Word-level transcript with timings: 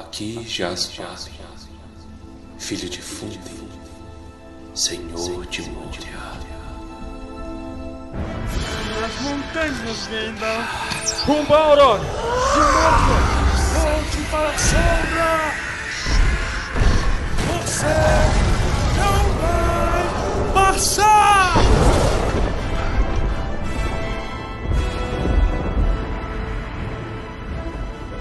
Aqui 0.00 0.42
jaz 0.48 0.90
Vale, 0.96 1.30
filho 2.58 2.88
de 2.88 3.02
Fundi, 3.02 3.38
senhor 4.74 5.44
de 5.46 5.62
Moria. 5.70 6.18
As 9.04 9.20
montanhas 9.20 10.06
vendas. 10.06 11.22
Rumo 11.26 11.54
a 11.54 11.58
Aurora. 11.58 12.02
Novo. 12.02 13.14
Volte 13.74 14.22
para 14.30 14.48
a 14.48 14.58
sombra. 14.58 15.54
Você 17.62 17.94
não 18.96 19.18
vai 19.38 20.72
passar. 20.72 21.54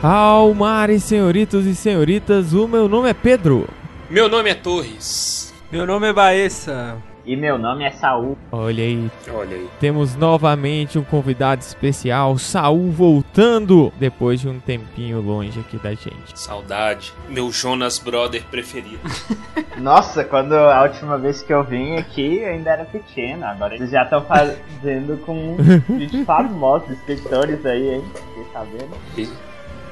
Almares, 0.02 1.04
senhoritos 1.04 1.66
e 1.66 1.76
senhoritas, 1.76 2.54
o 2.54 2.70
meu 2.70 2.88
nome 2.88 3.10
é 3.10 3.14
Pedro. 3.14 3.68
Meu 4.10 4.30
nome 4.30 4.50
é 4.50 4.54
Torres. 4.56 5.54
Meu 5.70 5.86
nome 5.86 6.08
é 6.08 6.14
Baessa. 6.14 6.96
E 7.26 7.36
meu 7.36 7.58
nome 7.58 7.84
é 7.84 7.92
Saul. 7.92 8.38
Olha 8.50 8.82
aí, 8.82 9.12
Olha 9.30 9.58
aí. 9.58 9.68
temos 9.78 10.16
novamente 10.16 10.98
um 10.98 11.04
convidado 11.04 11.62
especial, 11.62 12.38
Saul 12.38 12.90
voltando 12.92 13.92
depois 14.00 14.40
de 14.40 14.48
um 14.48 14.58
tempinho 14.62 15.20
longe 15.22 15.60
aqui 15.60 15.78
da 15.78 15.90
gente. 15.94 16.32
Saudade. 16.34 17.14
Meu 17.28 17.52
Jonas 17.52 18.00
Brother 18.00 18.42
preferido. 18.50 19.02
Nossa, 19.78 20.24
quando 20.24 20.54
a 20.54 20.82
última 20.84 21.18
vez 21.18 21.42
que 21.44 21.54
eu 21.54 21.62
vim 21.64 21.98
aqui 21.98 22.38
eu 22.38 22.50
ainda 22.52 22.72
era 22.72 22.86
pequeno. 22.86 23.46
Agora 23.46 23.76
eles 23.76 23.92
já 23.92 24.04
estão 24.04 24.24
fazendo 24.24 25.18
com 25.26 25.58
vídeos 25.90 26.26
famosos, 26.26 26.90
escritores 26.90 27.64
aí, 27.66 27.96
hein? 27.96 28.04
Fiquei 28.16 28.46
sabendo. 28.54 29.40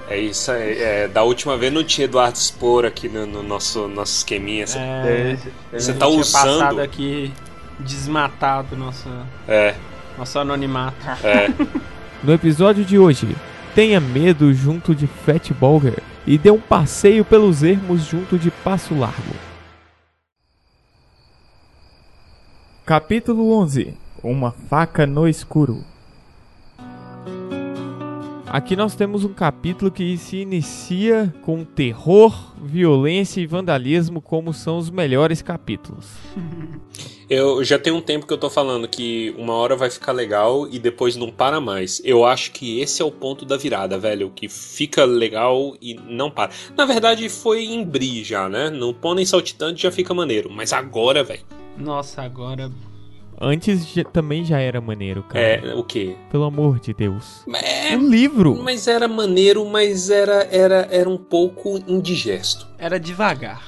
E- 0.10 0.14
É 0.14 0.18
isso 0.20 0.52
aí. 0.52 0.82
É, 0.82 1.08
da 1.08 1.24
última 1.24 1.58
vez 1.58 1.72
não 1.74 1.84
tinha 1.84 2.06
Eduardo 2.06 2.38
Spor 2.38 2.86
aqui 2.86 3.08
no, 3.10 3.26
no 3.26 3.44
nosso, 3.44 3.88
nosso 3.88 4.18
esqueminha. 4.18 4.66
É, 4.76 5.38
Você 5.74 5.91
a 5.91 5.96
tá 5.96 6.05
gente 6.05 6.12
tinha 6.12 6.22
usando- 6.22 6.60
passado 6.60 6.82
aqui 6.82 7.34
desmatado 7.80 8.76
nosso, 8.76 9.08
É, 9.48 9.76
nosso 10.18 10.38
anonimato. 10.40 10.98
é. 11.24 11.48
No 12.24 12.34
episódio 12.34 12.84
de 12.84 12.98
hoje, 12.98 13.36
tenha 13.76 13.99
medo 13.99 14.52
junto 14.52 14.96
de 14.96 15.05
Fat 15.05 15.52
Bulger 15.54 16.02
e 16.26 16.36
dê 16.36 16.49
um 16.49 16.60
passeio 16.60 17.24
pelos 17.24 17.62
ermos 17.62 18.04
junto 18.04 18.40
de 18.40 18.49
Passo 18.49 18.98
Largo. 18.98 19.36
Capítulo 22.86 23.52
11 23.60 23.94
Uma 24.24 24.52
faca 24.52 25.05
no 25.05 25.27
escuro. 25.27 25.84
Aqui 28.58 28.76
nós 28.76 28.96
temos 28.96 29.24
um 29.24 29.36
capítulo 29.36 29.91
que 29.91 30.18
se 30.18 30.38
inicia 30.38 31.32
com 31.44 31.63
terror, 31.63 32.55
violência 32.60 33.40
e 33.40 33.46
vandalismo 33.46 34.20
como 34.20 34.52
são 34.52 34.80
os 34.80 34.90
melhores 34.90 35.44
capítulos. 35.44 36.08
Eu 37.30 37.64
já 37.64 37.77
tem 37.77 37.94
um 37.94 38.02
tempo 38.02 38.26
que 38.26 38.34
eu 38.34 38.38
tô 38.38 38.49
falando 38.49 38.88
que 38.88 39.36
uma 39.38 39.54
hora 39.54 39.76
vai 39.76 39.90
ficar 39.90 40.14
legal 40.14 40.66
e 40.72 40.80
depois 40.80 41.18
não 41.18 41.30
para 41.30 41.60
mais. 41.60 42.02
Eu 42.05 42.24
acho 42.24 42.54
que 42.54 42.80
esse 42.80 43.02
é 43.02 43.05
o 43.05 43.12
ponto 43.12 43.44
da 43.44 43.58
virada, 43.58 43.99
velho. 43.99 44.32
Que 44.34 44.48
fica 44.48 45.04
legal 45.04 45.76
e 45.82 45.94
não 45.94 46.32
para. 46.32 46.54
Na 46.76 46.86
verdade, 46.86 47.27
foi 47.27 47.66
em 47.66 47.84
Bri 47.84 48.24
já, 48.24 48.48
né? 48.48 48.70
No 48.70 48.94
Pônei 48.94 49.26
Saltitante 49.26 49.84
já 49.84 49.92
fica 49.92 50.14
maneiro. 50.14 50.49
Mas 50.49 50.71
agora, 50.71 51.21
velho. 51.21 51.44
Nossa, 51.77 52.21
agora. 52.21 52.71
Antes 53.40 53.88
já- 53.88 54.04
também 54.04 54.43
já 54.43 54.60
era 54.60 54.82
maneiro, 54.82 55.24
cara. 55.24 55.40
É, 55.40 55.76
o 55.76 55.84
quê? 55.84 56.16
Pelo 56.32 56.43
amor 56.46 56.80
de 56.80 56.93
Deus. 56.93 57.43
É, 57.62 57.96
Um 57.96 58.10
livro. 58.10 58.55
mas 58.63 58.88
era 58.88 59.07
maneiro, 59.07 59.66
mas 59.66 60.10
era, 60.10 60.48
era, 60.52 60.88
era 60.91 61.10
um 61.10 61.18
pouco 61.18 61.77
indigesto. 61.88 62.68
Era 62.77 62.99
devagar. 62.99 63.62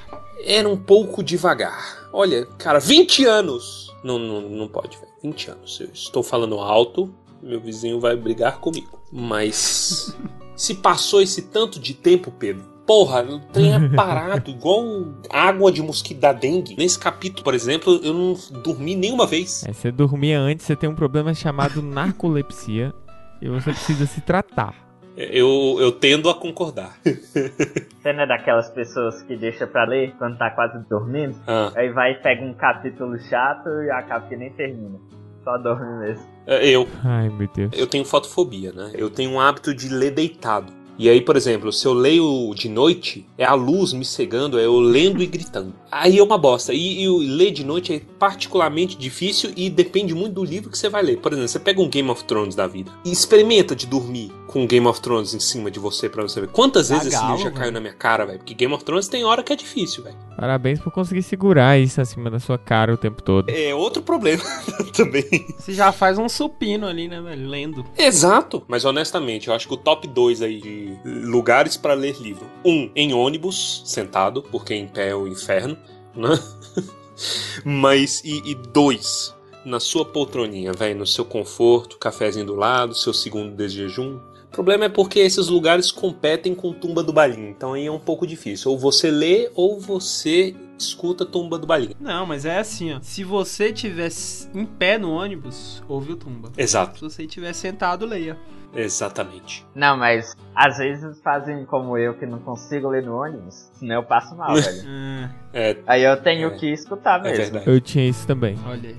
Era 0.43 0.67
um 0.67 0.77
pouco 0.77 1.21
devagar. 1.21 2.09
Olha, 2.11 2.45
cara, 2.57 2.79
20 2.79 3.25
anos! 3.25 3.93
Não, 4.03 4.17
não, 4.17 4.41
não 4.41 4.67
pode, 4.67 4.97
velho. 4.97 5.11
20 5.21 5.51
anos. 5.51 5.79
Eu 5.81 5.89
estou 5.93 6.23
falando 6.23 6.57
alto, 6.59 7.13
meu 7.43 7.59
vizinho 7.59 7.99
vai 7.99 8.15
brigar 8.15 8.59
comigo. 8.59 8.99
Mas. 9.11 10.15
se 10.55 10.75
passou 10.75 11.21
esse 11.21 11.43
tanto 11.43 11.79
de 11.79 11.93
tempo, 11.93 12.31
Pedro. 12.31 12.63
Porra, 12.89 13.21
o 13.21 13.37
trem 13.39 13.71
é 13.71 13.89
parado, 13.95 14.49
igual 14.49 14.83
água 15.29 15.71
de 15.71 15.79
mosquito 15.79 16.21
da 16.21 16.33
dengue. 16.33 16.75
Nesse 16.75 16.97
capítulo, 16.97 17.43
por 17.43 17.53
exemplo, 17.53 17.99
eu 18.03 18.11
não 18.11 18.33
dormi 18.63 18.95
nenhuma 18.95 19.27
vez. 19.27 19.63
É, 19.63 19.71
você 19.71 19.91
dormia 19.91 20.39
antes, 20.39 20.65
você 20.65 20.75
tem 20.75 20.89
um 20.89 20.95
problema 20.95 21.31
chamado 21.35 21.83
narcolepsia 21.83 22.91
e 23.39 23.47
você 23.47 23.69
precisa 23.69 24.07
se 24.07 24.21
tratar. 24.21 24.73
Eu, 25.15 25.77
eu 25.79 25.91
tendo 25.91 26.31
a 26.31 26.33
concordar. 26.33 26.97
Você 27.05 28.13
não 28.13 28.23
é 28.23 28.27
daquelas 28.27 28.69
pessoas 28.69 29.21
que 29.23 29.35
deixa 29.35 29.67
pra 29.67 29.83
ler 29.83 30.15
quando 30.17 30.37
tá 30.37 30.49
quase 30.49 30.79
dormindo? 30.87 31.35
Ah, 31.45 31.73
Aí 31.75 31.91
vai 31.91 32.13
e 32.13 32.15
pega 32.15 32.41
um 32.41 32.53
capítulo 32.53 33.19
chato 33.19 33.67
e 33.83 33.91
acaba 33.91 34.27
que 34.27 34.37
nem 34.37 34.49
termina. 34.51 34.97
Só 35.43 35.57
dorme 35.57 35.99
mesmo. 35.99 36.25
eu, 36.47 36.87
Ai, 37.03 37.27
meu 37.27 37.49
Deus. 37.53 37.71
Eu 37.77 37.85
tenho 37.85 38.05
fotofobia, 38.05 38.71
né? 38.71 38.91
Eu 38.93 39.09
tenho 39.09 39.31
um 39.31 39.41
hábito 39.41 39.75
de 39.75 39.89
ler 39.89 40.11
deitado. 40.11 40.78
E 40.99 41.07
aí, 41.07 41.21
por 41.21 41.37
exemplo, 41.37 41.71
se 41.71 41.85
eu 41.85 41.93
leio 41.93 42.53
de 42.53 42.67
noite, 42.67 43.25
é 43.37 43.45
a 43.45 43.53
luz 43.53 43.93
me 43.93 44.03
cegando, 44.03 44.59
é 44.59 44.65
eu 44.65 44.77
lendo 44.81 45.23
e 45.23 45.25
gritando. 45.25 45.73
Aí 45.89 46.19
é 46.19 46.23
uma 46.23 46.37
bosta. 46.37 46.73
E, 46.73 47.03
e 47.03 47.07
o 47.07 47.17
ler 47.19 47.51
de 47.51 47.63
noite 47.63 47.93
é 47.93 48.01
particularmente 48.19 48.97
difícil 48.97 49.53
e 49.55 49.69
depende 49.69 50.13
muito 50.13 50.33
do 50.33 50.43
livro 50.43 50.69
que 50.69 50.77
você 50.77 50.89
vai 50.89 51.01
ler. 51.01 51.17
Por 51.19 51.31
exemplo, 51.31 51.47
você 51.47 51.57
pega 51.57 51.81
um 51.81 51.89
Game 51.89 52.09
of 52.09 52.25
Thrones 52.25 52.53
da 52.53 52.67
vida 52.67 52.91
e 53.05 53.13
experimenta 53.13 53.73
de 53.73 53.87
dormir 53.87 54.29
com 54.49 54.67
Game 54.67 54.85
of 54.87 54.99
Thrones 54.99 55.33
em 55.33 55.39
cima 55.39 55.71
de 55.71 55.79
você 55.79 56.09
pra 56.09 56.23
você 56.23 56.41
ver. 56.41 56.47
Quantas 56.47 56.89
vezes 56.89 57.13
esse 57.13 57.23
livro 57.23 57.37
já 57.37 57.51
caiu 57.51 57.71
na 57.71 57.79
minha 57.79 57.93
cara, 57.93 58.25
velho? 58.25 58.39
Porque 58.39 58.53
Game 58.53 58.73
of 58.73 58.83
Thrones 58.83 59.07
tem 59.07 59.23
hora 59.23 59.41
que 59.41 59.53
é 59.53 59.55
difícil, 59.55 60.03
velho. 60.03 60.17
Parabéns 60.35 60.79
por 60.79 60.91
conseguir 60.91 61.21
segurar 61.21 61.79
isso 61.79 62.01
acima 62.01 62.29
da 62.29 62.39
sua 62.39 62.57
cara 62.57 62.93
o 62.93 62.97
tempo 62.97 63.21
todo. 63.21 63.49
É 63.49 63.73
outro 63.73 64.01
problema 64.01 64.43
também. 64.95 65.23
Você 65.57 65.73
já 65.73 65.91
faz 65.91 66.17
um 66.17 66.27
supino 66.27 66.87
ali, 66.87 67.07
né, 67.07 67.21
velho? 67.21 67.47
Lendo. 67.47 67.85
Exato. 67.97 68.63
Mas 68.67 68.85
honestamente, 68.85 69.47
eu 69.47 69.53
acho 69.53 69.67
que 69.67 69.73
o 69.73 69.77
top 69.77 70.07
2 70.07 70.41
aí 70.41 70.59
de 70.59 70.88
lugares 71.05 71.77
pra 71.77 71.93
ler 71.93 72.15
livro. 72.21 72.45
Um, 72.65 72.89
em 72.95 73.13
ônibus, 73.13 73.81
sentado, 73.85 74.41
porque 74.43 74.73
em 74.73 74.87
pé 74.87 75.09
é 75.09 75.15
o 75.15 75.27
inferno, 75.27 75.77
né? 76.15 76.39
Mas, 77.65 78.21
e, 78.23 78.51
e 78.51 78.55
dois, 78.55 79.35
na 79.65 79.79
sua 79.79 80.05
poltroninha, 80.05 80.71
velho, 80.73 80.99
no 80.99 81.05
seu 81.05 81.25
conforto, 81.25 81.97
cafezinho 81.97 82.45
do 82.45 82.55
lado, 82.55 82.95
seu 82.95 83.13
segundo 83.13 83.55
de 83.55 83.69
jejum. 83.69 84.19
O 84.47 84.51
problema 84.51 84.85
é 84.85 84.89
porque 84.89 85.19
esses 85.19 85.47
lugares 85.47 85.91
competem 85.91 86.55
com 86.55 86.73
Tumba 86.73 87.03
do 87.03 87.13
Balim, 87.13 87.49
então 87.49 87.73
aí 87.73 87.85
é 87.85 87.91
um 87.91 87.99
pouco 87.99 88.25
difícil. 88.25 88.71
Ou 88.71 88.79
você 88.79 89.11
lê 89.11 89.51
ou 89.53 89.79
você 89.79 90.55
escuta 90.77 91.25
Tumba 91.25 91.59
do 91.59 91.67
Balim. 91.67 91.93
Não, 91.99 92.25
mas 92.25 92.45
é 92.45 92.57
assim, 92.57 92.93
ó. 92.93 92.99
Se 93.01 93.23
você 93.23 93.71
tivesse 93.71 94.49
em 94.53 94.65
pé 94.65 94.97
no 94.97 95.11
ônibus, 95.11 95.83
ouve 95.87 96.13
o 96.13 96.15
tumba. 96.15 96.51
Exato, 96.57 96.97
Se 96.97 97.03
você 97.03 97.23
estiver 97.23 97.53
sentado, 97.53 98.05
leia. 98.05 98.37
Exatamente. 98.73 99.65
Não, 99.75 99.97
mas 99.97 100.35
às 100.55 100.77
vezes 100.77 101.21
fazem 101.21 101.65
como 101.65 101.97
eu 101.97 102.13
que 102.13 102.25
não 102.25 102.39
consigo 102.39 102.89
ler 102.89 103.03
no 103.03 103.15
ônibus, 103.21 103.69
senão 103.73 103.95
eu 103.95 104.03
passo 104.03 104.35
mal, 104.35 104.53
velho. 104.55 104.83
Ah, 104.87 105.29
É, 105.53 105.77
Aí 105.87 106.03
eu 106.03 106.15
tenho 106.21 106.49
É. 106.49 106.57
que 106.57 106.67
escutar 106.71 107.19
é 107.19 107.23
mesmo. 107.23 107.37
verdade. 107.53 107.69
Eu 107.69 107.81
tinha 107.81 108.07
isso 108.07 108.27
também. 108.27 108.55
olha 108.67 108.89
aí. 108.89 108.97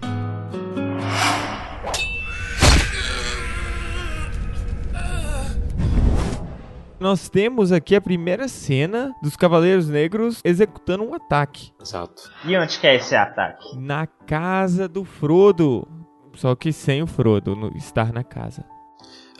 Nós 6.99 7.31
temos 7.31 7.73
aqui 7.73 7.97
a 7.97 8.01
primeira 8.01 8.47
cena 8.47 9.15
dos 9.23 9.35
Cavaleiros 9.35 9.89
Negros 9.89 10.41
executando 10.45 11.03
um 11.03 11.15
ataque 11.15 11.73
Exato. 11.81 12.31
E 12.45 12.55
onde 12.59 12.79
que 12.79 12.87
é 12.87 12.97
esse 12.97 13.17
ataque? 13.17 13.77
na 13.79 14.07
casa 14.07 14.87
do 14.87 15.05
Frodo. 15.05 15.87
Só 16.35 16.55
que 16.55 16.73
sem 16.73 17.03
o 17.03 17.07
Frodo 17.07 17.57
no- 17.57 17.77
estar 17.77 18.13
na 18.13 18.23
casa. 18.23 18.65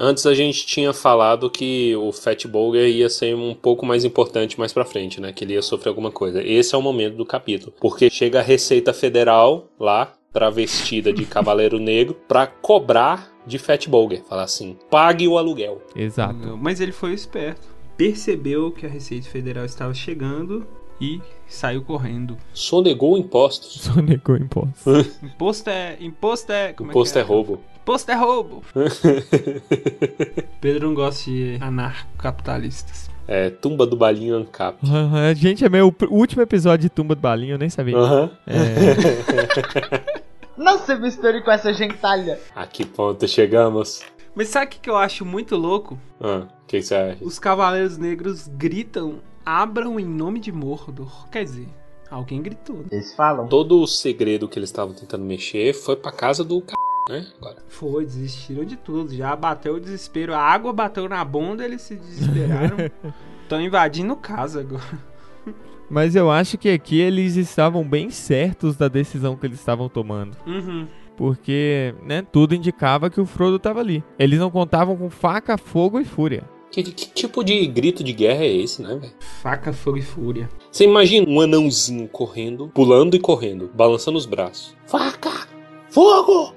Antes 0.03 0.25
a 0.25 0.33
gente 0.33 0.65
tinha 0.65 0.95
falado 0.95 1.51
que 1.51 1.95
o 1.95 2.11
Fat 2.11 2.47
Bulger 2.47 2.89
ia 2.89 3.11
ser 3.11 3.37
um 3.37 3.55
pouco 3.55 3.85
mais 3.85 4.03
importante 4.03 4.59
mais 4.59 4.73
pra 4.73 4.83
frente, 4.83 5.21
né? 5.21 5.31
Que 5.31 5.45
ele 5.45 5.53
ia 5.53 5.61
sofrer 5.61 5.91
alguma 5.91 6.11
coisa. 6.11 6.43
Esse 6.43 6.75
é 6.75 6.79
o 6.79 6.81
momento 6.81 7.17
do 7.17 7.27
capítulo. 7.27 7.71
Porque 7.79 8.09
chega 8.09 8.39
a 8.39 8.43
Receita 8.43 8.95
Federal 8.95 9.69
lá, 9.79 10.15
travestida 10.33 11.13
de 11.13 11.27
Cavaleiro 11.27 11.77
Negro, 11.79 12.17
pra 12.27 12.47
cobrar 12.47 13.31
de 13.47 13.59
Fat 13.59 13.87
Bulger. 13.89 14.25
Falar 14.25 14.45
assim, 14.45 14.75
pague 14.91 15.29
o 15.29 15.37
aluguel. 15.37 15.83
Exato. 15.95 16.57
Mas 16.57 16.81
ele 16.81 16.93
foi 16.93 17.13
esperto. 17.13 17.69
Percebeu 17.95 18.73
que 18.73 18.87
a 18.87 18.89
Receita 18.89 19.29
Federal 19.29 19.67
estava 19.67 19.93
chegando 19.93 20.67
e 20.99 21.21
saiu 21.47 21.83
correndo. 21.83 22.39
Sonegou 22.55 23.19
impostos. 23.19 23.83
Só 23.83 24.01
negou 24.01 24.39
imposto. 24.39 24.91
Imposto 25.23 25.69
é. 25.69 25.99
Imposto 26.01 26.53
é. 26.53 26.73
Como 26.73 26.91
Imposto 26.91 27.13
que 27.13 27.19
é 27.19 27.23
roubo. 27.23 27.61
Imposto 27.83 28.11
é 28.11 28.15
roubo. 28.15 28.63
Pedro 30.61 30.89
não 30.89 30.95
gosta 30.95 31.31
de 31.31 31.59
anarcocapitalistas. 31.61 33.11
É, 33.27 33.49
tumba 33.49 33.87
do 33.87 33.97
balinho 33.97 34.37
Ancap. 34.37 34.79
A 34.85 35.33
gente 35.35 35.65
é 35.65 35.69
meu 35.69 35.89
o 35.89 36.15
último 36.15 36.43
episódio 36.43 36.83
de 36.83 36.91
Tumba 36.91 37.15
do 37.15 37.21
Balinho, 37.21 37.55
eu 37.55 37.59
nem 37.59 37.71
sabia. 37.71 37.97
Aham. 37.97 38.31
É, 38.47 40.21
Não 40.59 40.79
se 40.79 40.95
misture 40.97 41.43
com 41.43 41.51
essa 41.51 41.73
gentalha. 41.73 42.39
A 42.55 42.67
que 42.67 42.85
ponto 42.85 43.27
chegamos? 43.27 44.03
Mas 44.35 44.49
sabe 44.49 44.67
o 44.67 44.69
que 44.69 44.81
que 44.81 44.91
eu 44.91 44.97
acho 44.97 45.25
muito 45.25 45.57
louco? 45.57 45.99
Ah, 46.21 46.47
o 46.63 46.67
que 46.67 46.83
você 46.83 46.95
acha? 46.95 47.25
Os 47.25 47.39
Cavaleiros 47.39 47.97
Negros 47.97 48.47
gritam 48.47 49.21
Abram 49.45 49.99
em 49.99 50.05
nome 50.05 50.39
de 50.39 50.53
Mordor. 50.53 51.29
Quer 51.31 51.45
dizer, 51.45 51.69
alguém 52.11 52.43
gritou. 52.43 52.85
Eles 52.91 53.15
falam. 53.15 53.49
Todo 53.49 53.81
o 53.81 53.87
segredo 53.87 54.49
que 54.49 54.59
eles 54.59 54.69
estavam 54.69 54.95
tentando 54.95 55.25
mexer 55.25 55.73
foi 55.73 55.97
pra 55.97 56.13
casa 56.13 56.45
do 56.45 56.61
c... 56.61 56.75
né? 57.11 57.27
Agora. 57.39 57.57
Foi, 57.69 58.05
desistiram 58.05 58.65
de 58.65 58.77
tudo. 58.77 59.15
Já 59.15 59.35
bateu 59.35 59.75
o 59.75 59.81
desespero. 59.81 60.35
A 60.35 60.41
água 60.41 60.73
bateu 60.73 61.09
na 61.09 61.25
bunda, 61.25 61.65
eles 61.65 61.83
se 61.83 61.97
desesperaram. 61.97 62.77
Estão 63.43 63.61
invadindo 63.61 64.15
casa 64.17 64.61
agora. 64.61 65.11
Mas 65.91 66.15
eu 66.15 66.31
acho 66.31 66.57
que 66.57 66.69
aqui 66.69 67.01
eles 67.01 67.35
estavam 67.35 67.83
bem 67.83 68.11
certos 68.11 68.77
da 68.77 68.87
decisão 68.87 69.37
que 69.37 69.45
eles 69.45 69.59
estavam 69.59 69.89
tomando. 69.89 70.37
Uhum. 70.47 70.87
Porque, 71.17 71.95
né, 72.05 72.23
tudo 72.23 72.55
indicava 72.55 73.11
que 73.11 73.21
o 73.21 73.27
Frodo 73.27 73.59
tava 73.59 73.81
ali. 73.81 74.03
Eles 74.17 74.39
não 74.39 74.51
contavam 74.51 74.97
com 74.97 75.11
faca, 75.11 75.59
fogo 75.59 75.99
e 75.99 76.05
fúria. 76.05 76.45
Que, 76.71 76.85
que 76.85 77.11
tipo 77.11 77.43
de 77.43 77.67
grito 77.67 78.05
de 78.05 78.13
guerra 78.13 78.45
é 78.45 78.55
esse, 78.55 78.81
né, 78.81 78.95
velho? 78.95 79.13
Faca, 79.43 79.73
fogo 79.73 79.99
e 79.99 80.03
fúria. 80.03 80.49
Você 80.71 80.85
imagina 80.85 81.29
um 81.29 81.41
anãozinho 81.41 82.07
correndo, 82.07 82.69
pulando 82.69 83.17
e 83.17 83.21
correndo, 83.21 83.69
balançando 83.75 84.17
os 84.17 84.25
braços. 84.25 84.77
Faca! 84.87 85.49
Fogo! 85.91 86.55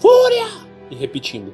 Fúria! 0.00 0.46
E 0.90 0.94
repetindo. 0.94 1.52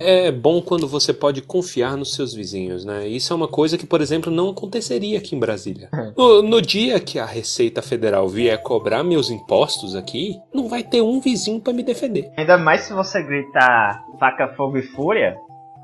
É 0.00 0.30
bom 0.30 0.62
quando 0.62 0.86
você 0.86 1.12
pode 1.12 1.42
confiar 1.42 1.96
nos 1.96 2.14
seus 2.14 2.32
vizinhos, 2.32 2.84
né? 2.84 3.08
Isso 3.08 3.32
é 3.32 3.36
uma 3.36 3.48
coisa 3.48 3.76
que, 3.76 3.84
por 3.84 4.00
exemplo, 4.00 4.30
não 4.30 4.50
aconteceria 4.50 5.18
aqui 5.18 5.34
em 5.34 5.40
Brasília. 5.40 5.90
No, 6.16 6.40
no 6.40 6.62
dia 6.62 7.00
que 7.00 7.18
a 7.18 7.26
Receita 7.26 7.82
Federal 7.82 8.28
vier 8.28 8.62
cobrar 8.62 9.02
meus 9.02 9.28
impostos 9.28 9.96
aqui, 9.96 10.38
não 10.54 10.68
vai 10.68 10.84
ter 10.84 11.02
um 11.02 11.20
vizinho 11.20 11.60
pra 11.60 11.72
me 11.72 11.82
defender. 11.82 12.30
Ainda 12.36 12.56
mais 12.56 12.82
se 12.82 12.92
você 12.92 13.20
gritar 13.20 14.04
faca, 14.20 14.54
fogo 14.56 14.78
e 14.78 14.82
fúria, 14.82 15.36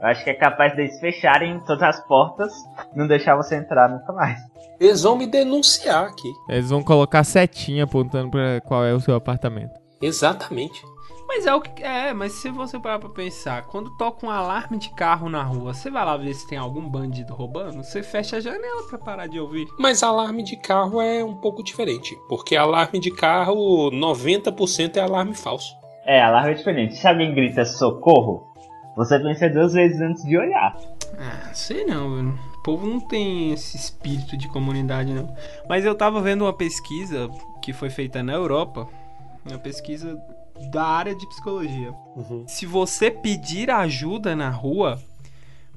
eu 0.04 0.10
acho 0.10 0.22
que 0.22 0.28
é 0.28 0.34
capaz 0.34 0.76
deles 0.76 1.00
fecharem 1.00 1.58
todas 1.60 1.82
as 1.82 2.06
portas 2.06 2.52
não 2.94 3.06
deixar 3.06 3.36
você 3.36 3.56
entrar 3.56 3.88
nunca 3.88 4.12
mais. 4.12 4.38
Eles 4.78 5.02
vão 5.02 5.16
me 5.16 5.26
denunciar 5.26 6.04
aqui. 6.04 6.30
Eles 6.46 6.68
vão 6.68 6.82
colocar 6.82 7.24
setinha 7.24 7.84
apontando 7.84 8.30
pra 8.30 8.60
qual 8.60 8.84
é 8.84 8.92
o 8.92 9.00
seu 9.00 9.14
apartamento. 9.14 9.72
Exatamente. 10.02 10.82
Mas 11.26 11.46
é 11.46 11.54
o 11.54 11.60
que. 11.62 11.82
É, 11.82 12.12
mas 12.12 12.32
se 12.32 12.50
você 12.50 12.78
parar 12.78 12.98
pra 12.98 13.08
pensar, 13.08 13.62
quando 13.62 13.96
toca 13.96 14.26
um 14.26 14.30
alarme 14.30 14.76
de 14.76 14.90
carro 14.90 15.30
na 15.30 15.42
rua, 15.42 15.72
você 15.72 15.90
vai 15.90 16.04
lá 16.04 16.18
ver 16.18 16.34
se 16.34 16.46
tem 16.46 16.58
algum 16.58 16.86
bandido 16.86 17.32
roubando? 17.32 17.82
Você 17.82 18.02
fecha 18.02 18.36
a 18.36 18.40
janela 18.40 18.86
pra 18.86 18.98
parar 18.98 19.26
de 19.26 19.40
ouvir. 19.40 19.66
Mas 19.78 20.02
alarme 20.02 20.42
de 20.42 20.56
carro 20.58 21.00
é 21.00 21.24
um 21.24 21.34
pouco 21.34 21.64
diferente. 21.64 22.14
Porque 22.28 22.56
alarme 22.56 23.00
de 23.00 23.10
carro, 23.10 23.90
90% 23.90 24.98
é 24.98 25.00
alarme 25.00 25.34
falso. 25.34 25.74
É, 26.04 26.22
alarme 26.22 26.50
é 26.50 26.54
diferente. 26.54 26.94
Se 26.96 27.08
alguém 27.08 27.34
grita 27.34 27.64
socorro, 27.64 28.53
você 28.96 29.18
pensa 29.18 29.48
duas 29.48 29.72
vezes 29.72 30.00
antes 30.00 30.24
de 30.24 30.36
olhar. 30.36 30.76
Ah, 31.18 31.52
sei 31.52 31.84
não, 31.84 32.14
velho. 32.14 32.38
O 32.58 32.62
povo 32.62 32.86
não 32.86 33.00
tem 33.00 33.52
esse 33.52 33.76
espírito 33.76 34.36
de 34.36 34.48
comunidade, 34.48 35.12
não. 35.12 35.34
Mas 35.68 35.84
eu 35.84 35.94
tava 35.94 36.20
vendo 36.20 36.42
uma 36.42 36.52
pesquisa 36.52 37.28
que 37.62 37.72
foi 37.72 37.90
feita 37.90 38.22
na 38.22 38.32
Europa. 38.32 38.88
Uma 39.44 39.58
pesquisa 39.58 40.18
da 40.70 40.84
área 40.84 41.14
de 41.14 41.26
psicologia. 41.28 41.92
Se 42.46 42.66
você 42.66 43.10
pedir 43.10 43.70
ajuda 43.70 44.34
na 44.34 44.48
rua, 44.48 45.00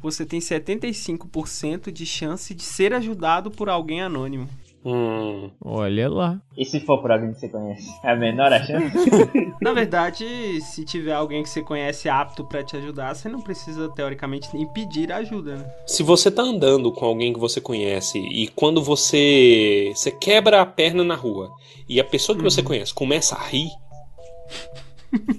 você 0.01 0.25
tem 0.25 0.39
75% 0.39 1.91
de 1.91 2.05
chance 2.05 2.53
de 2.53 2.63
ser 2.63 2.93
ajudado 2.93 3.49
por 3.51 3.69
alguém 3.69 4.01
anônimo. 4.01 4.47
Hum. 4.89 5.51
Olha 5.61 6.09
lá. 6.09 6.39
E 6.57 6.63
se 6.63 6.79
for 6.79 7.01
por 7.01 7.11
alguém 7.11 7.33
que 7.33 7.41
você 7.41 7.49
conhece? 7.49 7.89
É 8.05 8.11
a 8.11 8.15
menor 8.15 8.53
a 8.53 8.63
chance? 8.63 8.95
Na 9.61 9.73
verdade, 9.73 10.25
se 10.61 10.85
tiver 10.85 11.11
alguém 11.11 11.43
que 11.43 11.49
você 11.49 11.61
conhece 11.61 12.07
apto 12.07 12.45
pra 12.45 12.63
te 12.63 12.77
ajudar, 12.77 13.13
você 13.13 13.27
não 13.27 13.41
precisa, 13.41 13.89
teoricamente, 13.89 14.47
nem 14.53 14.65
pedir 14.65 15.11
ajuda, 15.11 15.57
né? 15.57 15.65
Se 15.85 16.03
você 16.03 16.31
tá 16.31 16.41
andando 16.41 16.89
com 16.93 17.05
alguém 17.05 17.33
que 17.33 17.39
você 17.39 17.59
conhece 17.59 18.17
e 18.17 18.47
quando 18.47 18.81
você 18.81 19.91
você 19.93 20.09
quebra 20.09 20.61
a 20.61 20.65
perna 20.65 21.03
na 21.03 21.15
rua 21.15 21.51
e 21.89 21.99
a 21.99 22.03
pessoa 22.03 22.37
que 22.37 22.43
você 22.43 22.63
conhece 22.63 22.93
começa 22.93 23.35
a 23.35 23.43
rir, 23.43 23.69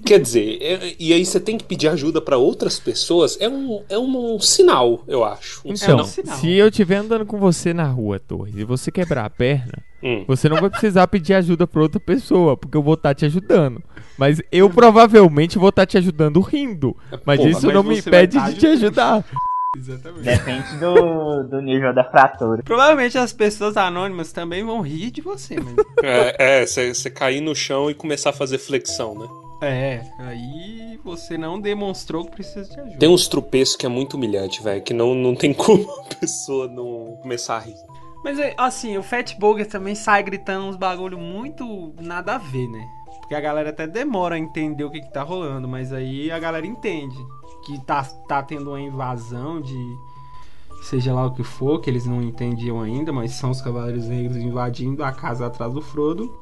quer 0.05 0.19
dizer, 0.19 0.57
é- 0.61 0.95
e 0.99 1.13
aí 1.13 1.25
você 1.25 1.39
tem 1.39 1.57
que 1.57 1.63
pedir 1.63 1.87
ajuda 1.87 2.21
pra 2.21 2.37
outras 2.37 2.79
pessoas, 2.79 3.37
é 3.39 3.47
um, 3.47 3.81
é 3.89 3.97
um, 3.97 4.39
sinal, 4.39 5.03
eu 5.07 5.23
acho. 5.23 5.61
Um 5.65 5.73
Então, 5.73 5.99
um 5.99 6.03
sinal. 6.03 6.37
se 6.37 6.51
eu 6.51 6.67
estiver 6.69 6.97
andando 6.97 7.25
com 7.25 7.37
você 7.39 7.73
na 7.73 7.87
rua, 7.87 8.19
Torres, 8.19 8.55
e 8.57 8.63
você 8.63 8.91
quebrar 8.91 9.25
a 9.25 9.29
perna, 9.29 9.73
Hum. 10.01 10.23
você 10.27 10.47
não 10.47 10.57
vai 10.61 10.69
precisar 10.69 11.05
pedir 11.07 11.33
ajuda 11.33 11.67
pra 11.67 11.81
outra 11.81 11.99
pessoa, 11.99 12.55
porque 12.55 12.77
eu 12.77 12.81
vou 12.83 12.93
estar 12.93 13.13
te 13.13 13.25
ajudando. 13.25 13.83
Mas 14.17 14.41
eu 14.51 14.69
provavelmente 14.69 15.57
vou 15.57 15.69
estar 15.69 15.85
te 15.85 15.97
ajudando 15.97 16.39
rindo. 16.41 16.95
Mas 17.25 17.37
Porra, 17.37 17.49
isso 17.49 17.65
mas 17.65 17.75
não 17.75 17.83
me 17.83 17.99
impede 17.99 18.37
tá 18.37 18.49
de 18.49 18.55
te 18.57 18.67
ajudar. 18.67 19.25
Exatamente. 19.77 20.23
Depende 20.23 20.77
do, 20.79 21.43
do 21.43 21.61
nível 21.61 21.93
da 21.93 22.03
fratura. 22.03 22.63
Provavelmente 22.63 23.17
as 23.17 23.31
pessoas 23.31 23.77
anônimas 23.77 24.31
também 24.31 24.63
vão 24.63 24.81
rir 24.81 25.11
de 25.11 25.21
você, 25.21 25.57
mas... 25.59 25.75
É, 26.03 26.61
é, 26.61 26.65
você 26.65 26.93
você 26.93 27.09
cair 27.09 27.39
no 27.41 27.53
chão 27.55 27.89
e 27.89 27.93
começar 27.93 28.31
a 28.31 28.33
fazer 28.33 28.57
flexão, 28.57 29.13
né? 29.15 29.27
É, 29.61 30.01
aí 30.19 30.99
você 31.03 31.37
não 31.37 31.59
demonstrou 31.59 32.25
que 32.25 32.31
precisa 32.31 32.69
de 32.69 32.79
ajuda. 32.79 32.97
Tem 32.97 33.09
uns 33.09 33.27
tropeços 33.27 33.75
que 33.75 33.85
é 33.85 33.89
muito 33.89 34.15
humilhante, 34.15 34.63
velho, 34.63 34.81
que 34.81 34.93
não, 34.93 35.13
não 35.13 35.35
tem 35.35 35.51
como 35.55 35.85
a 35.91 36.15
pessoa 36.15 36.67
não 36.67 37.17
começar 37.21 37.57
a 37.57 37.59
rir. 37.59 37.75
Mas 38.23 38.39
é, 38.39 38.53
assim, 38.57 38.97
o 38.97 39.03
Fat 39.03 39.37
Burger 39.37 39.67
também 39.67 39.95
sai 39.95 40.23
gritando 40.23 40.65
uns 40.65 40.75
bagulho 40.75 41.17
muito 41.17 41.93
nada 41.99 42.35
a 42.35 42.37
ver, 42.37 42.67
né? 42.67 42.87
Porque 43.19 43.35
a 43.35 43.41
galera 43.41 43.69
até 43.69 43.85
demora 43.85 44.35
a 44.35 44.39
entender 44.39 44.83
o 44.83 44.89
que, 44.89 45.01
que 45.01 45.11
tá 45.11 45.23
rolando, 45.23 45.67
mas 45.67 45.93
aí 45.93 46.31
a 46.31 46.39
galera 46.39 46.65
entende 46.65 47.17
que 47.65 47.79
tá, 47.85 48.03
tá 48.27 48.41
tendo 48.41 48.71
uma 48.71 48.81
invasão 48.81 49.61
de. 49.61 49.97
Seja 50.81 51.13
lá 51.13 51.25
o 51.25 51.33
que 51.33 51.43
for, 51.43 51.79
que 51.79 51.89
eles 51.89 52.05
não 52.05 52.21
entendiam 52.21 52.81
ainda, 52.81 53.11
mas 53.11 53.33
são 53.33 53.51
os 53.51 53.61
Cavaleiros 53.61 54.07
Negros 54.07 54.37
invadindo 54.37 55.03
a 55.03 55.11
casa 55.11 55.45
atrás 55.45 55.73
do 55.73 55.81
Frodo. 55.81 56.41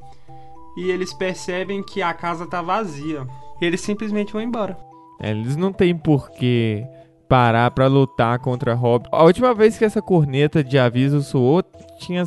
E 0.77 0.91
eles 0.91 1.13
percebem 1.13 1.81
que 1.83 2.01
a 2.01 2.13
casa 2.13 2.45
tá 2.45 2.61
vazia. 2.61 3.25
E 3.59 3.65
eles 3.65 3.81
simplesmente 3.81 4.31
vão 4.31 4.41
embora. 4.41 4.77
É, 5.19 5.31
eles 5.31 5.55
não 5.55 5.73
têm 5.73 5.97
por 5.97 6.29
que 6.31 6.85
parar 7.27 7.71
pra 7.71 7.87
lutar 7.87 8.39
contra 8.39 8.73
Hobbit. 8.75 9.09
A 9.11 9.23
última 9.23 9.53
vez 9.53 9.77
que 9.77 9.83
essa 9.83 10.01
corneta 10.01 10.63
de 10.63 10.77
aviso 10.77 11.21
soou 11.23 11.63
tinha, 11.99 12.23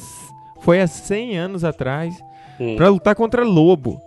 foi 0.61 0.81
há 0.81 0.87
100 0.87 1.39
anos 1.39 1.65
atrás 1.65 2.15
Hum. 2.61 2.77
pra 2.77 2.89
lutar 2.89 3.15
contra 3.15 3.45
lobo. 3.45 3.99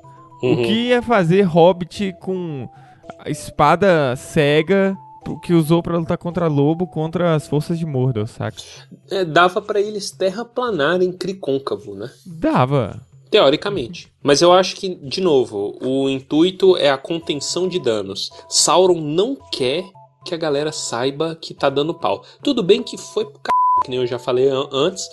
O 0.41 0.47
Uhum. 0.47 0.55
que 0.57 0.73
ia 0.89 1.01
fazer 1.01 1.41
Hobbit 1.43 2.13
com 2.19 2.67
a 3.19 3.29
espada 3.29 4.13
cega 4.17 4.95
que 5.41 5.53
usou 5.53 5.81
pra 5.81 5.97
lutar 5.97 6.17
contra 6.17 6.47
lobo 6.47 6.85
contra 6.85 7.33
as 7.33 7.47
forças 7.47 7.79
de 7.79 7.85
Mordor, 7.85 8.27
saca? 8.27 8.57
É, 9.09 9.23
dava 9.23 9.61
pra 9.61 9.79
eles 9.79 10.11
terraplanarem 10.11 11.13
Cricôncavo, 11.13 11.95
né? 11.95 12.09
Dava. 12.27 12.99
Teoricamente. 13.33 14.13
Mas 14.21 14.43
eu 14.43 14.53
acho 14.53 14.75
que, 14.75 14.93
de 14.93 15.19
novo, 15.19 15.75
o 15.81 16.07
intuito 16.07 16.77
é 16.77 16.91
a 16.91 16.99
contenção 16.99 17.67
de 17.67 17.79
danos. 17.79 18.31
Sauron 18.47 19.01
não 19.01 19.35
quer 19.51 19.85
que 20.23 20.35
a 20.35 20.37
galera 20.37 20.71
saiba 20.71 21.35
que 21.35 21.51
tá 21.51 21.67
dando 21.67 21.95
pau. 21.95 22.23
Tudo 22.43 22.61
bem 22.61 22.83
que 22.83 22.95
foi 22.95 23.25
pro 23.25 23.33
c... 23.33 23.51
que 23.83 23.89
nem 23.89 23.97
eu 23.97 24.05
já 24.05 24.19
falei 24.19 24.47
an- 24.49 24.69
antes, 24.71 25.03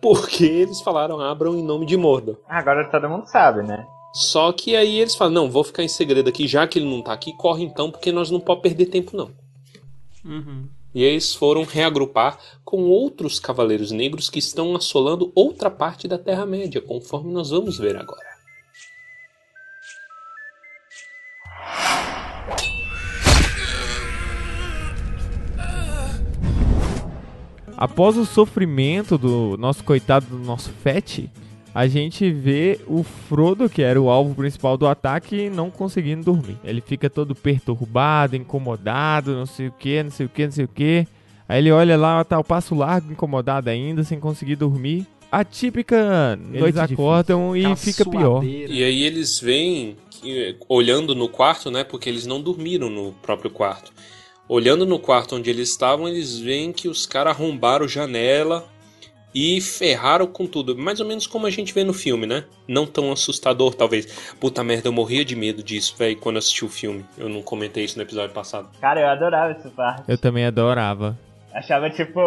porque 0.00 0.44
eles 0.44 0.80
falaram 0.82 1.20
abram 1.20 1.58
em 1.58 1.64
nome 1.64 1.84
de 1.84 1.96
Mordor. 1.96 2.36
Agora 2.48 2.88
todo 2.88 3.08
mundo 3.08 3.26
sabe, 3.26 3.64
né? 3.64 3.84
Só 4.12 4.52
que 4.52 4.76
aí 4.76 5.00
eles 5.00 5.16
falam, 5.16 5.34
não, 5.34 5.50
vou 5.50 5.64
ficar 5.64 5.82
em 5.82 5.88
segredo 5.88 6.28
aqui, 6.28 6.46
já 6.46 6.68
que 6.68 6.78
ele 6.78 6.88
não 6.88 7.02
tá 7.02 7.12
aqui, 7.12 7.36
corre 7.36 7.64
então, 7.64 7.90
porque 7.90 8.12
nós 8.12 8.30
não 8.30 8.38
podemos 8.38 8.62
perder 8.62 8.86
tempo 8.86 9.16
não. 9.16 9.32
Uhum. 10.24 10.68
E 10.94 11.02
eles 11.02 11.34
foram 11.34 11.64
reagrupar 11.64 12.38
com 12.64 12.82
outros 12.82 13.40
cavaleiros 13.40 13.90
negros 13.90 14.30
que 14.30 14.38
estão 14.38 14.76
assolando 14.76 15.32
outra 15.34 15.68
parte 15.68 16.06
da 16.06 16.16
Terra-média, 16.16 16.80
conforme 16.80 17.32
nós 17.32 17.50
vamos 17.50 17.76
ver 17.76 17.96
agora. 17.96 18.34
Após 27.76 28.16
o 28.16 28.24
sofrimento 28.24 29.18
do 29.18 29.56
nosso 29.58 29.82
coitado 29.82 30.26
do 30.26 30.38
nosso 30.38 30.70
Fett, 30.70 31.28
a 31.74 31.88
gente 31.88 32.30
vê 32.30 32.78
o 32.86 33.02
Frodo, 33.02 33.68
que 33.68 33.82
era 33.82 34.00
o 34.00 34.08
alvo 34.08 34.32
principal 34.32 34.76
do 34.76 34.86
ataque, 34.86 35.50
não 35.50 35.70
conseguindo 35.72 36.24
dormir. 36.24 36.56
Ele 36.62 36.80
fica 36.80 37.10
todo 37.10 37.34
perturbado, 37.34 38.36
incomodado, 38.36 39.34
não 39.34 39.44
sei 39.44 39.66
o 39.66 39.72
que, 39.72 40.00
não 40.02 40.10
sei 40.10 40.26
o 40.26 40.28
que, 40.28 40.44
não 40.44 40.52
sei 40.52 40.64
o 40.66 40.68
que. 40.68 41.04
Aí 41.48 41.58
ele 41.58 41.72
olha 41.72 41.96
lá, 41.96 42.22
tá 42.22 42.38
o 42.38 42.44
passo 42.44 42.76
largo, 42.76 43.10
incomodado 43.10 43.68
ainda, 43.68 44.04
sem 44.04 44.20
conseguir 44.20 44.54
dormir. 44.54 45.04
A 45.32 45.42
típica 45.42 46.36
Noite 46.36 46.58
eles 46.58 46.74
difícil. 46.74 46.94
acordam 46.94 47.56
e 47.56 47.60
Aquela 47.60 47.76
fica 47.76 48.08
pior. 48.08 48.44
E 48.44 48.84
aí 48.84 49.02
eles 49.02 49.40
que, 50.10 50.56
olhando 50.68 51.12
no 51.12 51.28
quarto, 51.28 51.72
né? 51.72 51.82
Porque 51.82 52.08
eles 52.08 52.24
não 52.24 52.40
dormiram 52.40 52.88
no 52.88 53.12
próprio 53.14 53.50
quarto. 53.50 53.92
Olhando 54.48 54.86
no 54.86 54.98
quarto 54.98 55.34
onde 55.34 55.50
eles 55.50 55.70
estavam, 55.70 56.06
eles 56.06 56.38
veem 56.38 56.72
que 56.72 56.86
os 56.86 57.04
caras 57.04 57.34
arrombaram 57.34 57.88
janela 57.88 58.64
e 59.34 59.60
ferraram 59.60 60.26
com 60.26 60.46
tudo. 60.46 60.76
Mais 60.76 61.00
ou 61.00 61.06
menos 61.06 61.26
como 61.26 61.46
a 61.46 61.50
gente 61.50 61.74
vê 61.74 61.82
no 61.82 61.92
filme, 61.92 62.26
né? 62.26 62.44
Não 62.68 62.86
tão 62.86 63.10
assustador, 63.10 63.74
talvez. 63.74 64.06
Puta 64.38 64.62
merda, 64.62 64.88
eu 64.88 64.92
morria 64.92 65.24
de 65.24 65.34
medo 65.34 65.62
disso, 65.62 65.96
velho, 65.98 66.16
quando 66.16 66.38
assisti 66.38 66.64
o 66.64 66.68
filme. 66.68 67.04
Eu 67.18 67.28
não 67.28 67.42
comentei 67.42 67.84
isso 67.84 67.96
no 67.96 68.02
episódio 68.02 68.34
passado. 68.34 68.68
Cara, 68.80 69.00
eu 69.00 69.08
adorava 69.08 69.52
essa 69.52 69.68
parte. 69.70 70.04
Eu 70.06 70.16
também 70.16 70.44
adorava. 70.44 71.18
Achava 71.52 71.90
tipo. 71.90 72.20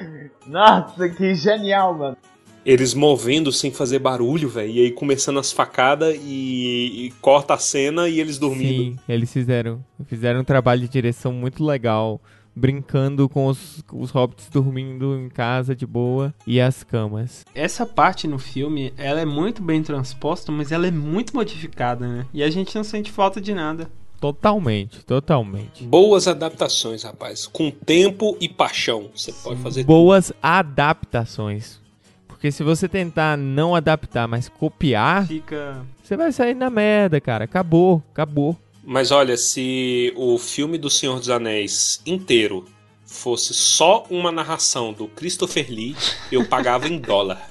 Nossa, 0.46 1.08
que 1.08 1.34
genial, 1.34 1.94
mano. 1.94 2.16
Eles 2.64 2.94
movendo 2.94 3.52
sem 3.52 3.70
fazer 3.70 3.98
barulho, 3.98 4.48
velho. 4.48 4.70
E 4.70 4.80
aí 4.80 4.90
começando 4.90 5.38
as 5.38 5.52
facadas 5.52 6.18
e, 6.22 7.06
e 7.06 7.10
corta 7.20 7.52
a 7.52 7.58
cena 7.58 8.08
e 8.08 8.18
eles 8.18 8.38
dormindo. 8.38 8.94
Sim, 8.94 8.98
eles 9.06 9.30
fizeram, 9.30 9.84
fizeram 10.06 10.40
um 10.40 10.44
trabalho 10.44 10.80
de 10.80 10.88
direção 10.88 11.30
muito 11.30 11.62
legal. 11.62 12.18
Brincando 12.56 13.28
com 13.28 13.46
os, 13.46 13.82
os 13.92 14.10
hobbits 14.10 14.48
dormindo 14.48 15.18
em 15.18 15.28
casa 15.28 15.74
de 15.74 15.86
boa 15.86 16.32
e 16.46 16.60
as 16.60 16.84
camas. 16.84 17.44
Essa 17.54 17.84
parte 17.84 18.28
no 18.28 18.38
filme, 18.38 18.92
ela 18.96 19.20
é 19.20 19.24
muito 19.24 19.62
bem 19.62 19.82
transposta, 19.82 20.52
mas 20.52 20.70
ela 20.70 20.86
é 20.86 20.90
muito 20.90 21.34
modificada, 21.34 22.06
né? 22.06 22.26
E 22.32 22.42
a 22.42 22.50
gente 22.50 22.74
não 22.76 22.84
sente 22.84 23.10
falta 23.10 23.40
de 23.40 23.52
nada. 23.52 23.90
Totalmente, 24.20 25.04
totalmente. 25.04 25.84
Boas 25.84 26.26
adaptações, 26.26 27.02
rapaz. 27.02 27.46
Com 27.46 27.70
tempo 27.70 28.36
e 28.40 28.48
paixão. 28.48 29.10
Você 29.14 29.32
pode 29.32 29.60
fazer 29.60 29.84
Boas 29.84 30.32
adaptações. 30.42 31.78
Porque 32.26 32.50
se 32.50 32.62
você 32.62 32.88
tentar 32.88 33.36
não 33.36 33.74
adaptar, 33.74 34.26
mas 34.28 34.48
copiar, 34.48 35.26
Fica. 35.26 35.84
você 36.02 36.16
vai 36.16 36.32
sair 36.32 36.54
na 36.54 36.70
merda, 36.70 37.20
cara. 37.20 37.44
Acabou, 37.44 38.02
acabou. 38.12 38.56
Mas 38.86 39.10
olha, 39.10 39.36
se 39.36 40.12
o 40.14 40.36
filme 40.36 40.76
do 40.76 40.90
Senhor 40.90 41.18
dos 41.18 41.30
Anéis 41.30 42.02
inteiro 42.04 42.66
fosse 43.06 43.54
só 43.54 44.04
uma 44.10 44.30
narração 44.30 44.92
do 44.92 45.08
Christopher 45.08 45.66
Lee, 45.70 45.96
eu 46.30 46.46
pagava 46.46 46.86
em 46.86 46.98
dólar. 46.98 47.50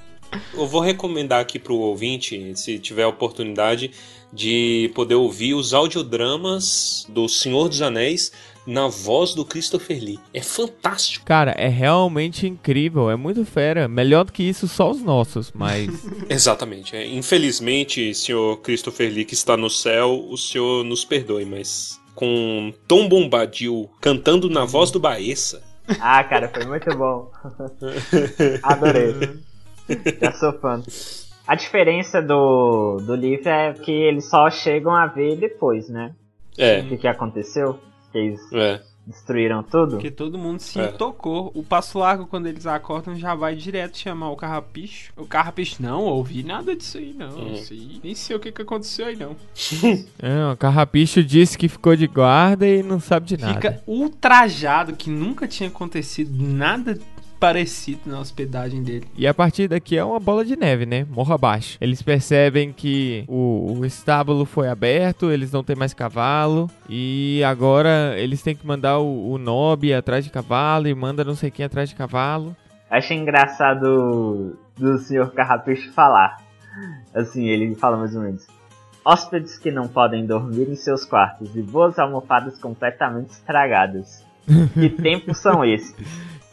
Eu 0.54 0.68
vou 0.68 0.82
recomendar 0.82 1.42
aqui 1.42 1.58
pro 1.58 1.76
ouvinte, 1.76 2.56
se 2.56 2.78
tiver 2.78 3.04
a 3.04 3.08
oportunidade, 3.08 3.92
de 4.32 4.92
poder 4.94 5.16
ouvir 5.16 5.54
os 5.56 5.74
audiodramas 5.74 7.06
do 7.10 7.28
Senhor 7.28 7.68
dos 7.68 7.82
Anéis 7.82 8.32
na 8.66 8.88
voz 8.88 9.34
do 9.34 9.44
Christopher 9.46 10.00
Lee. 10.00 10.20
É 10.34 10.42
fantástico. 10.42 11.26
Cara, 11.26 11.52
é 11.52 11.68
realmente 11.68 12.48
incrível, 12.48 13.10
é 13.10 13.16
muito 13.16 13.46
fera. 13.46 13.88
Melhor 13.88 14.26
do 14.26 14.32
que 14.32 14.44
isso, 14.44 14.68
só 14.68 14.92
os 14.92 15.02
nossos, 15.02 15.52
mas. 15.54 15.90
Exatamente. 16.30 16.96
É. 16.96 17.06
Infelizmente, 17.06 18.14
senhor 18.14 18.58
Christopher 18.62 19.12
Lee 19.12 19.26
que 19.26 19.34
está 19.34 19.58
no 19.58 19.70
céu, 19.70 20.26
o 20.30 20.38
senhor 20.38 20.84
nos 20.84 21.04
perdoe, 21.04 21.46
mas 21.46 22.00
com 22.16 22.74
Tom 22.88 23.08
Bombadil 23.08 23.90
cantando 24.00 24.50
na 24.50 24.66
voz 24.66 24.92
do 24.92 25.00
Baessa. 25.00 25.62
Ah, 26.00 26.24
cara, 26.24 26.48
foi 26.48 26.66
muito 26.66 26.96
bom. 26.98 27.30
Adorei. 28.64 29.14
Já 30.22 30.32
sou 30.34 30.54
fã. 30.54 30.82
A 31.46 31.56
diferença 31.56 32.22
do, 32.22 32.98
do 33.06 33.16
livro 33.16 33.50
é 33.50 33.74
que 33.74 33.92
eles 33.92 34.30
só 34.30 34.50
chegam 34.50 34.96
a 34.96 35.08
ver 35.08 35.36
depois, 35.36 35.90
né? 35.90 36.14
É, 36.58 36.80
O 36.80 36.88
que, 36.88 36.98
que 36.98 37.08
aconteceu. 37.08 37.78
Que 38.14 38.18
eles 38.20 38.54
é. 38.54 38.82
destruíram 39.06 39.62
tudo. 39.64 39.96
Porque 39.96 40.10
todo 40.10 40.38
mundo 40.38 40.60
se 40.60 40.80
É. 40.80 40.88
tocou. 40.88 41.52
O 41.54 41.62
passo 41.62 42.00
largo, 42.00 42.26
quando 42.26 42.46
eles 42.48 42.66
acordam, 42.66 43.18
já 43.18 43.36
vai 43.36 43.54
direto 43.54 43.98
chamar 43.98 44.30
o 44.30 44.36
carrapicho. 44.38 45.12
O 45.18 45.26
carrapicho, 45.26 45.84
não, 45.84 46.04
ouvi 46.04 46.42
nada 46.42 46.74
disso 46.74 46.98
aí, 46.98 47.14
não. 47.14 47.52
Isso 47.52 47.74
aí, 47.74 48.00
nem 48.02 48.16
sei 48.16 48.34
o 48.36 48.40
que, 48.40 48.52
que 48.52 48.62
aconteceu 48.62 49.08
aí, 49.08 49.18
não. 49.18 49.36
É, 50.20 50.54
o 50.54 50.56
Carrapicho 50.56 51.22
disse 51.22 51.58
que 51.58 51.68
ficou 51.68 51.96
de 51.98 52.08
guarda 52.08 52.66
e 52.66 52.82
não 52.82 53.00
sabe 53.00 53.26
de 53.26 53.38
nada. 53.38 53.54
Fica 53.56 53.84
ultrajado 53.86 54.96
que 54.96 55.10
nunca 55.10 55.48
tinha 55.48 55.68
acontecido 55.68 56.32
nada 56.42 56.98
parecido 57.44 58.10
na 58.10 58.22
hospedagem 58.22 58.82
dele. 58.82 59.06
E 59.18 59.28
a 59.28 59.34
partir 59.34 59.68
daqui 59.68 59.98
é 59.98 60.04
uma 60.06 60.18
bola 60.18 60.46
de 60.46 60.56
neve, 60.56 60.86
né? 60.86 61.06
Morro 61.10 61.34
abaixo. 61.34 61.78
Eles 61.82 62.02
percebem 62.02 62.72
que 62.72 63.26
o, 63.28 63.80
o 63.80 63.86
estábulo 63.86 64.46
foi 64.46 64.70
aberto, 64.70 65.30
eles 65.30 65.52
não 65.52 65.62
têm 65.62 65.76
mais 65.76 65.94
cavalo. 65.94 66.70
E 66.88 67.44
agora 67.46 68.18
eles 68.18 68.42
têm 68.42 68.56
que 68.56 68.66
mandar 68.66 69.00
o, 69.00 69.34
o 69.34 69.38
Nob 69.38 69.94
atrás 69.94 70.24
de 70.24 70.32
cavalo 70.32 70.88
e 70.88 70.96
manda 70.96 71.26
não 71.26 71.36
sei 71.36 71.52
quem 71.52 71.66
atrás 71.66 71.90
de 71.90 71.96
cavalo. 71.96 72.56
Achei 72.90 73.18
engraçado 73.18 74.58
do 74.78 74.98
Sr. 75.00 75.30
Carrapicho 75.34 75.92
falar. 75.92 76.38
Assim, 77.14 77.50
ele 77.50 77.76
fala 77.76 77.98
mais 77.98 78.16
ou 78.16 78.22
menos. 78.22 78.48
Hóspedes 79.04 79.58
que 79.58 79.70
não 79.70 79.90
podem 79.90 80.26
dormir 80.26 80.70
em 80.70 80.78
seus 80.78 81.04
quartos 81.04 81.54
e 81.58 81.62
boas 81.62 82.00
almofadas 82.00 82.58
completamente 82.58 83.32
estragadas. 83.32 84.24
Que 84.74 84.90
tempos 84.90 85.40
são 85.40 85.64
esses? 85.64 85.94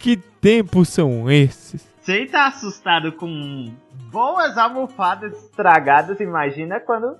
Que 0.00 0.16
tempos 0.16 0.88
são 0.88 1.30
esses? 1.30 1.87
Se 2.00 2.12
ele 2.12 2.26
tá 2.26 2.47
assustado 2.47 3.12
com 3.12 3.71
boas 4.11 4.57
almofadas 4.57 5.37
estragadas, 5.45 6.19
imagina 6.21 6.80
quando 6.80 7.16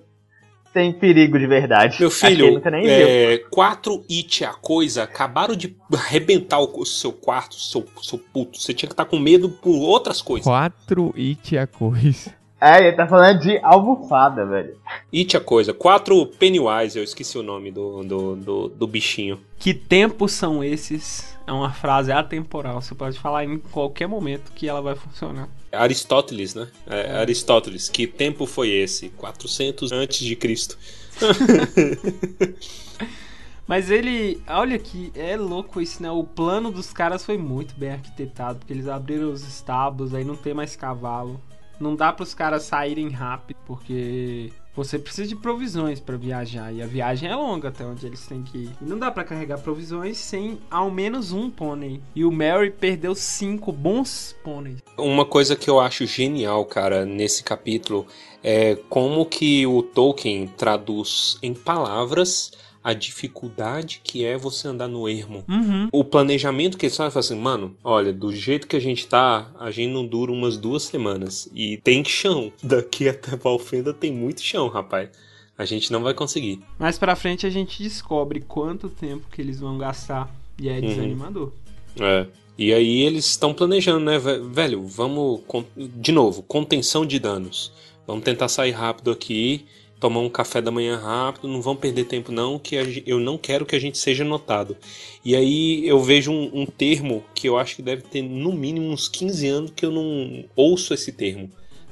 tem 0.73 0.91
perigo 0.91 1.39
de 1.39 1.47
verdade. 1.47 2.01
Meu 2.01 2.11
filho, 2.11 2.55
nunca 2.55 2.71
nem 2.71 2.83
viu. 2.83 2.91
é, 2.91 3.39
quatro 3.51 4.03
it 4.11 4.45
a 4.45 4.55
coisa 4.55 5.03
acabaram 5.03 5.55
de 5.55 5.77
arrebentar 5.93 6.59
o, 6.59 6.81
o 6.81 6.87
seu 6.87 7.13
quarto, 7.13 7.55
seu, 7.57 7.85
seu 8.01 8.19
puto. 8.19 8.59
Você 8.59 8.73
tinha 8.73 8.89
que 8.89 8.95
estar 8.95 9.05
com 9.05 9.19
medo 9.19 9.51
por 9.51 9.77
outras 9.77 10.23
coisas. 10.23 10.47
Quatro 10.47 11.13
it 11.17 11.59
a 11.59 11.67
coisa. 11.67 12.35
É, 12.61 12.79
ele 12.79 12.93
tá 12.93 13.07
falando 13.07 13.41
de 13.41 13.59
almofada, 13.63 14.45
velho. 14.45 14.77
It 15.15 15.37
a 15.37 15.41
coisa. 15.41 15.73
Quatro 15.73 16.27
Pennywise, 16.27 16.97
eu 16.97 17.03
esqueci 17.03 17.39
o 17.39 17.43
nome 17.43 17.71
do, 17.71 18.03
do, 18.03 18.37
do, 18.37 18.69
do 18.69 18.87
bichinho. 18.87 19.41
Que 19.59 19.73
tempos 19.73 20.33
são 20.33 20.63
esses? 20.63 21.39
É 21.51 21.53
uma 21.53 21.73
frase 21.73 22.13
atemporal. 22.13 22.81
Você 22.81 22.95
pode 22.95 23.19
falar 23.19 23.45
em 23.45 23.59
qualquer 23.59 24.07
momento 24.07 24.53
que 24.53 24.69
ela 24.69 24.81
vai 24.81 24.95
funcionar. 24.95 25.49
Aristóteles, 25.73 26.55
né? 26.55 26.69
É, 26.87 27.19
Aristóteles. 27.19 27.89
Que 27.89 28.07
tempo 28.07 28.47
foi 28.47 28.69
esse? 28.69 29.09
400 29.09 29.91
antes 29.91 30.25
de 30.25 30.37
Cristo. 30.37 30.79
Mas 33.67 33.91
ele, 33.91 34.41
olha 34.47 34.79
que 34.79 35.11
é 35.13 35.37
louco 35.37 35.81
isso, 35.81 36.01
né? 36.01 36.09
O 36.09 36.23
plano 36.23 36.71
dos 36.71 36.93
caras 36.93 37.25
foi 37.25 37.37
muito 37.37 37.75
bem 37.75 37.91
arquitetado, 37.91 38.61
porque 38.61 38.73
eles 38.73 38.87
abriram 38.87 39.33
os 39.33 39.43
estábulos, 39.43 40.15
aí 40.15 40.23
não 40.23 40.37
tem 40.37 40.55
mais 40.55 40.77
cavalo. 40.77 41.41
Não 41.81 41.97
dá 41.97 42.13
para 42.13 42.23
os 42.23 42.33
caras 42.33 42.63
saírem 42.63 43.09
rápido, 43.09 43.59
porque 43.67 44.53
você 44.75 44.99
precisa 44.99 45.29
de 45.29 45.37
provisões 45.37 46.01
para 46.01 46.17
viajar 46.17 46.73
e 46.73 46.83
a 46.83 46.87
viagem 46.87 47.29
é 47.29 47.35
longa 47.35 47.69
até 47.69 47.85
onde 47.85 48.07
eles 48.07 48.27
têm 48.27 48.43
que 48.43 48.59
ir. 48.59 48.71
E 48.81 48.85
não 48.85 48.99
dá 48.99 49.11
para 49.11 49.25
carregar 49.25 49.59
provisões 49.59 50.19
sem 50.19 50.59
ao 50.71 50.91
menos 50.91 51.33
um 51.33 51.51
pônei. 51.51 52.01
E 52.15 52.25
o 52.25 52.31
Mary 52.31 52.71
perdeu 52.71 53.15
cinco 53.15 53.73
bons 53.73 54.35
pôneis. 54.45 54.79
Uma 54.97 55.25
coisa 55.25 55.57
que 55.57 55.69
eu 55.69 55.81
acho 55.81 56.07
genial, 56.07 56.65
cara, 56.65 57.05
nesse 57.05 57.43
capítulo 57.43 58.07
é 58.43 58.77
como 58.89 59.27
que 59.27 59.67
o 59.67 59.83
Tolkien 59.83 60.47
traduz 60.47 61.39
em 61.43 61.53
palavras 61.53 62.53
a 62.83 62.93
dificuldade 62.95 64.01
que 64.03 64.25
é 64.25 64.37
você 64.37 64.69
andar 64.69 64.89
no 64.89 65.09
ermo. 65.09 65.45
Uhum. 65.49 65.89
O 65.93 66.03
planejamento 66.05 66.79
que 66.79 66.87
eles 66.87 66.97
fazem, 66.97 67.19
assim, 67.21 67.37
mano, 67.37 67.77
olha, 67.85 68.13
do 68.13 68.35
jeito 68.35 68.67
que 68.67 68.77
a 68.77 68.81
gente 68.81 69.07
tá, 69.07 69.51
a 69.59 69.71
gente 69.71 69.93
não 69.93 70.07
dura 70.07 70.33
umas 70.33 70.57
duas 70.57 70.85
semanas. 70.85 71.49
E 71.55 71.77
tem 71.79 72.05
chão. 72.05 72.51
Daqui 72.63 73.09
até 73.09 73.37
Valfenda 73.37 73.93
tem 73.93 74.13
muito 74.13 74.41
chão, 74.43 74.69
rapaz. 74.69 75.11
A 75.59 75.65
gente 75.67 75.93
não 75.93 76.03
vai 76.03 76.15
conseguir. 76.15 76.61
Mais 76.79 76.99
pra 76.99 77.15
frente 77.15 77.47
a 77.47 77.51
gente 77.51 77.83
descobre 77.83 78.41
quanto 78.41 78.89
tempo 78.89 79.27
que 79.31 79.43
eles 79.43 79.61
vão 79.61 79.77
gastar. 79.77 80.35
E 80.59 80.69
é 80.69 80.81
desanimador. 80.81 81.53
É. 81.99 82.27
E 82.57 82.73
aí 82.73 83.01
eles 83.03 83.27
estão 83.27 83.53
planejando, 83.55 84.05
né, 84.05 84.19
ve- 84.19 84.41
velho? 84.41 84.87
Vamos. 84.87 85.41
De 85.77 86.13
novo, 86.13 86.43
contenção 86.43 87.05
de 87.05 87.19
danos. 87.19 87.73
Vamos 88.07 88.25
tentar 88.25 88.49
sair 88.49 88.71
rápido 88.73 89.11
aqui, 89.11 89.65
tomar 90.01 90.21
um 90.21 90.31
café 90.31 90.63
da 90.63 90.71
manhã 90.71 90.97
rápido, 90.97 91.47
não 91.47 91.61
vamos 91.61 91.81
perder 91.81 92.05
tempo, 92.05 92.33
não, 92.33 92.59
que 92.59 92.75
eu 93.07 93.21
não 93.21 93.37
quero 93.37 93.67
que 93.67 93.77
a 93.77 93.79
gente 93.79 93.99
seja 93.99 94.25
notado. 94.25 94.77
E 95.23 95.37
aí 95.37 95.87
eu 95.87 96.01
vejo 96.01 96.33
um, 96.33 96.63
um 96.63 96.67
termo 96.67 97.23
que 97.35 97.47
eu 97.47 97.59
acho 97.59 97.77
que 97.77 97.83
deve 97.83 98.03
ter 98.03 98.23
no 98.23 98.51
mínimo 98.53 98.89
uns 98.89 99.07
15 99.09 99.47
anos 99.47 99.73
que 99.77 99.85
eu 99.85 99.93
não 99.93 100.45
ouço 100.57 100.95
esse 100.95 101.13
termo. 101.13 101.51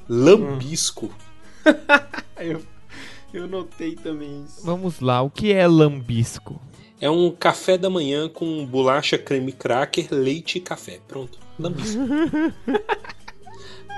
Lambisco. 0.09 1.13
Eu, 2.39 2.61
eu 3.33 3.47
notei 3.47 3.95
também 3.95 4.45
isso. 4.45 4.65
Vamos 4.65 5.01
lá, 5.01 5.21
o 5.21 5.29
que 5.29 5.51
é 5.51 5.67
lambisco? 5.67 6.59
É 7.01 7.09
um 7.09 7.29
café 7.31 7.77
da 7.77 7.89
manhã 7.89 8.29
com 8.29 8.65
bolacha, 8.65 9.17
creme 9.17 9.51
cracker, 9.51 10.07
leite 10.09 10.57
e 10.57 10.61
café. 10.61 11.01
Pronto. 11.05 11.37
Lambisco. 11.59 11.99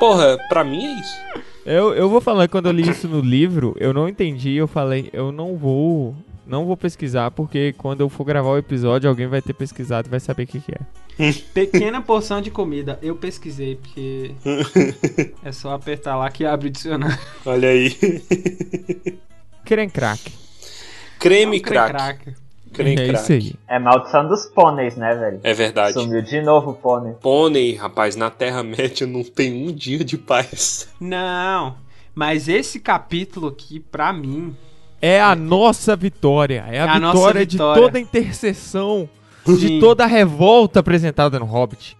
Porra, 0.01 0.35
pra 0.49 0.63
mim 0.63 0.83
é 0.83 0.99
isso. 0.99 1.15
Eu, 1.63 1.93
eu 1.93 2.09
vou 2.09 2.19
falar, 2.19 2.47
quando 2.47 2.65
eu 2.65 2.71
li 2.71 2.89
isso 2.89 3.07
no 3.07 3.19
livro, 3.19 3.75
eu 3.79 3.93
não 3.93 4.09
entendi, 4.09 4.55
eu 4.55 4.67
falei, 4.67 5.11
eu 5.13 5.31
não 5.31 5.55
vou. 5.55 6.15
Não 6.43 6.65
vou 6.65 6.75
pesquisar, 6.75 7.29
porque 7.29 7.75
quando 7.77 8.01
eu 8.01 8.09
for 8.09 8.23
gravar 8.23 8.49
o 8.49 8.57
episódio, 8.57 9.07
alguém 9.07 9.27
vai 9.27 9.43
ter 9.43 9.53
pesquisado 9.53 10.07
e 10.07 10.09
vai 10.09 10.19
saber 10.19 10.43
o 10.43 10.47
que, 10.47 10.59
que 10.59 10.71
é. 10.71 11.31
Pequena 11.53 12.01
porção 12.01 12.41
de 12.41 12.49
comida. 12.49 12.97
Eu 12.99 13.15
pesquisei, 13.15 13.75
porque 13.75 14.31
é 15.45 15.51
só 15.51 15.75
apertar 15.75 16.17
lá 16.17 16.31
que 16.31 16.45
abre 16.45 16.69
o 16.69 16.71
dicionário. 16.71 17.19
Olha 17.45 17.69
aí. 17.69 17.95
Creme 19.63 19.91
crack. 19.91 20.31
Creme 21.19 21.59
Creme 21.59 21.91
crack. 21.91 22.33
É 22.79 22.95
crack. 22.95 23.13
isso 23.13 23.31
aí. 23.31 23.53
É 23.67 23.79
maldição 23.79 24.27
dos 24.27 24.45
pôneis, 24.45 24.95
né, 24.95 25.13
velho? 25.15 25.39
É 25.43 25.53
verdade. 25.53 25.93
Sumiu 25.93 26.21
de 26.21 26.41
novo 26.41 26.71
o 26.71 26.73
pônei. 26.73 27.13
Pônei, 27.21 27.75
rapaz, 27.75 28.15
na 28.15 28.29
Terra-média 28.29 29.05
não 29.07 29.23
tem 29.23 29.67
um 29.67 29.71
dia 29.73 30.03
de 30.03 30.17
paz. 30.17 30.87
Não, 30.99 31.75
mas 32.15 32.47
esse 32.47 32.79
capítulo 32.79 33.47
aqui, 33.47 33.79
pra 33.79 34.11
mim, 34.13 34.55
É 35.01 35.19
a 35.19 35.35
nossa 35.35 35.95
vitória. 35.95 36.63
É 36.69 36.79
a, 36.81 36.85
É 36.85 36.89
a 36.89 36.99
nossa 36.99 37.17
vitória, 37.17 37.45
de 37.45 37.55
vitória. 37.57 37.81
toda 37.81 37.97
a 37.97 38.01
intercessão, 38.01 39.09
de 39.45 39.55
Sim. 39.67 39.79
toda 39.79 40.03
a 40.03 40.07
revolta 40.07 40.79
apresentada 40.79 41.39
no 41.39 41.45
Hobbit. 41.45 41.97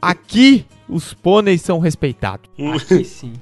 Aqui, 0.00 0.66
os 0.88 1.14
pôneis 1.14 1.62
são 1.62 1.78
respeitados. 1.78 2.48
aqui 2.74 3.04
sim. 3.04 3.32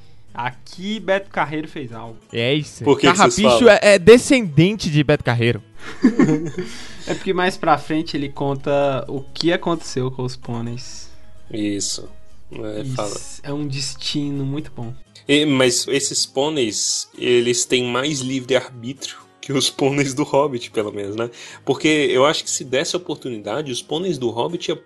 Aqui 0.47 0.99
Beto 1.01 1.29
Carreiro 1.31 1.69
fez 1.69 1.93
algo. 1.93 2.17
É 2.33 2.55
isso. 2.55 2.83
Por 2.85 2.99
que 2.99 3.07
que 3.07 3.13
Carrapicho 3.17 3.43
falam? 3.59 3.69
é, 3.71 3.95
é 3.95 3.99
descendente 3.99 4.91
de 4.91 5.03
Beto 5.05 5.25
Carreiro. 5.25 5.63
É 7.07 7.15
porque 7.15 7.33
mais 7.33 7.57
pra 7.57 7.77
frente 7.79 8.17
ele 8.17 8.29
conta 8.29 9.05
o 9.09 9.21
que 9.23 9.53
aconteceu 9.53 10.11
com 10.13 10.23
os 10.23 10.37
pôneis. 10.37 11.11
Isso. 11.51 12.09
É, 12.53 12.83
Isso 12.83 12.95
fala. 12.95 13.17
é 13.43 13.53
um 13.53 13.67
destino 13.67 14.45
muito 14.45 14.71
bom. 14.77 14.95
E- 15.27 15.45
mas 15.45 15.89
esses 15.89 16.25
pôneis, 16.27 17.09
eles 17.19 17.65
têm 17.65 17.85
mais 17.91 18.21
livre-arbítrio 18.21 19.17
que 19.53 19.59
os 19.59 19.71
pôneis 19.71 20.15
do 20.15 20.23
Hobbit, 20.23 20.71
pelo 20.71 20.93
menos, 20.93 21.17
né? 21.17 21.31
Porque 21.65 21.89
eu 21.89 22.25
acho 22.27 22.45
que 22.45 22.51
se 22.51 22.65
desse 22.65 22.97
oportunidade, 22.97 23.71
os 23.73 23.83
pôneis 23.83 24.17
do 24.19 24.31
Hobbit, 24.31 24.71
ia- 24.71 24.83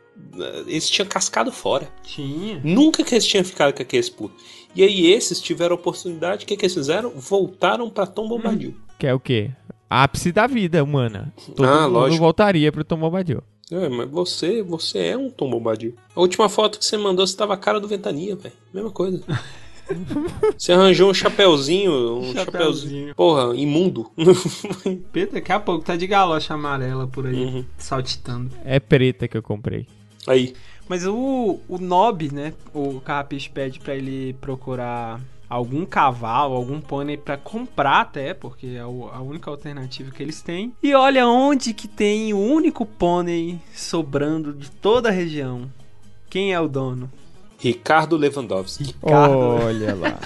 eles 0.66 0.88
tinham 0.88 1.08
cascado 1.08 1.50
fora. 1.52 1.88
Tinha. 2.02 2.60
Nunca 2.64 3.02
que 3.04 3.14
eles 3.14 3.26
tinham 3.26 3.44
ficado 3.44 3.74
com 3.74 3.82
aqueles 3.82 4.08
putos. 4.08 4.42
E 4.74 4.82
aí 4.82 5.06
esses 5.12 5.40
tiveram 5.40 5.76
oportunidade, 5.76 6.44
o 6.44 6.46
que, 6.48 6.56
que 6.56 6.64
eles 6.64 6.74
fizeram? 6.74 7.10
Voltaram 7.10 7.88
pra 7.90 8.06
Tom 8.06 8.28
Bombadil. 8.28 8.74
Que 8.98 9.06
é 9.06 9.14
o 9.14 9.20
quê? 9.20 9.50
Ápice 9.88 10.32
da 10.32 10.46
vida 10.46 10.82
humana. 10.82 11.32
Todo 11.54 11.64
Ah, 11.64 11.82
mundo 11.82 11.92
lógico. 11.92 12.18
voltaria 12.20 12.72
pro 12.72 12.82
Tom 12.84 12.96
Bombadil. 12.98 13.42
É, 13.70 13.88
mas 13.88 14.10
você, 14.10 14.62
você 14.62 14.98
é 14.98 15.16
um 15.16 15.30
Tom 15.30 15.48
Bombadil. 15.50 15.94
A 16.14 16.20
última 16.20 16.48
foto 16.48 16.78
que 16.78 16.84
você 16.84 16.96
mandou, 16.96 17.26
você 17.26 17.36
tava 17.36 17.54
a 17.54 17.56
cara 17.56 17.80
do 17.80 17.88
Ventania, 17.88 18.36
velho. 18.36 18.54
Mesma 18.72 18.90
coisa. 18.90 19.22
você 20.56 20.72
arranjou 20.72 21.10
um 21.10 21.14
chapeuzinho, 21.14 21.92
um 22.18 22.32
chapeuzinho. 22.32 22.44
Chapeuzinho. 22.44 23.14
Porra, 23.14 23.56
imundo. 23.56 24.10
Pedro, 25.12 25.34
daqui 25.34 25.52
a 25.52 25.60
pouco 25.60 25.84
tá 25.84 25.96
de 25.96 26.06
galocha 26.06 26.54
amarela 26.54 27.06
por 27.06 27.26
aí, 27.26 27.34
Uhum. 27.44 27.64
saltitando. 27.76 28.50
É 28.64 28.78
preta 28.80 29.28
que 29.28 29.36
eu 29.36 29.42
comprei. 29.42 29.86
Aí. 30.26 30.54
Mas 30.88 31.06
o, 31.06 31.60
o 31.68 31.78
Nob, 31.78 32.30
né? 32.32 32.52
O 32.74 33.00
Carrapicho 33.00 33.50
pede 33.52 33.80
pra 33.80 33.94
ele 33.94 34.34
procurar 34.40 35.18
algum 35.48 35.86
cavalo, 35.86 36.54
algum 36.54 36.78
pônei 36.80 37.16
pra 37.16 37.36
comprar 37.38 38.00
até, 38.02 38.34
porque 38.34 38.66
é 38.78 38.84
o- 38.84 39.08
a 39.12 39.20
única 39.20 39.50
alternativa 39.50 40.10
que 40.10 40.22
eles 40.22 40.42
têm. 40.42 40.74
E 40.82 40.92
olha 40.94 41.26
onde 41.26 41.72
que 41.72 41.88
tem 41.88 42.34
o 42.34 42.38
único 42.38 42.84
pônei 42.84 43.58
sobrando 43.74 44.52
de 44.52 44.70
toda 44.70 45.08
a 45.08 45.12
região. 45.12 45.70
Quem 46.28 46.52
é 46.52 46.60
o 46.60 46.68
dono? 46.68 47.10
Ricardo 47.68 48.16
Lewandowski. 48.18 48.84
Ricardo. 48.84 49.34
Olha 49.64 49.94
lá. 49.94 50.18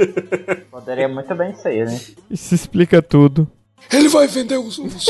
Poderia 0.70 1.08
muito 1.08 1.32
bem 1.36 1.54
ser, 1.54 1.86
né? 1.86 2.00
Isso 2.28 2.54
explica 2.54 3.00
tudo. 3.00 3.46
Ele 3.92 4.08
vai 4.08 4.26
vender 4.26 4.58
os, 4.58 4.78
os, 4.78 5.06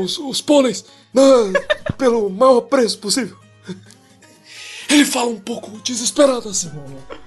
os, 0.00 0.18
os 0.18 0.40
pôneis 0.40 0.84
na- 1.14 1.52
pelo 1.96 2.28
maior 2.28 2.62
preço 2.62 2.98
possível. 2.98 3.36
Ele 4.90 5.04
fala 5.04 5.30
um 5.30 5.38
pouco 5.38 5.70
desesperado 5.82 6.48
assim. 6.48 6.70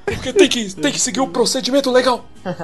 Porque 0.05 0.33
tem 0.33 0.49
que, 0.49 0.73
tem 0.75 0.91
que 0.91 0.99
seguir 0.99 1.21
o 1.21 1.27
procedimento 1.27 1.89
legal. 1.89 2.27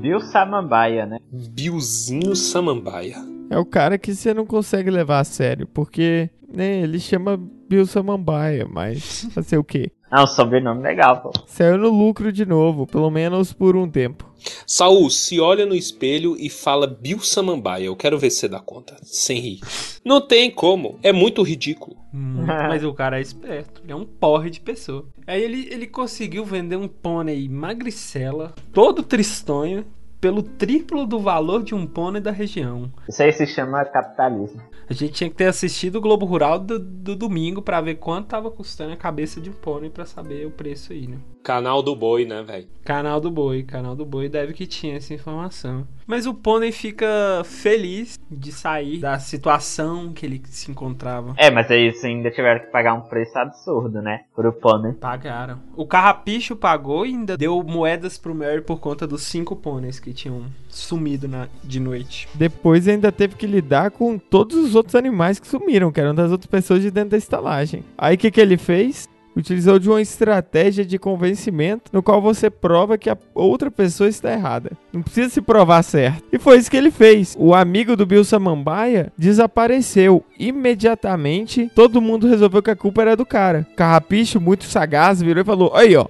Bill 0.00 0.20
Samambaia, 0.20 1.04
né? 1.04 1.18
Billzinho 1.30 2.34
Samambaia. 2.34 3.16
É 3.50 3.58
o 3.58 3.64
cara 3.64 3.98
que 3.98 4.14
você 4.14 4.32
não 4.32 4.46
consegue 4.46 4.90
levar 4.90 5.18
a 5.18 5.24
sério, 5.24 5.66
porque 5.66 6.30
né, 6.48 6.82
ele 6.82 7.00
chama 7.00 7.36
Bill 7.68 7.84
Samambaia, 7.84 8.64
mas 8.70 9.26
fazer 9.34 9.58
o 9.58 9.64
quê? 9.64 9.90
Ah, 10.08 10.24
um 10.24 10.26
sobrenome 10.26 10.82
legal, 10.82 11.20
pô. 11.20 11.32
Saiu 11.46 11.78
no 11.78 11.88
lucro 11.88 12.32
de 12.32 12.44
novo, 12.44 12.86
pelo 12.86 13.10
menos 13.10 13.52
por 13.52 13.76
um 13.76 13.88
tempo. 13.88 14.28
Saul, 14.66 15.08
se 15.10 15.38
olha 15.38 15.64
no 15.66 15.74
espelho 15.74 16.36
e 16.38 16.50
fala 16.50 16.86
Bill 16.86 17.20
Samambaia. 17.20 17.84
Eu 17.84 17.94
quero 17.94 18.18
ver 18.18 18.30
se 18.30 18.38
você 18.38 18.48
dá 18.48 18.58
conta. 18.58 18.96
Sem 19.02 19.38
rir. 19.38 19.60
Não 20.04 20.20
tem 20.20 20.50
como. 20.50 20.98
É 21.02 21.12
muito 21.12 21.42
ridículo. 21.42 21.96
Mas 22.12 22.82
o 22.82 22.92
cara 22.92 23.18
é 23.18 23.22
esperto. 23.22 23.82
Ele 23.84 23.92
é 23.92 23.96
um 23.96 24.04
porre 24.04 24.50
de 24.50 24.60
pessoa. 24.60 25.06
Aí 25.26 25.42
ele, 25.42 25.68
ele 25.70 25.86
conseguiu 25.86 26.44
vender 26.44 26.76
um 26.76 26.88
pônei 26.88 27.48
magricela, 27.48 28.54
todo 28.72 29.04
tristonho, 29.04 29.84
pelo 30.20 30.42
triplo 30.42 31.06
do 31.06 31.18
valor 31.18 31.62
de 31.62 31.74
um 31.74 31.86
pônei 31.86 32.20
da 32.20 32.30
região. 32.30 32.90
Isso 33.08 33.22
aí 33.22 33.32
se 33.32 33.46
chama 33.46 33.84
capitalismo. 33.84 34.60
A 34.90 34.92
gente 34.92 35.12
tinha 35.12 35.30
que 35.30 35.36
ter 35.36 35.46
assistido 35.46 35.96
o 35.96 36.00
Globo 36.00 36.26
Rural 36.26 36.58
do, 36.58 36.76
do 36.76 37.14
domingo 37.14 37.62
pra 37.62 37.80
ver 37.80 37.94
quanto 37.94 38.26
tava 38.26 38.50
custando 38.50 38.92
a 38.92 38.96
cabeça 38.96 39.40
de 39.40 39.48
um 39.48 39.52
pônei 39.52 39.88
pra 39.88 40.04
saber 40.04 40.44
o 40.44 40.50
preço 40.50 40.92
aí, 40.92 41.06
né? 41.06 41.18
Canal 41.44 41.80
do 41.80 41.94
boi, 41.94 42.26
né, 42.26 42.42
velho? 42.42 42.66
Canal 42.84 43.20
do 43.20 43.30
Boi, 43.30 43.62
canal 43.62 43.94
do 43.94 44.04
Boi 44.04 44.28
deve 44.28 44.52
que 44.52 44.66
tinha 44.66 44.96
essa 44.96 45.14
informação. 45.14 45.86
Mas 46.06 46.26
o 46.26 46.34
pônei 46.34 46.72
fica 46.72 47.06
feliz 47.44 48.18
de 48.30 48.50
sair 48.50 48.98
da 48.98 49.18
situação 49.18 50.12
que 50.12 50.26
ele 50.26 50.42
se 50.46 50.70
encontrava. 50.70 51.34
É, 51.36 51.50
mas 51.50 51.70
aí 51.70 51.82
eles 51.82 52.04
ainda 52.04 52.30
tiveram 52.30 52.60
que 52.60 52.66
pagar 52.66 52.94
um 52.94 53.02
preço 53.02 53.38
absurdo, 53.38 54.02
né? 54.02 54.24
Pro 54.34 54.52
pônei. 54.52 54.92
Pagaram. 54.92 55.60
O 55.76 55.86
Carrapicho 55.86 56.56
pagou 56.56 57.06
e 57.06 57.10
ainda 57.10 57.36
deu 57.36 57.62
moedas 57.62 58.18
pro 58.18 58.34
Mary 58.34 58.60
por 58.60 58.80
conta 58.80 59.06
dos 59.06 59.22
cinco 59.22 59.54
pôneis 59.54 60.00
que 60.00 60.12
tinham 60.12 60.46
sumido 60.76 61.28
na, 61.28 61.48
de 61.62 61.80
noite. 61.80 62.28
Depois 62.34 62.86
ainda 62.88 63.12
teve 63.12 63.36
que 63.36 63.46
lidar 63.46 63.90
com 63.90 64.18
todos 64.18 64.56
os 64.56 64.74
outros 64.74 64.94
animais 64.94 65.38
que 65.38 65.46
sumiram, 65.46 65.92
que 65.92 66.00
eram 66.00 66.14
das 66.14 66.30
outras 66.30 66.50
pessoas 66.50 66.82
de 66.82 66.90
dentro 66.90 67.10
da 67.10 67.16
estalagem. 67.16 67.84
Aí 67.96 68.14
o 68.14 68.18
que, 68.18 68.30
que 68.30 68.40
ele 68.40 68.56
fez? 68.56 69.08
Utilizou 69.36 69.78
de 69.78 69.88
uma 69.88 70.02
estratégia 70.02 70.84
de 70.84 70.98
convencimento 70.98 71.90
no 71.92 72.02
qual 72.02 72.20
você 72.20 72.50
prova 72.50 72.98
que 72.98 73.08
a 73.08 73.16
outra 73.34 73.70
pessoa 73.70 74.08
está 74.08 74.32
errada. 74.32 74.72
Não 74.92 75.02
precisa 75.02 75.28
se 75.28 75.40
provar 75.40 75.82
certo. 75.82 76.24
E 76.32 76.38
foi 76.38 76.58
isso 76.58 76.70
que 76.70 76.76
ele 76.76 76.90
fez. 76.90 77.36
O 77.38 77.54
amigo 77.54 77.96
do 77.96 78.04
Bill 78.04 78.24
Samambaia 78.24 79.12
desapareceu. 79.16 80.24
Imediatamente, 80.38 81.70
todo 81.74 82.00
mundo 82.00 82.26
resolveu 82.26 82.62
que 82.62 82.70
a 82.70 82.76
culpa 82.76 83.02
era 83.02 83.16
do 83.16 83.24
cara. 83.24 83.66
Carrapicho, 83.76 84.40
muito 84.40 84.64
sagaz, 84.64 85.22
virou 85.22 85.42
e 85.42 85.46
falou: 85.46 85.72
Aí, 85.74 85.94
ó. 85.96 86.06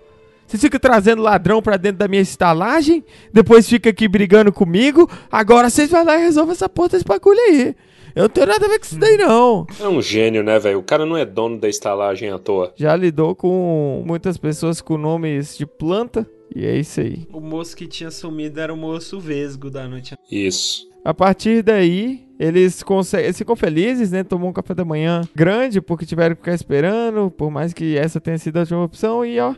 Vocês 0.50 0.62
ficam 0.62 0.80
trazendo 0.80 1.22
ladrão 1.22 1.62
pra 1.62 1.76
dentro 1.76 1.98
da 1.98 2.08
minha 2.08 2.20
estalagem, 2.20 3.04
depois 3.32 3.68
fica 3.68 3.90
aqui 3.90 4.08
brigando 4.08 4.52
comigo, 4.52 5.08
agora 5.30 5.70
vocês 5.70 5.88
vão 5.88 6.04
lá 6.04 6.18
e 6.18 6.22
resolvem 6.24 6.50
essa 6.50 6.68
porra 6.68 6.88
desse 6.88 7.04
bagulho 7.04 7.38
aí. 7.38 7.76
Eu 8.16 8.22
não 8.22 8.28
tenho 8.28 8.48
nada 8.48 8.66
a 8.66 8.68
ver 8.68 8.80
com 8.80 8.84
isso 8.84 8.98
daí, 8.98 9.16
não. 9.16 9.64
É 9.78 9.86
um 9.86 10.02
gênio, 10.02 10.42
né, 10.42 10.58
velho? 10.58 10.80
O 10.80 10.82
cara 10.82 11.06
não 11.06 11.16
é 11.16 11.24
dono 11.24 11.56
da 11.56 11.68
estalagem 11.68 12.30
à 12.30 12.36
toa. 12.36 12.72
Já 12.74 12.96
lidou 12.96 13.36
com 13.36 14.02
muitas 14.04 14.36
pessoas 14.36 14.80
com 14.80 14.98
nomes 14.98 15.56
de 15.56 15.64
planta, 15.64 16.28
e 16.52 16.66
é 16.66 16.76
isso 16.76 17.00
aí. 17.00 17.28
O 17.32 17.38
moço 17.38 17.76
que 17.76 17.86
tinha 17.86 18.10
sumido 18.10 18.58
era 18.58 18.74
o 18.74 18.76
moço 18.76 19.20
Vesgo 19.20 19.70
da 19.70 19.86
noite. 19.86 20.16
Isso. 20.28 20.90
A 21.04 21.14
partir 21.14 21.62
daí, 21.62 22.26
eles, 22.40 22.82
conseguem, 22.82 23.26
eles 23.26 23.38
ficam 23.38 23.54
felizes, 23.54 24.10
né? 24.10 24.24
Tomou 24.24 24.50
um 24.50 24.52
café 24.52 24.74
da 24.74 24.84
manhã 24.84 25.22
grande, 25.32 25.80
porque 25.80 26.04
tiveram 26.04 26.34
que 26.34 26.42
ficar 26.42 26.54
esperando, 26.54 27.30
por 27.30 27.52
mais 27.52 27.72
que 27.72 27.96
essa 27.96 28.20
tenha 28.20 28.36
sido 28.36 28.56
a 28.56 28.60
última 28.60 28.82
opção, 28.82 29.24
e 29.24 29.38
ó, 29.38 29.54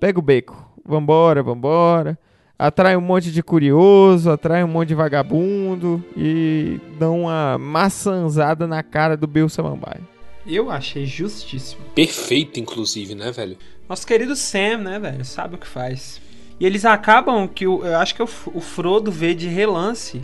pega 0.00 0.18
o 0.18 0.22
beco. 0.22 0.64
Vambora, 0.84 1.42
vambora. 1.42 2.18
Atrai 2.58 2.96
um 2.96 3.00
monte 3.02 3.30
de 3.30 3.42
curioso, 3.42 4.30
atrai 4.30 4.64
um 4.64 4.68
monte 4.68 4.88
de 4.88 4.94
vagabundo 4.94 6.02
e 6.16 6.80
dão 6.98 7.22
uma 7.22 7.58
maçãzada 7.58 8.66
na 8.66 8.82
cara 8.82 9.16
do 9.16 9.26
Bill 9.26 9.48
Samambaia. 9.48 10.00
Eu 10.46 10.70
achei 10.70 11.04
justíssimo. 11.04 11.82
Perfeito, 11.94 12.58
inclusive, 12.58 13.14
né, 13.14 13.30
velho? 13.32 13.58
Nosso 13.88 14.06
querido 14.06 14.34
Sam, 14.34 14.78
né, 14.78 14.98
velho? 14.98 15.24
Sabe 15.24 15.56
o 15.56 15.58
que 15.58 15.66
faz. 15.66 16.20
E 16.58 16.64
eles 16.64 16.84
acabam 16.86 17.46
que 17.46 17.66
o, 17.66 17.84
eu 17.84 17.98
acho 17.98 18.14
que 18.14 18.22
o, 18.22 18.26
F- 18.26 18.50
o 18.54 18.60
Frodo 18.60 19.10
vê 19.12 19.34
de 19.34 19.48
relance 19.48 20.22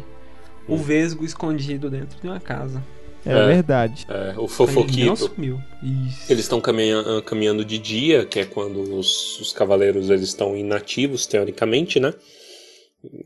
o 0.66 0.76
Vesgo 0.76 1.24
escondido 1.24 1.90
dentro 1.90 2.18
de 2.18 2.26
uma 2.26 2.40
casa. 2.40 2.82
É, 3.24 3.32
É. 3.32 3.46
verdade. 3.46 4.04
É, 4.08 4.12
o 4.14 4.16
Ele 4.30 4.36
não 4.36 4.48
fofoquito. 4.48 5.16
sumiu. 5.16 5.60
Isso. 5.82 6.30
Eles 6.32 6.44
estão 6.44 6.60
caminha- 6.60 7.04
caminhando 7.24 7.64
de 7.64 7.78
dia, 7.78 8.24
que 8.24 8.40
é 8.40 8.44
quando 8.44 8.80
os, 8.98 9.40
os 9.40 9.52
cavaleiros 9.52 10.10
eles 10.10 10.24
estão 10.28 10.56
inativos, 10.56 11.24
teoricamente, 11.26 12.00
né? 12.00 12.12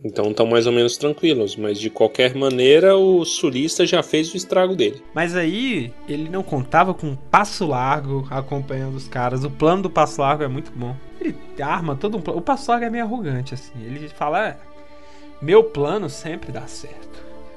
Então 0.03 0.31
estão 0.31 0.47
mais 0.47 0.67
ou 0.67 0.73
menos 0.73 0.97
tranquilos. 0.97 1.55
Mas 1.57 1.79
de 1.79 1.91
qualquer 1.91 2.35
maneira, 2.35 2.97
o 2.97 3.25
sulista 3.27 3.85
já 3.87 4.03
fez 4.03 4.33
o 4.33 4.37
estrago 4.37 4.75
dele. 4.75 5.03
Mas 5.15 5.37
aí, 5.37 5.93
ele 6.09 6.29
não 6.31 6.43
contava 6.43 6.95
com 6.95 7.09
um 7.09 7.17
passo 7.17 7.67
largo 7.67 8.27
acompanhando 8.31 8.95
os 8.97 9.07
caras. 9.07 9.45
O 9.45 9.51
plano 9.51 9.83
do 9.83 9.91
passo 9.91 10.21
largo 10.23 10.43
é 10.43 10.49
muito 10.49 10.73
bom. 10.75 10.97
Ele 11.21 11.35
arma 11.61 11.95
todo 11.95 12.17
um 12.17 12.21
plano. 12.23 12.39
O 12.39 12.43
passo 12.43 12.71
largo 12.71 12.87
é 12.87 12.91
meio 12.91 13.05
arrogante, 13.05 13.53
assim. 13.53 13.73
Ele 13.83 14.09
fala: 14.09 14.49
é, 14.49 14.57
meu 15.43 15.63
plano 15.65 16.09
sempre 16.09 16.51
dá 16.53 16.67
certo. 16.67 17.06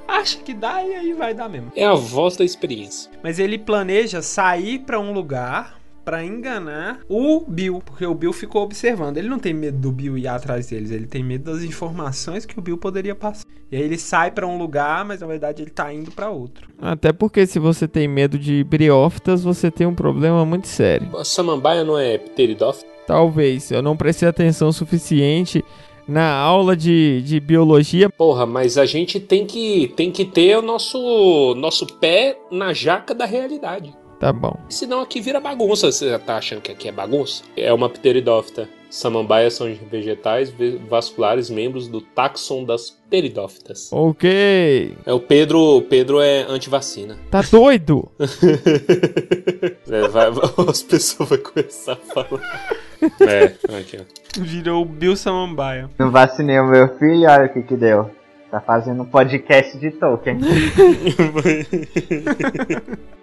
acha 0.17 0.39
que 0.39 0.53
dá 0.53 0.83
e 0.83 0.93
aí 0.93 1.13
vai 1.13 1.33
dar 1.33 1.49
mesmo. 1.49 1.71
É 1.75 1.85
a 1.85 1.93
voz 1.93 2.35
da 2.35 2.43
experiência. 2.43 3.11
Mas 3.23 3.39
ele 3.39 3.57
planeja 3.57 4.21
sair 4.21 4.79
pra 4.79 4.99
um 4.99 5.13
lugar 5.13 5.79
pra 6.03 6.23
enganar 6.25 7.01
o 7.07 7.45
Bill, 7.47 7.83
porque 7.85 8.03
o 8.03 8.15
Bill 8.15 8.33
ficou 8.33 8.63
observando. 8.63 9.17
Ele 9.17 9.29
não 9.29 9.37
tem 9.37 9.53
medo 9.53 9.77
do 9.77 9.91
Bill 9.91 10.17
ir 10.17 10.27
atrás 10.27 10.67
deles, 10.67 10.89
ele 10.89 11.05
tem 11.05 11.23
medo 11.23 11.51
das 11.51 11.61
informações 11.61 12.47
que 12.47 12.57
o 12.57 12.61
Bill 12.61 12.79
poderia 12.79 13.13
passar. 13.13 13.45
E 13.71 13.75
aí 13.75 13.83
ele 13.83 13.97
sai 13.97 14.31
pra 14.31 14.47
um 14.47 14.57
lugar, 14.57 15.05
mas 15.05 15.21
na 15.21 15.27
verdade 15.27 15.61
ele 15.61 15.69
tá 15.69 15.93
indo 15.93 16.09
pra 16.09 16.31
outro. 16.31 16.67
Até 16.81 17.13
porque 17.13 17.45
se 17.45 17.59
você 17.59 17.87
tem 17.87 18.07
medo 18.07 18.39
de 18.39 18.63
briófitas, 18.63 19.43
você 19.43 19.69
tem 19.69 19.85
um 19.85 19.93
problema 19.93 20.43
muito 20.43 20.67
sério. 20.67 21.15
A 21.15 21.23
samambaia 21.23 21.83
não 21.83 21.95
é 21.95 22.17
pteridófita? 22.17 22.89
Talvez, 23.05 23.71
eu 23.71 23.81
não 23.81 23.95
prestei 23.95 24.27
atenção 24.27 24.71
suficiente 24.71 25.63
na 26.09 26.33
aula 26.33 26.75
de, 26.75 27.21
de 27.21 27.39
biologia. 27.39 28.09
Porra, 28.09 28.45
mas 28.45 28.77
a 28.77 28.85
gente 28.85 29.19
tem 29.19 29.45
que, 29.45 29.93
tem 29.95 30.11
que 30.11 30.25
ter 30.25 30.57
o 30.57 30.61
nosso, 30.61 31.53
nosso 31.55 31.85
pé 31.85 32.37
na 32.51 32.73
jaca 32.73 33.13
da 33.13 33.25
realidade. 33.25 33.93
Tá 34.19 34.33
bom. 34.33 34.59
Senão 34.69 35.01
aqui 35.01 35.21
vira 35.21 35.39
bagunça. 35.39 35.91
Você 35.91 36.17
tá 36.19 36.37
achando 36.37 36.61
que 36.61 36.71
aqui 36.71 36.89
é 36.89 36.91
bagunça? 36.91 37.43
É 37.55 37.71
uma 37.73 37.89
pteridófita. 37.89 38.67
Samambaias 38.89 39.53
são 39.53 39.71
vegetais 39.89 40.51
vasculares, 40.89 41.47
membros 41.49 41.87
do 41.87 42.01
taxon 42.01 42.63
das 42.65 42.89
pteridófitas. 42.89 43.89
Ok. 43.93 44.97
É 45.05 45.13
o 45.13 45.19
Pedro, 45.19 45.77
o 45.77 45.81
Pedro 45.83 46.19
é 46.19 46.41
antivacina. 46.49 47.17
Tá 47.31 47.41
doido? 47.41 48.11
É, 49.91 50.07
vai- 50.07 50.29
as 50.69 50.83
pessoas 50.83 51.29
vão 51.29 51.37
começar 51.39 51.93
a 51.93 51.95
falar. 51.95 52.75
É, 53.21 53.45
aqui, 53.79 53.97
ó. 53.99 54.03
Virou 54.39 54.83
o 54.83 54.85
Bill 54.85 55.15
Samambaia. 55.15 55.89
Não 55.97 56.11
vacinei 56.11 56.59
o 56.59 56.67
meu 56.67 56.95
filho, 56.99 57.27
olha 57.27 57.45
o 57.45 57.49
que 57.53 57.63
que 57.63 57.75
deu. 57.75 58.11
Tá 58.51 58.61
fazendo 58.61 59.01
um 59.01 59.05
podcast 59.05 59.75
de 59.79 59.89
Tolkien. 59.91 60.37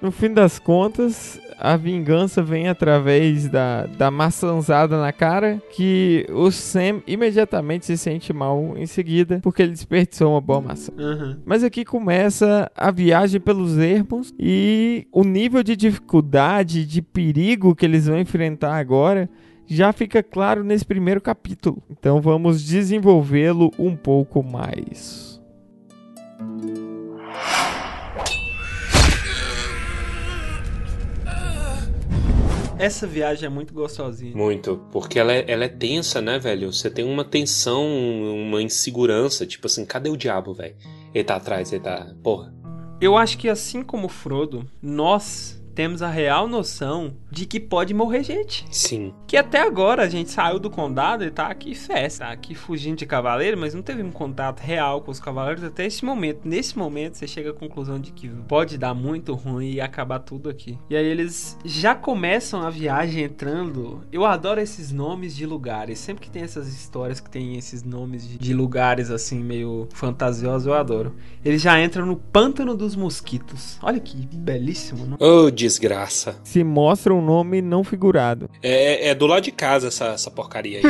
No 0.00 0.10
fim 0.10 0.32
das 0.32 0.58
contas, 0.58 1.38
a 1.58 1.76
vingança 1.76 2.42
vem 2.42 2.68
através 2.68 3.48
da, 3.48 3.84
da 3.84 4.10
maçãzada 4.10 4.98
na 4.98 5.12
cara, 5.12 5.62
que 5.72 6.26
o 6.30 6.50
Sam 6.50 7.02
imediatamente 7.06 7.84
se 7.84 7.98
sente 7.98 8.32
mal 8.32 8.74
em 8.78 8.86
seguida, 8.86 9.40
porque 9.42 9.62
ele 9.62 9.72
desperdiçou 9.72 10.32
uma 10.32 10.40
boa 10.40 10.62
maçã. 10.62 10.90
Uhum. 10.96 11.36
Mas 11.44 11.62
aqui 11.62 11.84
começa 11.84 12.70
a 12.74 12.90
viagem 12.90 13.38
pelos 13.38 13.76
ermos 13.76 14.32
e 14.38 15.06
o 15.12 15.22
nível 15.22 15.62
de 15.62 15.76
dificuldade, 15.76 16.86
de 16.86 17.02
perigo 17.02 17.74
que 17.74 17.84
eles 17.84 18.06
vão 18.06 18.18
enfrentar 18.18 18.76
agora 18.76 19.28
já 19.66 19.92
fica 19.92 20.20
claro 20.20 20.64
nesse 20.64 20.84
primeiro 20.84 21.20
capítulo. 21.20 21.80
Então 21.88 22.20
vamos 22.20 22.64
desenvolvê-lo 22.64 23.70
um 23.78 23.94
pouco 23.94 24.42
mais. 24.42 25.40
Essa 32.80 33.06
viagem 33.06 33.46
é 33.46 33.48
muito 33.50 33.74
gostosinha. 33.74 34.34
Muito. 34.34 34.80
Porque 34.90 35.18
ela 35.18 35.34
é, 35.34 35.44
ela 35.46 35.64
é 35.64 35.68
tensa, 35.68 36.22
né, 36.22 36.38
velho? 36.38 36.72
Você 36.72 36.90
tem 36.90 37.04
uma 37.04 37.22
tensão, 37.22 37.86
uma 37.86 38.62
insegurança. 38.62 39.46
Tipo 39.46 39.66
assim, 39.66 39.84
cadê 39.84 40.08
o 40.08 40.16
diabo, 40.16 40.54
velho? 40.54 40.74
Ele 41.14 41.24
tá 41.24 41.36
atrás, 41.36 41.70
ele 41.72 41.82
tá. 41.82 42.14
Porra. 42.22 42.54
Eu 42.98 43.18
acho 43.18 43.36
que 43.36 43.50
assim 43.50 43.82
como 43.82 44.06
o 44.06 44.08
Frodo, 44.08 44.66
nós 44.80 45.59
temos 45.80 46.02
a 46.02 46.10
real 46.10 46.46
noção 46.46 47.14
de 47.30 47.46
que 47.46 47.58
pode 47.58 47.94
morrer 47.94 48.22
gente. 48.22 48.66
Sim. 48.70 49.14
Que 49.26 49.38
até 49.38 49.62
agora 49.62 50.02
a 50.02 50.08
gente 50.10 50.30
saiu 50.30 50.58
do 50.58 50.68
condado 50.68 51.24
e 51.24 51.30
tá 51.30 51.46
aqui 51.46 51.74
festa, 51.74 52.26
tá 52.26 52.30
aqui 52.30 52.54
fugindo 52.54 52.98
de 52.98 53.06
cavaleiro, 53.06 53.56
mas 53.56 53.72
não 53.72 53.80
teve 53.80 54.02
um 54.02 54.10
contato 54.10 54.60
real 54.60 55.00
com 55.00 55.10
os 55.10 55.18
cavaleiros 55.18 55.64
até 55.64 55.86
esse 55.86 56.04
momento. 56.04 56.40
Nesse 56.44 56.76
momento 56.76 57.14
você 57.14 57.26
chega 57.26 57.48
à 57.48 57.54
conclusão 57.54 57.98
de 57.98 58.12
que 58.12 58.28
pode 58.46 58.76
dar 58.76 58.92
muito 58.92 59.32
ruim 59.32 59.70
e 59.70 59.80
acabar 59.80 60.18
tudo 60.18 60.50
aqui. 60.50 60.76
E 60.90 60.94
aí 60.94 61.06
eles 61.06 61.56
já 61.64 61.94
começam 61.94 62.60
a 62.60 62.68
viagem 62.68 63.24
entrando. 63.24 64.02
Eu 64.12 64.26
adoro 64.26 64.60
esses 64.60 64.92
nomes 64.92 65.34
de 65.34 65.46
lugares. 65.46 65.98
Sempre 65.98 66.24
que 66.24 66.30
tem 66.30 66.42
essas 66.42 66.68
histórias 66.68 67.20
que 67.20 67.30
tem 67.30 67.56
esses 67.56 67.82
nomes 67.82 68.28
de, 68.28 68.36
de 68.36 68.52
lugares 68.52 69.10
assim 69.10 69.42
meio 69.42 69.88
fantasiosos, 69.94 70.66
eu 70.66 70.74
adoro. 70.74 71.16
Eles 71.42 71.62
já 71.62 71.82
entram 71.82 72.04
no 72.04 72.16
pântano 72.16 72.76
dos 72.76 72.94
mosquitos. 72.94 73.78
Olha 73.82 73.98
que 73.98 74.14
belíssimo, 74.30 75.06
não? 75.06 75.16
Ô, 75.18 75.50
desgraça. 75.70 76.36
Se 76.42 76.64
mostra 76.64 77.14
um 77.14 77.24
nome 77.24 77.62
não 77.62 77.84
figurado. 77.84 78.50
É, 78.62 79.08
é 79.08 79.14
do 79.14 79.26
lado 79.26 79.44
de 79.44 79.52
casa 79.52 79.88
essa, 79.88 80.06
essa 80.06 80.30
porcaria 80.30 80.78
aí. 80.78 80.84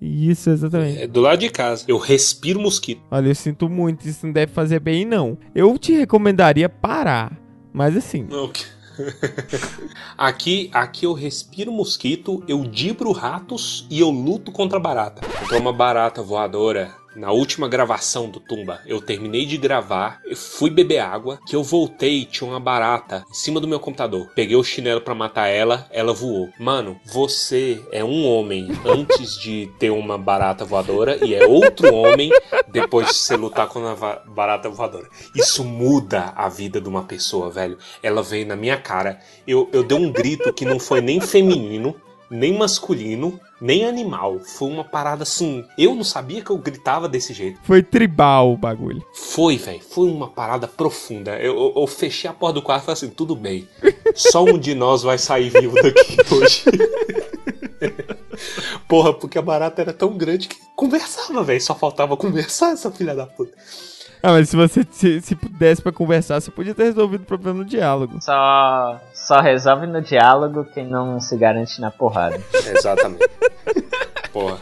Isso, 0.00 0.50
exatamente. 0.50 1.02
é 1.02 1.06
do 1.06 1.20
lado 1.20 1.38
de 1.38 1.50
casa. 1.50 1.84
Eu 1.86 1.98
respiro 1.98 2.58
mosquito. 2.60 3.02
Olha, 3.10 3.28
eu 3.28 3.34
sinto 3.34 3.68
muito, 3.68 4.06
isso 4.08 4.24
não 4.26 4.32
deve 4.32 4.52
fazer 4.52 4.80
bem, 4.80 5.04
não. 5.04 5.36
Eu 5.54 5.76
te 5.78 5.92
recomendaria 5.92 6.68
parar. 6.68 7.36
Mas 7.72 7.96
assim, 7.96 8.26
Não. 8.28 8.50
aqui, 10.16 10.70
aqui 10.72 11.06
eu 11.06 11.12
respiro 11.12 11.70
mosquito, 11.70 12.42
eu 12.48 12.64
dibro 12.64 13.12
ratos 13.12 13.86
e 13.90 14.00
eu 14.00 14.10
luto 14.10 14.50
contra 14.50 14.80
barata. 14.80 15.20
Entrou 15.42 15.60
uma 15.60 15.72
barata 15.72 16.22
voadora 16.22 16.92
na 17.18 17.32
última 17.32 17.68
gravação 17.68 18.30
do 18.30 18.38
Tumba. 18.38 18.80
Eu 18.86 19.00
terminei 19.00 19.44
de 19.44 19.56
gravar, 19.56 20.20
eu 20.24 20.36
fui 20.36 20.70
beber 20.70 21.00
água, 21.00 21.40
que 21.46 21.56
eu 21.56 21.62
voltei 21.62 22.24
tinha 22.24 22.48
uma 22.48 22.60
barata 22.60 23.24
em 23.28 23.34
cima 23.34 23.60
do 23.60 23.66
meu 23.66 23.80
computador. 23.80 24.30
Peguei 24.34 24.56
o 24.56 24.62
chinelo 24.62 25.00
pra 25.00 25.14
matar 25.14 25.48
ela, 25.48 25.86
ela 25.90 26.12
voou. 26.12 26.48
Mano, 26.58 26.98
você 27.04 27.82
é 27.90 28.04
um 28.04 28.24
homem 28.26 28.68
antes 28.86 29.36
de 29.38 29.68
ter 29.78 29.90
uma 29.90 30.16
barata 30.16 30.64
voadora 30.64 31.18
e 31.24 31.34
é 31.34 31.46
outro 31.46 31.92
homem 31.92 32.30
depois 32.68 33.08
de 33.08 33.14
você 33.14 33.36
lutar 33.36 33.68
com 33.68 33.84
a 33.84 34.22
barata 34.26 34.68
voadora. 34.68 35.08
Isso 35.34 35.64
muda 35.64 36.32
a 36.36 36.48
vida 36.48 36.80
de 36.80 36.88
uma 36.88 37.02
pessoa, 37.02 37.50
velho. 37.50 37.78
Ela 38.02 38.22
veio 38.22 38.46
na 38.46 38.54
minha 38.54 38.76
cara. 38.76 39.18
Eu, 39.46 39.68
eu 39.72 39.82
dei 39.82 39.98
um 39.98 40.12
grito 40.12 40.52
que 40.52 40.64
não 40.64 40.78
foi 40.78 41.00
nem 41.00 41.20
feminino, 41.20 41.96
nem 42.30 42.56
masculino, 42.56 43.40
nem 43.60 43.84
animal. 43.84 44.38
Foi 44.40 44.68
uma 44.70 44.84
parada 44.84 45.22
assim. 45.22 45.64
Eu 45.76 45.94
não 45.94 46.04
sabia 46.04 46.42
que 46.42 46.50
eu 46.50 46.58
gritava 46.58 47.08
desse 47.08 47.32
jeito. 47.32 47.58
foi 47.62 47.82
tribal 47.82 48.52
o 48.52 48.56
bagulho. 48.56 49.04
Foi, 49.14 49.56
velho. 49.56 49.80
Foi 49.80 50.08
uma 50.10 50.28
parada 50.28 50.66
profunda. 50.68 51.36
Eu, 51.38 51.54
eu- 51.56 51.72
eu 51.76 51.86
fechei 51.86 52.28
a 52.28 52.32
porta 52.32 52.54
do 52.54 52.62
quarto 52.62 52.82
e 52.82 52.86
falei 52.86 52.94
assim: 52.96 53.10
tudo 53.10 53.34
bem. 53.36 53.68
Só 54.14 54.42
um 54.44 54.58
de 54.58 54.74
nós 54.74 55.02
vai 55.02 55.18
sair 55.18 55.50
vivo 55.50 55.74
daqui 55.74 56.16
hoje. 56.34 56.64
Porra, 58.88 59.12
porque 59.12 59.38
a 59.38 59.42
barata 59.42 59.82
era 59.82 59.92
tão 59.92 60.16
grande 60.16 60.48
que 60.48 60.56
conversava, 60.74 61.42
velho. 61.42 61.60
Só 61.60 61.74
faltava 61.74 62.16
conversar 62.16 62.72
essa 62.72 62.90
filha 62.90 63.14
da 63.14 63.26
puta. 63.26 63.52
Ah, 64.22 64.32
mas 64.32 64.48
se 64.48 64.56
você 64.56 64.86
se, 64.90 65.20
se 65.20 65.34
pudesse 65.34 65.80
pra 65.80 65.92
conversar, 65.92 66.40
você 66.40 66.50
podia 66.50 66.74
ter 66.74 66.84
resolvido 66.84 67.22
o 67.22 67.26
problema 67.26 67.58
no 67.58 67.64
diálogo. 67.64 68.18
Só, 68.20 69.00
só 69.12 69.40
resolve 69.40 69.86
no 69.86 70.00
diálogo 70.00 70.64
quem 70.72 70.86
não 70.86 71.20
se 71.20 71.36
garante 71.36 71.80
na 71.80 71.90
porrada. 71.90 72.40
Exatamente. 72.74 73.28
Porra. 74.32 74.58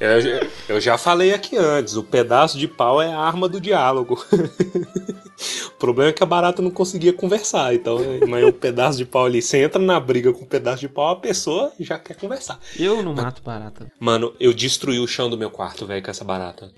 Eu, 0.00 0.48
eu 0.68 0.80
já 0.80 0.98
falei 0.98 1.32
aqui 1.32 1.56
antes, 1.56 1.96
o 1.96 2.02
pedaço 2.02 2.58
de 2.58 2.66
pau 2.66 3.00
é 3.00 3.12
a 3.12 3.18
arma 3.18 3.48
do 3.48 3.60
diálogo. 3.60 4.22
o 4.32 5.78
problema 5.78 6.10
é 6.10 6.12
que 6.12 6.22
a 6.22 6.26
barata 6.26 6.60
não 6.60 6.70
conseguia 6.70 7.12
conversar, 7.12 7.74
então, 7.74 7.98
mas 8.28 8.44
o 8.44 8.52
pedaço 8.52 8.98
de 8.98 9.04
pau 9.04 9.24
ali, 9.24 9.40
você 9.40 9.62
entra 9.62 9.80
na 9.80 9.98
briga 10.00 10.32
com 10.32 10.42
o 10.42 10.46
pedaço 10.46 10.80
de 10.80 10.88
pau, 10.88 11.10
a 11.10 11.16
pessoa 11.16 11.72
já 11.78 11.98
quer 11.98 12.16
conversar. 12.16 12.58
Eu 12.78 13.02
não 13.02 13.14
mato 13.14 13.40
barata. 13.42 13.90
Mano, 14.00 14.34
eu 14.40 14.52
destruí 14.52 14.98
o 14.98 15.06
chão 15.06 15.30
do 15.30 15.38
meu 15.38 15.50
quarto, 15.50 15.86
velho, 15.86 16.02
com 16.02 16.10
essa 16.10 16.24
barata. 16.24 16.70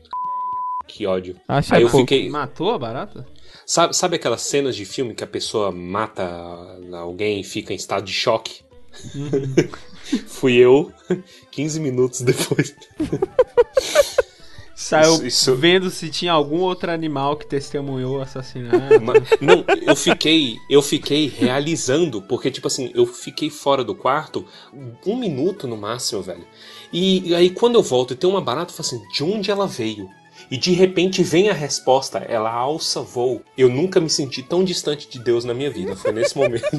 Que 0.86 1.06
ódio. 1.06 1.36
Acha 1.48 1.74
Aí 1.76 1.82
eu 1.82 1.88
pouco. 1.90 2.06
fiquei. 2.06 2.28
Matou 2.30 2.70
a 2.72 2.78
barata? 2.78 3.26
Sabe, 3.66 3.96
sabe 3.96 4.16
aquelas 4.16 4.42
cenas 4.42 4.76
de 4.76 4.84
filme 4.84 5.14
que 5.14 5.24
a 5.24 5.26
pessoa 5.26 5.72
mata 5.72 6.24
alguém 6.92 7.40
e 7.40 7.44
fica 7.44 7.72
em 7.72 7.76
estado 7.76 8.04
de 8.04 8.12
choque? 8.12 8.60
Fui 10.28 10.54
eu, 10.54 10.92
15 11.50 11.80
minutos 11.80 12.20
depois. 12.20 12.74
Saiu 14.78 15.14
Isso- 15.14 15.26
isso- 15.26 15.56
vendo 15.56 15.90
se 15.90 16.10
tinha 16.10 16.32
algum 16.32 16.60
outro 16.60 16.90
animal 16.92 17.36
que 17.36 17.46
testemunhou 17.46 18.18
o 18.18 18.20
assassinato. 18.20 19.00
Ma- 19.02 19.14
Não, 19.40 19.64
eu 19.86 19.96
fiquei, 19.96 20.58
eu 20.68 20.82
fiquei 20.82 21.26
realizando, 21.28 22.20
porque 22.20 22.50
tipo 22.50 22.66
assim, 22.68 22.92
eu 22.94 23.06
fiquei 23.06 23.48
fora 23.48 23.82
do 23.82 23.94
quarto 23.94 24.44
um 25.06 25.16
minuto 25.16 25.66
no 25.66 25.78
máximo, 25.78 26.20
velho. 26.22 26.46
E, 26.92 27.34
aí 27.34 27.48
quando 27.50 27.76
eu 27.76 27.82
volto 27.82 28.12
e 28.12 28.16
tem 28.16 28.28
uma 28.28 28.40
barata, 28.40 28.70
eu 28.70 28.76
falo 28.76 28.86
assim, 28.86 29.08
de 29.12 29.24
onde 29.24 29.50
ela 29.50 29.66
veio? 29.66 30.08
E 30.50 30.56
de 30.56 30.72
repente 30.72 31.22
vem 31.22 31.48
a 31.48 31.52
resposta, 31.52 32.18
ela 32.18 32.52
alça 32.52 33.00
voo. 33.02 33.42
Eu 33.56 33.68
nunca 33.68 34.00
me 34.00 34.08
senti 34.08 34.42
tão 34.42 34.62
distante 34.62 35.08
de 35.08 35.18
Deus 35.18 35.44
na 35.44 35.52
minha 35.52 35.70
vida. 35.70 35.96
Foi 35.96 36.12
nesse 36.12 36.36
momento. 36.38 36.64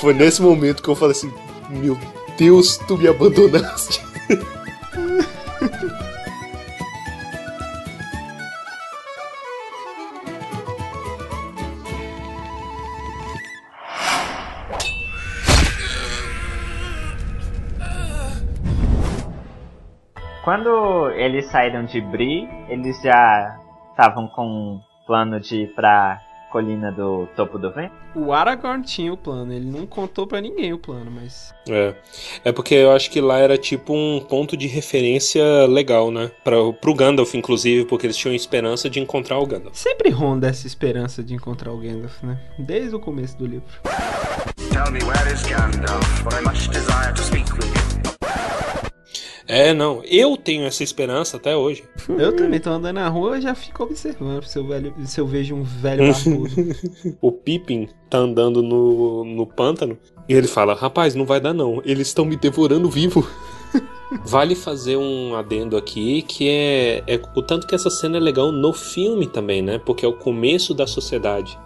Foi 0.00 0.14
nesse 0.14 0.40
momento 0.40 0.82
que 0.82 0.88
eu 0.88 0.94
falei 0.94 1.16
assim, 1.16 1.32
meu 1.70 1.98
Deus, 2.36 2.76
tu 2.76 2.96
me 2.96 3.08
abandonaste. 3.08 4.00
quando 20.48 21.10
eles 21.10 21.44
saíram 21.50 21.84
de 21.84 22.00
Bri, 22.00 22.48
eles 22.70 22.98
já 23.02 23.54
estavam 23.90 24.26
com 24.28 24.46
um 24.46 24.80
plano 25.06 25.38
de 25.38 25.64
ir 25.64 25.74
pra 25.74 26.22
colina 26.50 26.90
do 26.90 27.28
topo 27.36 27.58
do 27.58 27.70
vento? 27.70 27.92
O 28.14 28.32
Aragorn 28.32 28.82
tinha 28.82 29.12
o 29.12 29.16
plano, 29.18 29.52
ele 29.52 29.70
não 29.70 29.84
contou 29.84 30.26
pra 30.26 30.40
ninguém 30.40 30.72
o 30.72 30.78
plano, 30.78 31.10
mas. 31.10 31.54
É. 31.68 31.94
É 32.46 32.50
porque 32.50 32.74
eu 32.74 32.92
acho 32.92 33.10
que 33.10 33.20
lá 33.20 33.36
era 33.36 33.58
tipo 33.58 33.92
um 33.92 34.20
ponto 34.20 34.56
de 34.56 34.66
referência 34.66 35.66
legal, 35.66 36.10
né? 36.10 36.30
Pra, 36.42 36.56
pro 36.80 36.94
Gandalf, 36.94 37.34
inclusive, 37.34 37.84
porque 37.84 38.06
eles 38.06 38.16
tinham 38.16 38.34
esperança 38.34 38.88
de 38.88 39.00
encontrar 39.00 39.38
o 39.38 39.46
Gandalf. 39.46 39.76
Sempre 39.76 40.08
ronda 40.08 40.48
essa 40.48 40.66
esperança 40.66 41.22
de 41.22 41.34
encontrar 41.34 41.72
o 41.72 41.76
Gandalf, 41.76 42.22
né? 42.22 42.38
Desde 42.58 42.96
o 42.96 42.98
começo 42.98 43.36
do 43.36 43.44
livro. 43.44 43.68
Tell 44.70 44.90
me 44.90 45.00
where 45.00 45.30
is 45.30 45.42
Gandalf, 45.42 46.22
for 46.22 46.32
I 46.32 46.42
much 46.42 46.70
desire 46.70 47.12
to 47.12 47.20
speak 47.20 47.52
with 47.52 47.66
you. 47.66 47.97
É, 49.48 49.72
não. 49.72 50.02
Eu 50.04 50.36
tenho 50.36 50.66
essa 50.66 50.84
esperança 50.84 51.38
até 51.38 51.56
hoje. 51.56 51.82
Eu 52.06 52.36
também 52.36 52.60
tô 52.60 52.68
andando 52.68 52.96
na 52.96 53.08
rua 53.08 53.38
e 53.38 53.40
já 53.40 53.54
fico 53.54 53.82
observando 53.82 54.44
se 54.44 54.58
eu, 54.58 54.66
velho, 54.66 54.94
se 55.06 55.20
eu 55.20 55.26
vejo 55.26 55.54
um 55.54 55.62
velho 55.62 56.12
barbudo. 56.12 56.54
O 57.20 57.32
Pippin 57.32 57.88
tá 58.10 58.18
andando 58.18 58.62
no, 58.62 59.24
no 59.24 59.46
pântano 59.46 59.98
e 60.28 60.34
ele 60.34 60.46
fala: 60.46 60.74
Rapaz, 60.74 61.14
não 61.14 61.24
vai 61.24 61.40
dar 61.40 61.54
não. 61.54 61.80
Eles 61.84 62.08
estão 62.08 62.24
me 62.24 62.36
devorando 62.36 62.90
vivo. 62.90 63.26
Vale 64.24 64.54
fazer 64.54 64.96
um 64.96 65.34
adendo 65.34 65.76
aqui 65.76 66.22
que 66.22 66.48
é, 66.48 67.04
é 67.06 67.20
o 67.34 67.42
tanto 67.42 67.66
que 67.66 67.74
essa 67.74 67.90
cena 67.90 68.16
é 68.16 68.20
legal 68.20 68.50
no 68.50 68.72
filme 68.72 69.26
também, 69.26 69.62
né? 69.62 69.78
Porque 69.78 70.04
é 70.04 70.08
o 70.08 70.14
começo 70.14 70.74
da 70.74 70.86
sociedade. 70.86 71.58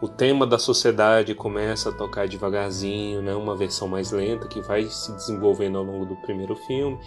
O 0.00 0.06
tema 0.06 0.46
da 0.46 0.58
sociedade 0.58 1.34
começa 1.34 1.88
a 1.88 1.92
tocar 1.92 2.28
devagarzinho, 2.28 3.20
né? 3.20 3.34
Uma 3.34 3.56
versão 3.56 3.88
mais 3.88 4.12
lenta 4.12 4.46
que 4.46 4.60
vai 4.60 4.84
se 4.84 5.10
desenvolvendo 5.12 5.78
ao 5.78 5.84
longo 5.84 6.06
do 6.06 6.14
primeiro 6.16 6.54
filme. 6.54 6.98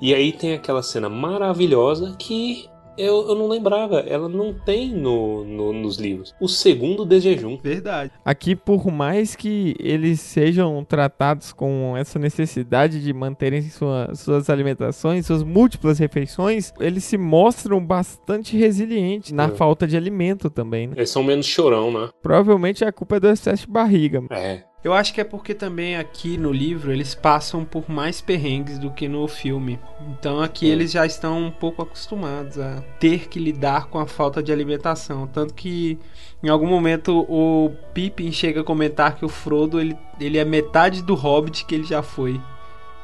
E 0.00 0.14
aí 0.14 0.30
tem 0.32 0.54
aquela 0.54 0.82
cena 0.82 1.08
maravilhosa 1.08 2.14
que 2.18 2.68
eu, 2.96 3.28
eu 3.28 3.34
não 3.34 3.48
lembrava. 3.48 4.00
Ela 4.00 4.28
não 4.28 4.52
tem 4.54 4.92
no, 4.94 5.44
no- 5.44 5.72
nos 5.72 5.96
livros. 5.98 6.34
O 6.40 6.48
segundo 6.48 7.04
de 7.04 7.20
jejum. 7.20 7.58
Verdade. 7.62 8.10
Aqui, 8.24 8.54
por 8.56 8.86
mais 8.90 9.34
que 9.36 9.74
eles 9.78 10.20
sejam 10.20 10.84
tratados 10.84 11.52
com 11.52 11.96
essa 11.96 12.18
necessidade 12.18 13.02
de 13.02 13.12
manterem 13.12 13.62
sua- 13.62 14.14
suas 14.14 14.48
alimentações, 14.50 15.26
suas 15.26 15.42
múltiplas 15.42 15.98
refeições, 15.98 16.72
eles 16.80 17.04
se 17.04 17.16
mostram 17.18 17.84
bastante 17.84 18.56
resilientes 18.56 19.32
na 19.32 19.44
É. 19.44 19.48
falta 19.48 19.86
de 19.86 19.96
alimento 19.96 20.48
também, 20.50 20.86
né? 20.88 20.94
Eles 20.96 21.10
são 21.10 21.22
menos 21.22 21.46
chorão, 21.46 21.90
né? 21.92 22.08
Provavelmente 22.22 22.84
a 22.84 22.92
culpa 22.92 23.16
é 23.16 23.20
do 23.20 23.28
excesso 23.28 23.66
de 23.66 23.72
barriga. 23.72 24.22
É. 24.30 24.62
Eu 24.84 24.92
acho 24.92 25.14
que 25.14 25.20
é 25.20 25.24
porque 25.24 25.54
também 25.54 25.96
aqui 25.96 26.36
no 26.36 26.52
livro 26.52 26.92
eles 26.92 27.14
passam 27.14 27.64
por 27.64 27.88
mais 27.88 28.20
perrengues 28.20 28.78
do 28.78 28.90
que 28.90 29.08
no 29.08 29.26
filme. 29.26 29.80
Então 30.10 30.42
aqui 30.42 30.66
Sim. 30.66 30.72
eles 30.72 30.92
já 30.92 31.06
estão 31.06 31.46
um 31.46 31.50
pouco 31.50 31.80
acostumados 31.80 32.58
a 32.58 32.82
ter 33.00 33.26
que 33.28 33.40
lidar 33.40 33.86
com 33.86 33.98
a 33.98 34.06
falta 34.06 34.42
de 34.42 34.52
alimentação. 34.52 35.26
Tanto 35.26 35.54
que 35.54 35.98
em 36.42 36.50
algum 36.50 36.66
momento 36.66 37.24
o 37.30 37.70
Pippin 37.94 38.30
chega 38.30 38.60
a 38.60 38.64
comentar 38.64 39.16
que 39.16 39.24
o 39.24 39.28
Frodo 39.28 39.80
ele, 39.80 39.96
ele 40.20 40.36
é 40.36 40.44
metade 40.44 41.02
do 41.02 41.14
Hobbit 41.14 41.64
que 41.64 41.74
ele 41.74 41.84
já 41.84 42.02
foi. 42.02 42.38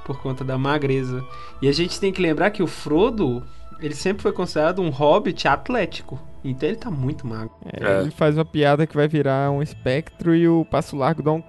Por 0.05 0.21
conta 0.21 0.45
da 0.45 0.59
magreza. 0.59 1.25
E 1.63 1.69
a 1.69 1.73
gente 1.73 1.99
tem 1.99 2.13
que 2.13 2.21
lembrar 2.21 2.51
que 2.51 2.63
o 2.63 2.67
Frodo 2.67 3.43
ele 3.81 3.95
sempre 3.95 4.23
foi 4.23 4.33
considerado 4.33 4.83
um 4.83 4.91
Hobbit 4.91 5.49
atlético. 5.49 6.21
Então 6.45 6.69
ele 6.69 6.79
tá 6.79 6.91
muito 6.91 7.27
magro. 7.27 7.53
É, 7.65 7.85
É. 7.85 8.01
Ele 8.01 8.11
faz 8.11 8.37
uma 8.37 8.45
piada 8.45 8.87
que 8.87 8.97
vai 8.97 9.09
virar 9.09 9.51
um 9.51 9.63
espectro 9.63 10.35
e 10.35 10.49
o 10.49 10.65
Passo 10.65 10.97
Largo 10.97 11.23
dá 11.23 11.33
um... 11.33 11.43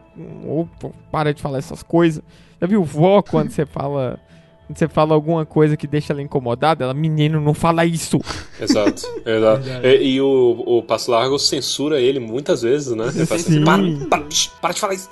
opa, 0.45 0.91
para 1.11 1.33
de 1.33 1.41
falar 1.41 1.59
essas 1.59 1.81
coisas. 1.81 2.23
Já 2.59 2.67
viu 2.67 2.83
vó 2.83 3.21
quando 3.23 3.51
você 3.51 3.65
fala... 3.65 4.19
Quando 4.67 4.77
você 4.77 4.87
fala 4.87 5.13
alguma 5.13 5.45
coisa 5.45 5.75
que 5.75 5.85
deixa 5.85 6.13
ela 6.13 6.21
incomodada, 6.21 6.85
ela, 6.85 6.93
menino, 6.93 7.41
não 7.41 7.53
fala 7.53 7.85
isso. 7.85 8.21
Exato, 8.57 9.01
exato. 9.25 9.67
E, 9.83 10.13
e 10.13 10.21
o, 10.21 10.63
o 10.65 10.83
Passo 10.83 11.11
Largo 11.11 11.37
censura 11.37 11.99
ele 11.99 12.21
muitas 12.21 12.61
vezes, 12.61 12.95
né? 12.95 13.07
Ele 13.13 13.25
fala 13.25 13.41
assim, 13.41 13.53
Sim. 13.53 13.65
para, 13.65 13.83
para, 14.07 14.27
para 14.61 14.73
de 14.73 14.79
falar 14.79 14.93
isso. 14.93 15.09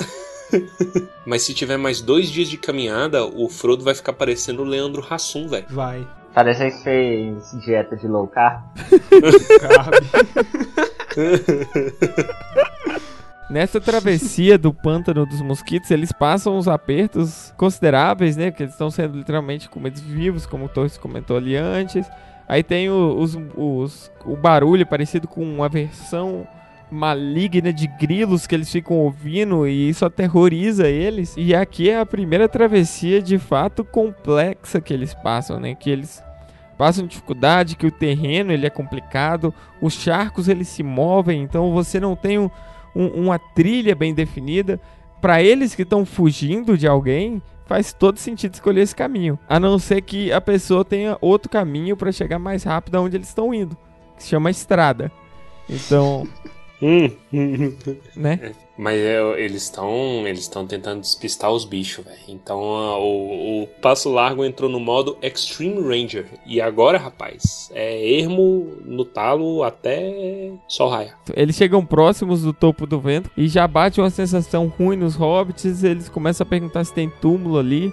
Mas 1.25 1.41
se 1.43 1.53
tiver 1.53 1.77
mais 1.77 2.01
dois 2.01 2.29
dias 2.29 2.47
de 2.47 2.57
caminhada, 2.57 3.25
o 3.25 3.49
Frodo 3.49 3.83
vai 3.83 3.93
ficar 3.93 4.13
parecendo 4.13 4.61
o 4.61 4.65
Leandro 4.65 5.05
Hassum, 5.09 5.47
velho. 5.47 5.65
Vai. 5.69 6.07
Parece 6.33 6.71
que 6.71 6.83
fez 6.83 7.51
dieta 7.65 7.97
de 7.97 8.07
low 8.07 8.27
carb. 8.27 8.61
Nessa 13.49 13.81
travessia 13.81 14.59
do 14.59 14.71
pântano 14.71 15.25
dos 15.25 15.41
mosquitos, 15.41 15.89
eles 15.89 16.11
passam 16.11 16.55
uns 16.55 16.67
apertos 16.67 17.51
consideráveis, 17.57 18.37
né? 18.37 18.51
Porque 18.51 18.61
eles 18.63 18.73
estão 18.73 18.91
sendo 18.91 19.17
literalmente 19.17 19.67
comidos 19.67 20.01
vivos, 20.01 20.45
como 20.45 20.65
o 20.65 20.69
Torres 20.69 20.99
comentou 20.99 21.35
ali 21.35 21.55
antes. 21.55 22.07
Aí 22.47 22.61
tem 22.61 22.91
os, 22.91 23.35
os- 23.55 24.11
o 24.23 24.35
barulho 24.35 24.85
parecido 24.85 25.27
com 25.27 25.41
uma 25.43 25.67
versão 25.67 26.47
maligna 26.91 27.71
de 27.71 27.87
grilos 27.87 28.47
que 28.47 28.55
eles 28.55 28.71
ficam 28.71 28.97
ouvindo 28.97 29.67
e 29.67 29.89
isso 29.89 30.05
aterroriza 30.05 30.87
eles. 30.87 31.33
E 31.37 31.53
aqui 31.55 31.89
é 31.89 31.99
a 31.99 32.05
primeira 32.05 32.47
travessia 32.49 33.21
de 33.21 33.37
fato 33.37 33.83
complexa 33.83 34.81
que 34.81 34.93
eles 34.93 35.13
passam, 35.13 35.59
né? 35.59 35.75
Que 35.75 35.89
eles 35.89 36.23
passam 36.77 37.05
dificuldade, 37.05 37.75
que 37.75 37.85
o 37.87 37.91
terreno 37.91 38.51
ele 38.51 38.65
é 38.65 38.69
complicado, 38.69 39.53
os 39.81 39.93
charcos 39.93 40.47
eles 40.47 40.67
se 40.69 40.81
movem, 40.81 41.41
então 41.43 41.71
você 41.73 41.99
não 41.99 42.15
tem 42.15 42.39
um, 42.39 42.49
um- 42.95 43.25
uma 43.25 43.37
trilha 43.37 43.93
bem 43.95 44.13
definida. 44.13 44.79
Para 45.21 45.43
eles 45.43 45.75
que 45.75 45.81
estão 45.81 46.05
fugindo 46.05 46.77
de 46.77 46.87
alguém, 46.87 47.41
faz 47.65 47.91
todo 47.91 48.17
sentido 48.17 48.53
escolher 48.53 48.81
esse 48.81 48.95
caminho. 48.95 49.37
A 49.49 49.59
não 49.59 49.77
ser 49.77 50.01
que 50.01 50.31
a 50.31 50.39
pessoa 50.39 50.85
tenha 50.85 51.17
outro 51.19 51.49
caminho 51.51 51.97
para 51.97 52.11
chegar 52.13 52.39
mais 52.39 52.63
rápido 52.63 52.95
aonde 52.95 53.17
eles 53.17 53.27
estão 53.27 53.53
indo, 53.53 53.77
que 54.15 54.23
se 54.23 54.29
chama 54.29 54.49
estrada. 54.49 55.11
Então, 55.69 56.25
né? 58.15 58.53
Mas 58.77 58.97
é, 58.97 59.43
eles 59.43 59.63
estão 59.63 60.25
eles 60.25 60.41
estão 60.41 60.65
tentando 60.65 61.01
despistar 61.01 61.51
os 61.51 61.65
bichos, 61.65 62.05
velho. 62.05 62.17
Então 62.29 62.59
o, 62.59 63.63
o 63.63 63.67
Passo 63.81 64.09
Largo 64.09 64.45
entrou 64.45 64.69
no 64.69 64.79
modo 64.79 65.17
Extreme 65.21 65.81
Ranger. 65.81 66.25
E 66.45 66.61
agora, 66.61 66.97
rapaz, 66.97 67.69
é 67.73 68.19
ermo 68.19 68.77
no 68.85 69.03
talo 69.03 69.63
até 69.63 70.53
sol 70.67 70.89
raiar. 70.89 71.19
Eles 71.35 71.57
chegam 71.57 71.85
próximos 71.85 72.43
do 72.43 72.53
topo 72.53 72.87
do 72.87 72.99
vento 72.99 73.29
e 73.35 73.49
já 73.49 73.67
bate 73.67 73.99
uma 73.99 74.09
sensação 74.09 74.67
ruim 74.67 74.95
nos 74.95 75.15
hobbits. 75.15 75.83
Eles 75.83 76.07
começam 76.07 76.45
a 76.45 76.49
perguntar 76.49 76.85
se 76.85 76.93
tem 76.93 77.09
túmulo 77.09 77.57
ali. 77.57 77.91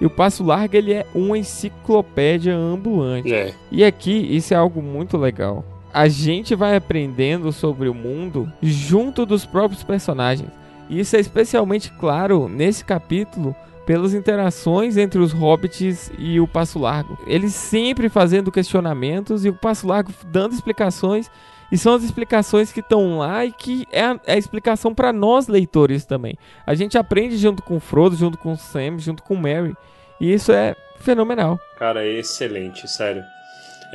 E 0.00 0.06
o 0.06 0.10
Passo 0.10 0.42
Largo 0.42 0.76
ele 0.76 0.92
é 0.92 1.06
uma 1.14 1.38
enciclopédia 1.38 2.56
ambulante. 2.56 3.32
É, 3.32 3.54
E 3.70 3.84
aqui 3.84 4.10
isso 4.36 4.52
é 4.52 4.56
algo 4.56 4.82
muito 4.82 5.16
legal. 5.16 5.64
A 5.94 6.08
gente 6.08 6.56
vai 6.56 6.74
aprendendo 6.74 7.52
sobre 7.52 7.88
o 7.88 7.94
mundo 7.94 8.52
junto 8.60 9.24
dos 9.24 9.46
próprios 9.46 9.84
personagens. 9.84 10.50
E 10.90 10.98
isso 10.98 11.14
é 11.14 11.20
especialmente 11.20 11.92
claro 11.92 12.48
nesse 12.48 12.84
capítulo 12.84 13.54
pelas 13.86 14.12
interações 14.12 14.96
entre 14.96 15.20
os 15.20 15.32
hobbits 15.32 16.10
e 16.18 16.40
o 16.40 16.48
Passo 16.48 16.80
Largo. 16.80 17.16
Eles 17.28 17.54
sempre 17.54 18.08
fazendo 18.08 18.50
questionamentos 18.50 19.44
e 19.44 19.50
o 19.50 19.54
Passo 19.54 19.86
Largo 19.86 20.12
dando 20.26 20.52
explicações. 20.52 21.30
E 21.70 21.78
são 21.78 21.94
as 21.94 22.02
explicações 22.02 22.72
que 22.72 22.80
estão 22.80 23.18
lá 23.18 23.44
e 23.44 23.52
que 23.52 23.86
é 23.92 24.02
a, 24.02 24.20
é 24.26 24.34
a 24.34 24.38
explicação 24.38 24.92
para 24.92 25.12
nós 25.12 25.46
leitores 25.46 26.04
também. 26.04 26.36
A 26.66 26.74
gente 26.74 26.98
aprende 26.98 27.36
junto 27.36 27.62
com 27.62 27.76
o 27.76 27.80
Frodo, 27.80 28.16
junto 28.16 28.36
com 28.36 28.52
o 28.52 28.56
Sam, 28.56 28.98
junto 28.98 29.22
com 29.22 29.34
o 29.34 29.40
Mary. 29.40 29.76
E 30.20 30.32
isso 30.32 30.50
é 30.50 30.74
fenomenal. 30.98 31.58
cara, 31.78 32.04
é 32.04 32.18
excelente, 32.18 32.88
sério. 32.88 33.22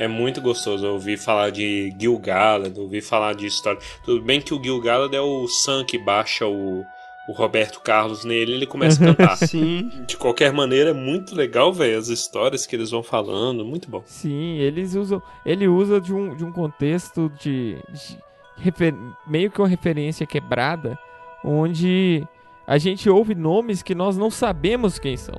É 0.00 0.08
muito 0.08 0.40
gostoso 0.40 0.86
ouvir 0.86 1.18
falar 1.18 1.50
de 1.50 1.94
Gil-galad, 1.98 2.74
ouvir 2.78 3.02
falar 3.02 3.34
de 3.34 3.44
história. 3.46 3.78
Tudo 4.02 4.22
bem 4.22 4.40
que 4.40 4.54
o 4.54 4.62
Gil-galad 4.62 5.12
é 5.14 5.20
o 5.20 5.46
Sam 5.46 5.84
que 5.84 5.98
baixa 5.98 6.46
o, 6.46 6.82
o 7.28 7.32
Roberto 7.32 7.80
Carlos 7.82 8.24
nele 8.24 8.52
e 8.52 8.54
ele 8.54 8.66
começa 8.66 9.02
a 9.04 9.14
cantar. 9.14 9.36
Sim. 9.46 9.90
De 10.06 10.16
qualquer 10.16 10.54
maneira, 10.54 10.90
é 10.90 10.94
muito 10.94 11.34
legal, 11.34 11.70
velho, 11.70 11.98
as 11.98 12.08
histórias 12.08 12.66
que 12.66 12.74
eles 12.74 12.90
vão 12.90 13.02
falando, 13.02 13.62
muito 13.62 13.90
bom. 13.90 14.02
Sim, 14.06 14.56
eles 14.56 14.94
usam. 14.94 15.22
Ele 15.44 15.68
usa 15.68 16.00
de 16.00 16.14
um, 16.14 16.34
de 16.34 16.46
um 16.46 16.50
contexto 16.50 17.30
de. 17.38 17.76
de 17.92 18.16
refer- 18.56 18.94
meio 19.26 19.50
que 19.50 19.60
uma 19.60 19.68
referência 19.68 20.24
quebrada, 20.26 20.98
onde 21.44 22.26
a 22.66 22.78
gente 22.78 23.08
ouve 23.10 23.34
nomes 23.34 23.82
que 23.82 23.94
nós 23.94 24.16
não 24.16 24.30
sabemos 24.30 24.98
quem 24.98 25.16
são. 25.16 25.38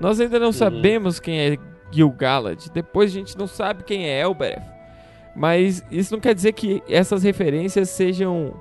Nós 0.00 0.18
ainda 0.18 0.38
não 0.38 0.52
sabemos 0.52 1.18
quem 1.20 1.38
é 1.40 1.58
Gil-galad. 1.90 2.68
Depois 2.70 3.10
a 3.10 3.14
gente 3.14 3.36
não 3.36 3.46
sabe 3.46 3.84
quem 3.84 4.08
é 4.08 4.20
Elbereth. 4.20 4.62
Mas 5.34 5.84
isso 5.90 6.12
não 6.12 6.20
quer 6.20 6.34
dizer 6.34 6.52
que 6.52 6.82
essas 6.88 7.22
referências 7.22 7.90
sejam 7.90 8.54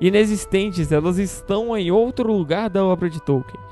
inexistentes. 0.00 0.90
Elas 0.90 1.18
estão 1.18 1.76
em 1.76 1.90
outro 1.90 2.32
lugar 2.32 2.70
da 2.70 2.84
obra 2.84 3.10
de 3.10 3.20
Tolkien. 3.22 3.62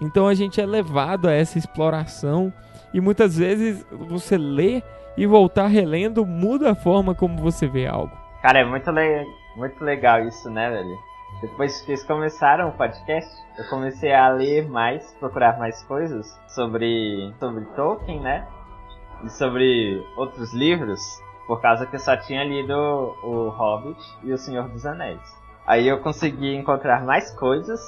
Então 0.00 0.26
a 0.26 0.34
gente 0.34 0.60
é 0.60 0.66
levado 0.66 1.28
a 1.28 1.32
essa 1.32 1.58
exploração 1.58 2.52
e 2.92 3.00
muitas 3.00 3.36
vezes 3.36 3.84
você 3.90 4.36
lê 4.38 4.82
e 5.16 5.26
voltar 5.26 5.66
relendo 5.66 6.24
muda 6.24 6.70
a 6.70 6.74
forma 6.74 7.14
como 7.14 7.36
você 7.38 7.66
vê 7.66 7.86
algo. 7.86 8.16
Cara, 8.40 8.60
é 8.60 8.64
muito, 8.64 8.90
le 8.90 9.26
muito 9.56 9.82
legal 9.82 10.22
isso, 10.24 10.48
né, 10.48 10.70
velho? 10.70 10.96
Depois 11.40 11.80
que 11.82 11.90
eles 11.90 12.04
começaram 12.04 12.68
o 12.68 12.72
podcast, 12.72 13.30
eu 13.58 13.64
comecei 13.68 14.12
a 14.12 14.28
ler 14.28 14.68
mais, 14.68 15.12
procurar 15.20 15.58
mais 15.58 15.82
coisas 15.84 16.26
sobre, 16.48 17.32
sobre 17.38 17.64
Tolkien, 17.76 18.20
né? 18.20 18.46
Sobre 19.28 20.02
outros 20.16 20.52
livros 20.52 21.00
por 21.46 21.60
causa 21.60 21.86
que 21.86 21.96
eu 21.96 22.00
só 22.00 22.16
tinha 22.16 22.44
lido 22.44 22.74
o 22.74 23.48
Hobbit 23.48 23.98
e 24.22 24.32
o 24.32 24.38
Senhor 24.38 24.68
dos 24.68 24.84
Anéis. 24.84 25.20
Aí 25.66 25.88
eu 25.88 25.98
consegui 26.00 26.54
encontrar 26.54 27.04
mais 27.04 27.30
coisas, 27.30 27.80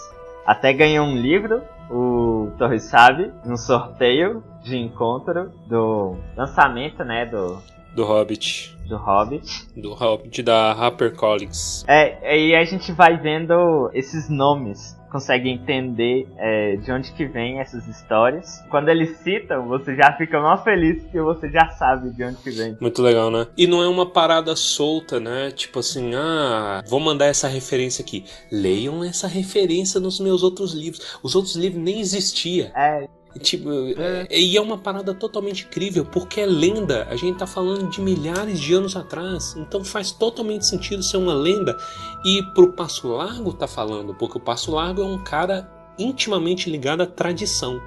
até 0.47 0.73
ganhei 0.73 0.99
um 1.01 1.15
livro, 1.17 1.63
o 1.91 2.51
Torres 2.59 2.85
Sabe, 2.85 3.31
num 3.45 3.57
sorteio 3.57 4.43
de 4.63 4.77
encontro 4.77 5.51
do 5.67 6.17
lançamento, 6.37 7.05
né, 7.05 7.27
do, 7.27 7.59
Do 7.95 8.05
Hobbit. 8.05 8.77
do 8.89 8.97
Hobbit. 8.97 9.69
Do 9.77 9.95
Hobbit 9.95 10.43
da 10.43 10.73
HarperCollins. 10.73 11.85
É, 11.89 12.19
aí 12.29 12.55
a 12.55 12.65
gente 12.65 12.93
vai 12.93 13.17
vendo 13.17 13.91
esses 13.93 14.29
nomes, 14.29 14.99
consegue 15.11 15.49
entender 15.49 16.27
é, 16.39 16.77
de 16.77 16.91
onde 16.93 17.13
que 17.13 17.27
vem 17.27 17.61
essas 17.61 17.87
histórias. 17.87 18.63
Quando 18.71 18.89
eles 18.89 19.19
citam, 19.19 19.67
você 19.67 19.95
já 19.95 20.13
fica 20.17 20.41
mais 20.41 20.63
feliz 20.63 21.03
porque 21.03 21.21
você 21.21 21.51
já 21.51 21.69
sabe 21.71 22.11
de 22.11 22.25
onde 22.25 22.37
que 22.37 22.51
vem. 22.51 22.77
Muito 22.81 23.03
legal, 23.03 23.31
né? 23.31 23.47
E 23.57 23.67
não 23.67 23.83
é 23.83 23.89
uma 23.89 24.07
parada 24.07 24.55
solta, 24.57 25.21
né? 25.21 25.51
Tipo 25.51 25.81
assim, 25.81 26.15
ah, 26.15 26.83
vou 26.87 27.01
mandar 27.01 27.27
essa 27.27 27.49
referência 27.49 28.03
aqui. 28.03 28.25
Leiam 28.51 29.03
essa 29.05 29.27
referência 29.27 30.01
nos 30.01 30.21
meus 30.21 30.43
outros 30.43 30.73
livros. 30.73 31.19
Os 31.23 31.35
outros 31.35 31.57
livros 31.57 31.83
nem 31.83 32.01
existia. 32.01 32.73
É, 32.77 33.09
Tipo, 33.39 33.71
é, 33.97 34.27
e 34.31 34.57
é 34.57 34.61
uma 34.61 34.77
parada 34.77 35.15
totalmente 35.15 35.65
incrível, 35.65 36.05
porque 36.05 36.41
é 36.41 36.47
lenda. 36.47 37.07
A 37.09 37.17
gente 37.17 37.39
tá 37.39 37.47
falando 37.47 37.89
de 37.89 38.01
milhares 38.01 38.59
de 38.59 38.75
anos 38.75 38.97
atrás. 38.97 39.55
Então 39.57 39.85
faz 39.85 40.11
totalmente 40.11 40.67
sentido 40.67 41.03
ser 41.03 41.17
uma 41.17 41.35
lenda. 41.35 41.77
E 42.25 42.43
pro 42.55 42.73
Passo 42.73 43.09
Largo 43.09 43.53
tá 43.53 43.69
falando, 43.69 44.15
porque 44.15 44.39
o 44.39 44.41
Passo 44.41 44.73
Largo 44.73 45.03
é 45.03 45.05
um 45.05 45.23
cara 45.23 45.71
intimamente 45.99 46.69
ligado 46.69 47.03
à 47.03 47.07
tradição. 47.07 47.81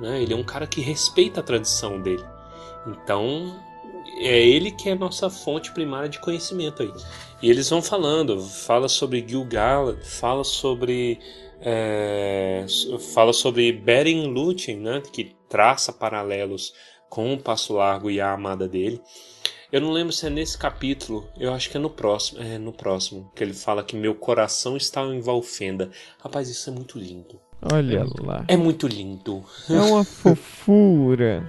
Né? 0.00 0.22
Ele 0.22 0.32
é 0.32 0.36
um 0.36 0.44
cara 0.44 0.66
que 0.66 0.80
respeita 0.80 1.40
a 1.40 1.42
tradição 1.42 2.00
dele. 2.00 2.24
Então, 2.86 3.54
é 4.18 4.40
ele 4.40 4.70
que 4.70 4.88
é 4.88 4.92
a 4.92 4.96
nossa 4.96 5.30
fonte 5.30 5.70
primária 5.72 6.08
de 6.08 6.18
conhecimento 6.18 6.82
aí. 6.82 6.92
E 7.42 7.48
eles 7.48 7.70
vão 7.70 7.80
falando, 7.80 8.40
fala 8.40 8.88
sobre 8.88 9.24
Gil-galad, 9.26 9.98
fala 10.02 10.42
sobre 10.44 11.18
é, 11.60 12.66
fala 13.14 13.32
sobre 13.32 13.72
Beren 13.72 14.26
Lúthien, 14.28 14.78
né, 14.78 15.02
que 15.12 15.36
traça 15.48 15.92
paralelos 15.92 16.72
com 17.08 17.34
o 17.34 17.38
Passo 17.38 17.74
Largo 17.74 18.10
e 18.10 18.20
a 18.20 18.32
amada 18.32 18.68
dele. 18.68 19.00
Eu 19.72 19.80
não 19.80 19.92
lembro 19.92 20.12
se 20.12 20.26
é 20.26 20.30
nesse 20.30 20.58
capítulo, 20.58 21.28
eu 21.38 21.52
acho 21.54 21.70
que 21.70 21.76
é 21.76 21.80
no 21.80 21.90
próximo, 21.90 22.42
é 22.42 22.58
no 22.58 22.72
próximo, 22.72 23.30
que 23.36 23.44
ele 23.44 23.54
fala 23.54 23.84
que 23.84 23.94
meu 23.94 24.14
coração 24.14 24.76
está 24.76 25.02
em 25.02 25.20
Valfenda. 25.20 25.90
Rapaz, 26.18 26.48
isso 26.48 26.70
é 26.70 26.72
muito 26.72 26.98
lindo. 26.98 27.40
Olha 27.62 28.04
lá. 28.20 28.44
É 28.48 28.56
muito 28.56 28.88
lindo. 28.88 29.44
É 29.68 29.80
uma 29.80 30.02
fofura. 30.04 31.48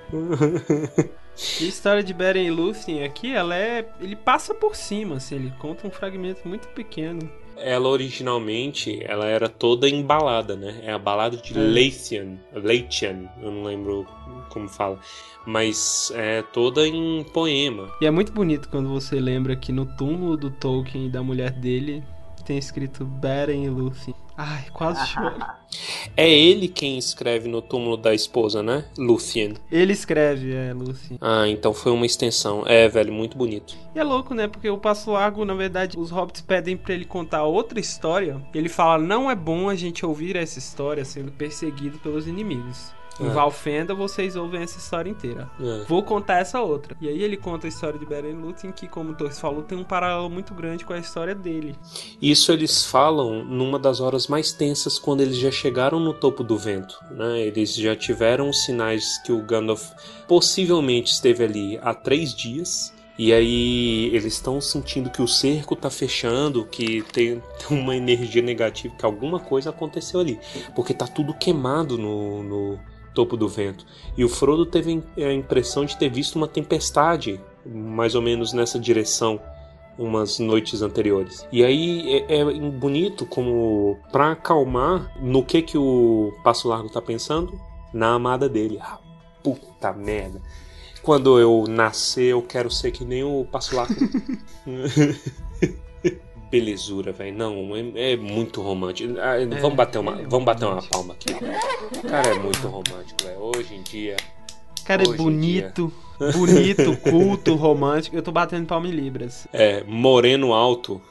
E 1.59 1.65
a 1.65 1.67
história 1.67 2.03
de 2.03 2.13
Beren 2.13 2.45
e 2.45 2.51
Lúthien 2.51 3.03
aqui, 3.03 3.33
ela 3.33 3.55
é. 3.55 3.89
Ele 3.99 4.15
passa 4.15 4.53
por 4.53 4.75
cima, 4.75 5.15
assim, 5.15 5.35
ele 5.35 5.53
conta 5.57 5.87
um 5.87 5.91
fragmento 5.91 6.47
muito 6.47 6.67
pequeno. 6.69 7.27
Ela 7.63 7.87
originalmente, 7.87 9.01
ela 9.03 9.25
era 9.25 9.47
toda 9.47 9.89
embalada, 9.89 10.55
né? 10.55 10.81
É 10.83 10.91
a 10.91 10.99
balada 10.99 11.37
de 11.37 11.57
É. 11.57 11.61
Leithian, 11.61 12.37
Leithian, 12.53 13.29
eu 13.41 13.51
não 13.51 13.63
lembro 13.63 14.05
como 14.49 14.67
fala, 14.67 14.99
mas 15.45 16.11
é 16.15 16.41
toda 16.41 16.87
em 16.87 17.23
poema. 17.33 17.89
E 18.01 18.05
é 18.05 18.11
muito 18.11 18.31
bonito 18.31 18.69
quando 18.69 18.89
você 18.89 19.19
lembra 19.19 19.55
que 19.55 19.71
no 19.71 19.85
túmulo 19.85 20.37
do 20.37 20.51
Tolkien 20.51 21.07
e 21.07 21.09
da 21.09 21.23
mulher 21.23 21.51
dele 21.51 22.03
tem 22.45 22.57
escrito 22.57 23.05
Beren 23.05 23.63
e 23.65 23.69
Lúthien. 23.69 24.15
Ai, 24.43 24.65
quase 24.73 25.05
choro. 25.07 25.35
É 26.17 26.27
ele 26.27 26.67
quem 26.67 26.97
escreve 26.97 27.47
no 27.47 27.61
túmulo 27.61 27.95
da 27.95 28.11
esposa, 28.11 28.63
né? 28.63 28.85
Lúthien. 28.97 29.53
Ele 29.71 29.93
escreve, 29.93 30.51
é, 30.51 30.73
Lúthien. 30.73 31.19
Ah, 31.21 31.47
então 31.47 31.75
foi 31.75 31.91
uma 31.91 32.07
extensão. 32.07 32.63
É, 32.65 32.87
velho, 32.89 33.13
muito 33.13 33.37
bonito. 33.37 33.75
E 33.93 33.99
é 33.99 34.03
louco, 34.03 34.33
né? 34.33 34.47
Porque 34.47 34.67
o 34.67 34.79
Passo 34.79 35.11
Largo, 35.11 35.45
na 35.45 35.53
verdade, 35.53 35.95
os 35.95 36.09
hobbits 36.09 36.41
pedem 36.41 36.75
pra 36.75 36.95
ele 36.95 37.05
contar 37.05 37.43
outra 37.43 37.79
história. 37.79 38.41
E 38.51 38.57
ele 38.57 38.67
fala: 38.67 38.97
não 38.97 39.29
é 39.29 39.35
bom 39.35 39.69
a 39.69 39.75
gente 39.75 40.03
ouvir 40.03 40.35
essa 40.35 40.57
história 40.57 41.05
sendo 41.05 41.31
perseguido 41.31 41.99
pelos 41.99 42.25
inimigos. 42.27 42.91
Em 43.19 43.27
É. 43.27 43.29
Valfenda, 43.29 43.93
vocês 43.93 44.35
ouvem 44.35 44.61
essa 44.61 44.77
história 44.77 45.09
inteira. 45.09 45.49
É. 45.59 45.83
Vou 45.87 46.01
contar 46.03 46.39
essa 46.39 46.61
outra. 46.61 46.95
E 46.99 47.07
aí 47.07 47.21
ele 47.21 47.37
conta 47.37 47.67
a 47.67 47.69
história 47.69 47.99
de 47.99 48.05
Beren 48.05 48.33
Lúthien, 48.33 48.71
que, 48.71 48.87
como 48.87 49.11
o 49.11 49.15
Torres 49.15 49.39
falou, 49.39 49.61
tem 49.63 49.77
um 49.77 49.83
paralelo 49.83 50.29
muito 50.29 50.53
grande 50.53 50.85
com 50.85 50.93
a 50.93 50.97
história 50.97 51.35
dele. 51.35 51.75
Isso 52.21 52.51
eles 52.51 52.85
falam 52.85 53.43
numa 53.43 53.77
das 53.77 53.99
horas 53.99 54.27
mais 54.27 54.51
tensas 54.51 54.97
quando 54.97 55.21
eles 55.21 55.37
já 55.37 55.51
chegaram 55.51 55.99
no 55.99 56.13
topo 56.13 56.43
do 56.43 56.57
vento, 56.57 56.95
né? 57.11 57.41
Eles 57.41 57.75
já 57.75 57.95
tiveram 57.95 58.49
os 58.49 58.63
sinais 58.63 59.21
que 59.23 59.31
o 59.31 59.41
Gandalf 59.41 59.91
possivelmente 60.27 61.11
esteve 61.11 61.43
ali 61.43 61.79
há 61.81 61.93
três 61.93 62.33
dias. 62.33 62.93
E 63.17 63.31
aí 63.33 64.07
eles 64.15 64.33
estão 64.33 64.59
sentindo 64.59 65.09
que 65.09 65.21
o 65.21 65.27
cerco 65.27 65.75
tá 65.75 65.91
fechando, 65.91 66.65
que 66.65 67.03
tem 67.13 67.43
uma 67.69 67.95
energia 67.95 68.41
negativa, 68.41 68.95
que 68.95 69.05
alguma 69.05 69.39
coisa 69.39 69.69
aconteceu 69.69 70.19
ali. 70.19 70.39
Porque 70.73 70.93
tá 70.93 71.05
tudo 71.05 71.33
queimado 71.33 71.97
no, 71.99 72.41
no 72.41 72.79
topo 73.13 73.37
do 73.37 73.47
vento. 73.47 73.85
E 74.17 74.23
o 74.23 74.29
Frodo 74.29 74.65
teve 74.65 75.03
a 75.17 75.33
impressão 75.33 75.85
de 75.85 75.97
ter 75.97 76.09
visto 76.09 76.35
uma 76.35 76.47
tempestade, 76.47 77.39
mais 77.65 78.15
ou 78.15 78.21
menos 78.21 78.53
nessa 78.53 78.79
direção 78.79 79.39
umas 79.97 80.39
noites 80.39 80.81
anteriores. 80.81 81.45
E 81.51 81.63
aí 81.63 82.23
é, 82.27 82.39
é 82.39 82.45
bonito 82.71 83.25
como 83.25 83.97
pra 84.11 84.31
acalmar 84.31 85.11
no 85.21 85.43
que 85.43 85.61
que 85.61 85.77
o 85.77 86.33
Passo 86.43 86.67
Largo 86.67 86.89
tá 86.89 87.01
pensando 87.01 87.59
na 87.93 88.13
amada 88.13 88.49
dele. 88.49 88.79
Ah, 88.81 88.99
puta 89.43 89.91
merda. 89.93 90.41
Quando 91.03 91.39
eu 91.39 91.65
nascer, 91.67 92.31
eu 92.31 92.41
quero 92.41 92.69
ser 92.69 92.91
que 92.91 93.03
nem 93.03 93.23
o 93.23 93.45
Passo 93.45 93.75
Largo. 93.75 93.95
Belezura, 96.51 97.13
velho. 97.13 97.35
Não, 97.35 97.75
é, 97.75 98.11
é 98.11 98.17
muito 98.17 98.61
romântico. 98.61 99.13
Ah, 99.19 99.35
vamos 99.61 99.75
bater 99.75 99.99
uma, 99.99 100.19
é 100.19 100.25
vamos 100.25 100.45
bater 100.45 100.65
uma 100.65 100.81
palma 100.81 101.13
aqui. 101.13 101.33
cara 102.01 102.27
é 102.27 102.39
muito 102.39 102.67
romântico, 102.67 103.23
velho. 103.23 103.39
Hoje 103.39 103.73
em 103.73 103.81
dia, 103.81 104.17
cara 104.83 105.01
é 105.01 105.15
bonito, 105.15 105.91
bonito, 106.33 106.97
culto, 106.97 107.55
romântico. 107.55 108.17
Eu 108.17 108.21
tô 108.21 108.33
batendo 108.33 108.67
palma 108.67 108.87
em 108.87 108.91
libras. 108.91 109.47
é 109.53 109.81
moreno 109.85 110.53
alto, 110.53 111.01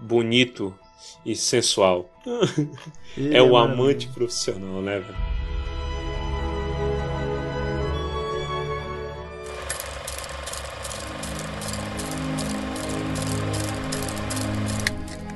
bonito 0.00 0.74
e 1.26 1.36
sensual. 1.36 2.10
Ele 3.16 3.36
É 3.36 3.42
o 3.42 3.54
amante 3.54 4.08
profissional, 4.08 4.80
né, 4.80 4.98
velho? 4.98 5.35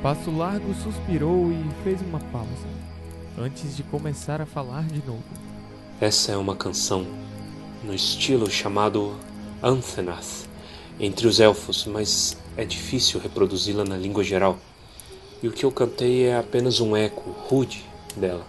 Passo 0.03 0.31
Largo 0.31 0.73
suspirou 0.83 1.53
e 1.53 1.85
fez 1.85 2.01
uma 2.01 2.19
pausa, 2.19 2.49
antes 3.39 3.77
de 3.77 3.83
começar 3.83 4.41
a 4.41 4.47
falar 4.47 4.85
de 4.85 5.07
novo. 5.07 5.23
Essa 6.01 6.33
é 6.33 6.37
uma 6.39 6.57
canção 6.57 7.07
no 7.85 7.93
estilo 7.95 8.51
chamado 8.51 9.15
Anthenath 9.63 10.49
entre 10.99 11.27
os 11.27 11.39
elfos, 11.39 11.85
mas 11.85 12.35
é 12.57 12.65
difícil 12.65 13.21
reproduzi-la 13.21 13.85
na 13.85 13.99
língua 13.99 14.25
geral. 14.25 14.59
E 15.43 15.49
o 15.49 15.53
que 15.53 15.67
eu 15.67 15.71
cantei 15.71 16.25
é 16.25 16.39
apenas 16.39 16.81
um 16.81 16.97
eco 16.97 17.31
rude 17.49 17.85
dela. 18.17 18.47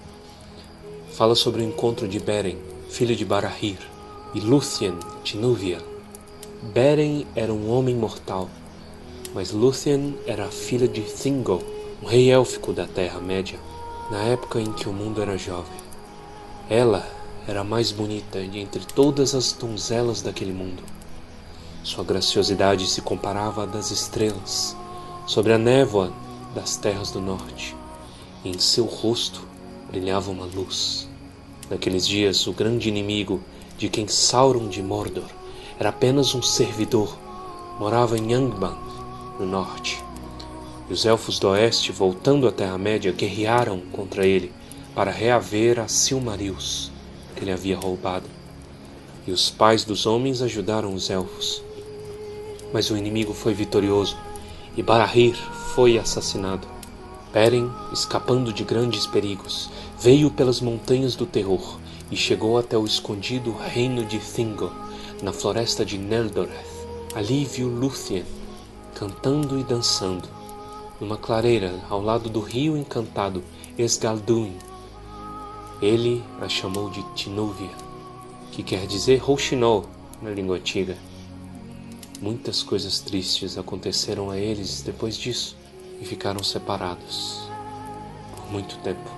Fala 1.12 1.36
sobre 1.36 1.62
o 1.62 1.66
encontro 1.66 2.08
de 2.08 2.20
Beren, 2.20 2.58
filho 2.90 3.16
de 3.16 3.26
Barahir, 3.26 3.78
e 4.34 4.40
Lúthien 4.40 4.98
de 5.22 5.36
Núvia. 5.36 5.80
Beren 6.74 7.28
era 7.36 7.54
um 7.54 7.70
homem 7.70 7.96
mortal, 7.96 8.50
mas 9.34 9.52
Lúthien 9.52 10.16
era 10.26 10.50
filha 10.50 10.88
de 10.88 11.02
Thingol, 11.02 11.64
um 12.02 12.08
rei 12.08 12.30
élfico 12.30 12.74
da 12.74 12.86
Terra-média, 12.86 13.60
na 14.10 14.20
época 14.24 14.60
em 14.60 14.72
que 14.74 14.90
o 14.90 14.94
mundo 14.94 15.22
era 15.22 15.38
jovem. 15.38 15.80
Ela 16.70 17.08
era 17.48 17.62
a 17.62 17.64
mais 17.64 17.92
bonita 17.92 18.42
de 18.42 18.60
entre 18.60 18.86
todas 18.86 19.34
as 19.34 19.54
donzelas 19.54 20.22
daquele 20.22 20.52
mundo. 20.52 20.84
Sua 21.84 22.04
graciosidade 22.04 22.88
se 22.88 23.02
comparava 23.02 23.64
à 23.64 23.66
das 23.66 23.90
estrelas, 23.90 24.76
sobre 25.26 25.54
a 25.54 25.58
névoa 25.58 26.12
das 26.54 26.76
terras 26.76 27.12
do 27.12 27.22
norte, 27.22 27.76
e 28.44 28.50
em 28.50 28.60
seu 28.60 28.86
rosto 28.86 29.42
brilhava 29.90 30.30
uma 30.30 30.46
luz. 30.46 31.08
Naqueles 31.70 32.06
dias, 32.06 32.46
o 32.48 32.52
grande 32.52 32.90
inimigo 32.90 33.42
de 33.78 33.88
quem 33.88 34.08
Sauron 34.08 34.68
de 34.68 34.84
Mordor 34.84 35.30
era 35.80 35.90
apenas 35.90 36.36
um 36.36 36.42
servidor, 36.42 37.18
morava 37.80 38.18
em 38.18 38.34
Angband, 38.34 38.78
no 39.42 39.48
norte. 39.48 40.04
E 40.90 40.94
os 40.94 41.06
elfos 41.06 41.40
do 41.40 41.50
oeste, 41.50 41.92
voltando 41.92 42.48
à 42.48 42.52
Terra-média, 42.52 43.12
guerrearam 43.12 43.80
contra 43.92 44.26
ele 44.26 44.52
para 44.94 45.10
reaver 45.10 45.80
a 45.80 45.88
Silmarils 45.88 46.92
que 47.36 47.44
ele 47.44 47.52
havia 47.52 47.78
roubado. 47.78 48.30
E 49.26 49.32
os 49.32 49.50
pais 49.50 49.84
dos 49.84 50.06
homens 50.06 50.42
ajudaram 50.42 50.94
os 50.94 51.10
elfos. 51.10 51.64
Mas 52.74 52.90
o 52.90 52.98
inimigo 52.98 53.34
foi 53.34 53.54
vitorioso 53.54 54.18
e 54.78 54.84
Barahir 54.84 55.36
foi 55.74 55.98
assassinado. 55.98 56.68
Beren, 57.34 57.70
escapando 57.94 58.52
de 58.52 58.64
grandes 58.64 59.08
perigos, 59.08 59.70
veio 60.00 60.30
pelas 60.30 60.60
montanhas 60.60 61.16
do 61.16 61.26
terror 61.26 61.80
e 62.12 62.18
chegou 62.18 62.58
até 62.58 62.78
o 62.78 62.86
escondido 62.86 63.54
reino 63.54 64.04
de 64.06 64.20
Thingol, 64.20 64.72
na 65.22 65.32
floresta 65.32 65.86
de 65.86 65.98
Neldoreth. 65.98 66.72
Ali 67.16 67.46
viu 67.46 67.70
Lúthien 67.70 68.26
cantando 69.02 69.60
e 69.60 69.64
dançando, 69.64 70.30
numa 71.00 71.18
clareira 71.18 71.74
ao 71.90 72.00
lado 72.00 72.30
do 72.30 72.40
rio 72.40 72.78
encantado 72.78 73.44
Esgalduin. 73.76 74.56
Ele 75.82 76.24
a 76.40 76.48
chamou 76.48 76.88
de 76.92 77.02
Tinúvia, 77.16 77.72
que 78.52 78.62
quer 78.62 78.86
dizer 78.86 79.18
Rouxinol 79.18 79.88
na 80.22 80.30
língua 80.30 80.58
antiga. 80.58 80.96
Muitas 82.22 82.62
coisas 82.62 83.00
tristes 83.00 83.58
aconteceram 83.58 84.30
a 84.30 84.38
eles 84.38 84.84
depois 84.84 85.18
disso 85.18 85.58
e 86.00 86.06
ficaram 86.06 86.44
separados 86.44 87.50
por 88.36 88.52
muito 88.52 88.78
tempo. 88.84 89.10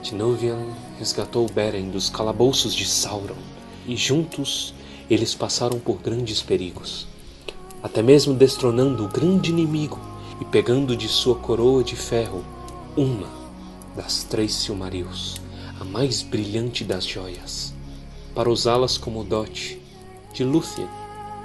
Tinúvian 0.00 0.64
resgatou 0.96 1.44
Beren 1.52 1.90
dos 1.90 2.08
calabouços 2.08 2.72
de 2.72 2.86
Sauron 2.86 3.34
e 3.84 3.96
juntos 3.96 4.72
eles 5.10 5.34
passaram 5.34 5.80
por 5.80 6.00
grandes 6.00 6.40
perigos, 6.40 7.09
até 7.82 8.02
mesmo 8.02 8.34
destronando 8.34 9.04
o 9.04 9.08
grande 9.08 9.50
inimigo 9.50 9.98
e 10.40 10.44
pegando 10.44 10.96
de 10.96 11.08
sua 11.08 11.34
coroa 11.34 11.82
de 11.82 11.96
ferro 11.96 12.44
uma 12.96 13.28
das 13.96 14.24
três 14.24 14.54
Silmarils, 14.54 15.40
a 15.80 15.84
mais 15.84 16.22
brilhante 16.22 16.84
das 16.84 17.06
joias, 17.06 17.74
para 18.34 18.50
usá-las 18.50 18.96
como 18.96 19.24
dote 19.24 19.80
de 20.32 20.44
Lúthien 20.44 20.88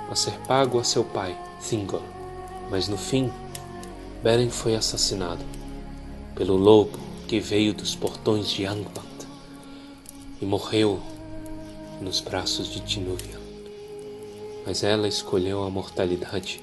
a 0.09 0.15
ser 0.15 0.33
pago 0.47 0.79
a 0.79 0.83
seu 0.83 1.03
pai, 1.03 1.35
Thingol. 1.67 2.01
Mas 2.69 2.87
no 2.87 2.97
fim, 2.97 3.31
Beren 4.23 4.49
foi 4.49 4.75
assassinado 4.75 5.43
pelo 6.35 6.55
lobo 6.55 6.99
que 7.27 7.39
veio 7.39 7.73
dos 7.73 7.95
portões 7.95 8.49
de 8.49 8.65
Angband 8.65 9.03
e 10.41 10.45
morreu 10.45 10.99
nos 12.01 12.19
braços 12.21 12.71
de 12.71 12.79
Tinúvia. 12.81 13.34
Mas 14.65 14.83
ela 14.83 15.07
escolheu 15.07 15.63
a 15.63 15.69
mortalidade, 15.69 16.61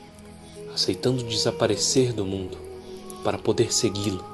aceitando 0.75 1.23
desaparecer 1.23 2.13
do 2.13 2.25
mundo 2.25 2.59
para 3.23 3.39
poder 3.39 3.73
segui-lo. 3.73 4.25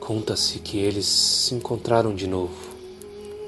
Conta-se 0.00 0.58
que 0.58 0.78
eles 0.78 1.06
se 1.06 1.54
encontraram 1.54 2.14
de 2.14 2.26
novo, 2.26 2.74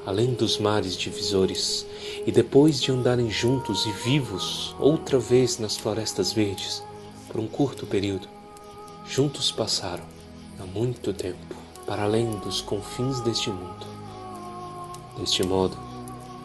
além 0.05 0.35
dos 0.35 0.59
mares 0.59 0.97
divisores, 0.97 1.87
e 2.27 2.33
depois 2.33 2.81
de 2.81 2.91
andarem 2.91 3.31
juntos 3.31 3.87
e 3.87 3.93
vivos 3.93 4.75
outra 4.79 5.19
vez 5.19 5.59
nas 5.59 5.77
florestas 5.77 6.33
verdes, 6.33 6.83
por 7.29 7.41
um 7.41 7.47
curto 7.47 7.87
período, 7.87 8.29
juntos 9.07 9.51
passaram, 9.53 10.05
há 10.59 10.65
muito 10.65 11.13
tempo, 11.13 11.55
para 11.87 12.05
além 12.05 12.31
dos 12.39 12.61
confins 12.61 13.21
deste 13.21 13.51
mundo. 13.51 13.87
Deste 15.19 15.43
modo, 15.43 15.77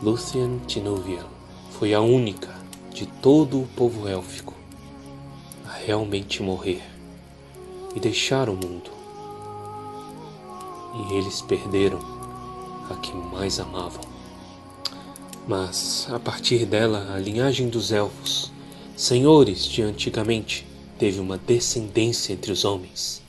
Lúthien 0.02 0.60
Tinúvian 0.68 1.31
foi 1.82 1.96
a 1.96 2.00
única 2.00 2.54
de 2.94 3.08
todo 3.08 3.60
o 3.60 3.68
povo 3.76 4.08
élfico 4.08 4.54
a 5.68 5.72
realmente 5.72 6.44
morrer 6.44 6.84
e 7.96 8.00
deixar 8.00 8.50
o 8.50 8.54
mundo. 8.54 8.92
E 10.94 11.14
eles 11.16 11.42
perderam 11.42 11.98
a 12.88 12.96
que 12.98 13.12
mais 13.16 13.60
amavam. 13.60 14.04
Mas, 15.48 16.08
a 16.12 16.20
partir 16.20 16.68
dela, 16.68 17.16
a 17.16 17.18
linhagem 17.18 17.68
dos 17.68 17.92
elfos, 17.92 18.52
senhores 18.96 19.66
de 19.66 19.82
antigamente, 19.82 20.68
teve 21.00 21.20
uma 21.20 21.40
descendência 21.40 22.32
entre 22.32 22.52
os 22.52 22.64
homens. 22.64 23.24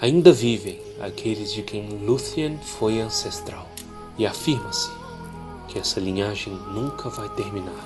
Ainda 0.00 0.32
vivem 0.32 0.80
aqueles 1.02 1.52
de 1.52 1.60
quem 1.60 1.86
Lúthien 1.86 2.58
foi 2.62 2.98
ancestral, 2.98 3.68
e 4.16 4.26
afirma-se 4.26 4.97
que 5.68 5.78
essa 5.78 6.00
linhagem 6.00 6.52
nunca 6.72 7.08
vai 7.08 7.28
terminar. 7.28 7.84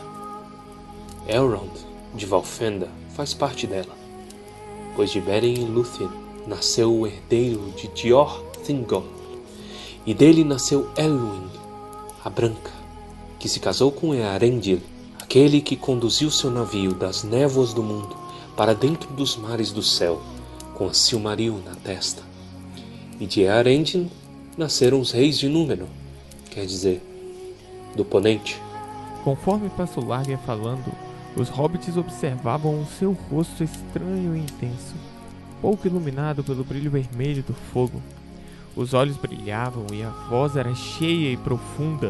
Elrond, 1.28 1.70
de 2.14 2.26
Valfenda, 2.26 2.89
faz 3.14 3.35
parte 3.35 3.66
dela, 3.66 3.95
pois 4.97 5.11
de 5.11 5.20
Beren 5.20 5.55
e 5.55 5.64
Lúthien 5.64 6.11
nasceu 6.47 6.93
o 6.93 7.07
herdeiro 7.07 7.72
de 7.76 7.89
Dior 7.89 8.43
Thingol, 8.64 9.05
e 10.05 10.12
dele 10.14 10.45
nasceu 10.45 10.91
Elwing, 10.97 11.51
a 12.24 12.30
Branca, 12.30 12.70
que 13.39 13.49
se 13.49 13.61
casou 13.61 13.93
com 13.93 14.14
Earendil, 14.14 14.80
aquele 15.20 15.61
que 15.61 15.76
conduziu 15.76 16.30
seu 16.30 16.51
navio 16.51 16.93
das 16.95 17.22
névoas 17.22 17.72
do 17.72 17.83
mundo 17.83 18.16
para 18.57 18.74
dentro 18.74 19.12
dos 19.12 19.37
mares 19.37 19.70
do 19.70 19.83
céu, 19.83 20.20
com 20.74 20.89
a 20.89 20.95
Silmaril 20.95 21.61
na 21.64 21.74
testa. 21.74 22.22
E 23.18 23.26
de 23.26 23.43
Earendil 23.43 24.11
nasceram 24.57 25.01
os 25.01 25.12
reis 25.12 25.39
de 25.39 25.49
Númenor, 25.49 25.89
quer 26.51 26.66
dizer, 26.66 27.03
do 27.97 28.05
Ponente. 28.05 28.61
Conforme 29.24 29.68
Passo 29.70 30.05
Largo 30.05 30.30
ia 30.30 30.38
falando, 30.38 30.93
os 31.36 31.49
hobbits 31.49 31.97
observavam 31.97 32.80
o 32.80 32.86
seu 32.86 33.12
rosto 33.12 33.62
estranho 33.64 34.36
e 34.36 34.40
intenso, 34.40 34.95
pouco 35.61 35.86
iluminado 35.86 36.43
pelo 36.43 36.64
brilho 36.64 36.90
vermelho 36.90 37.43
do 37.43 37.55
fogo. 37.55 38.03
Os 38.74 38.95
olhos 38.95 39.16
brilhavam 39.16 39.86
e 39.93 40.03
a 40.03 40.09
voz 40.09 40.57
era 40.57 40.74
cheia 40.74 41.32
e 41.32 41.36
profunda. 41.36 42.09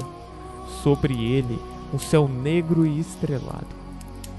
Sobre 0.83 1.15
ele, 1.15 1.59
um 1.93 1.99
céu 1.99 2.29
negro 2.29 2.87
e 2.87 2.99
estrelado. 2.99 3.67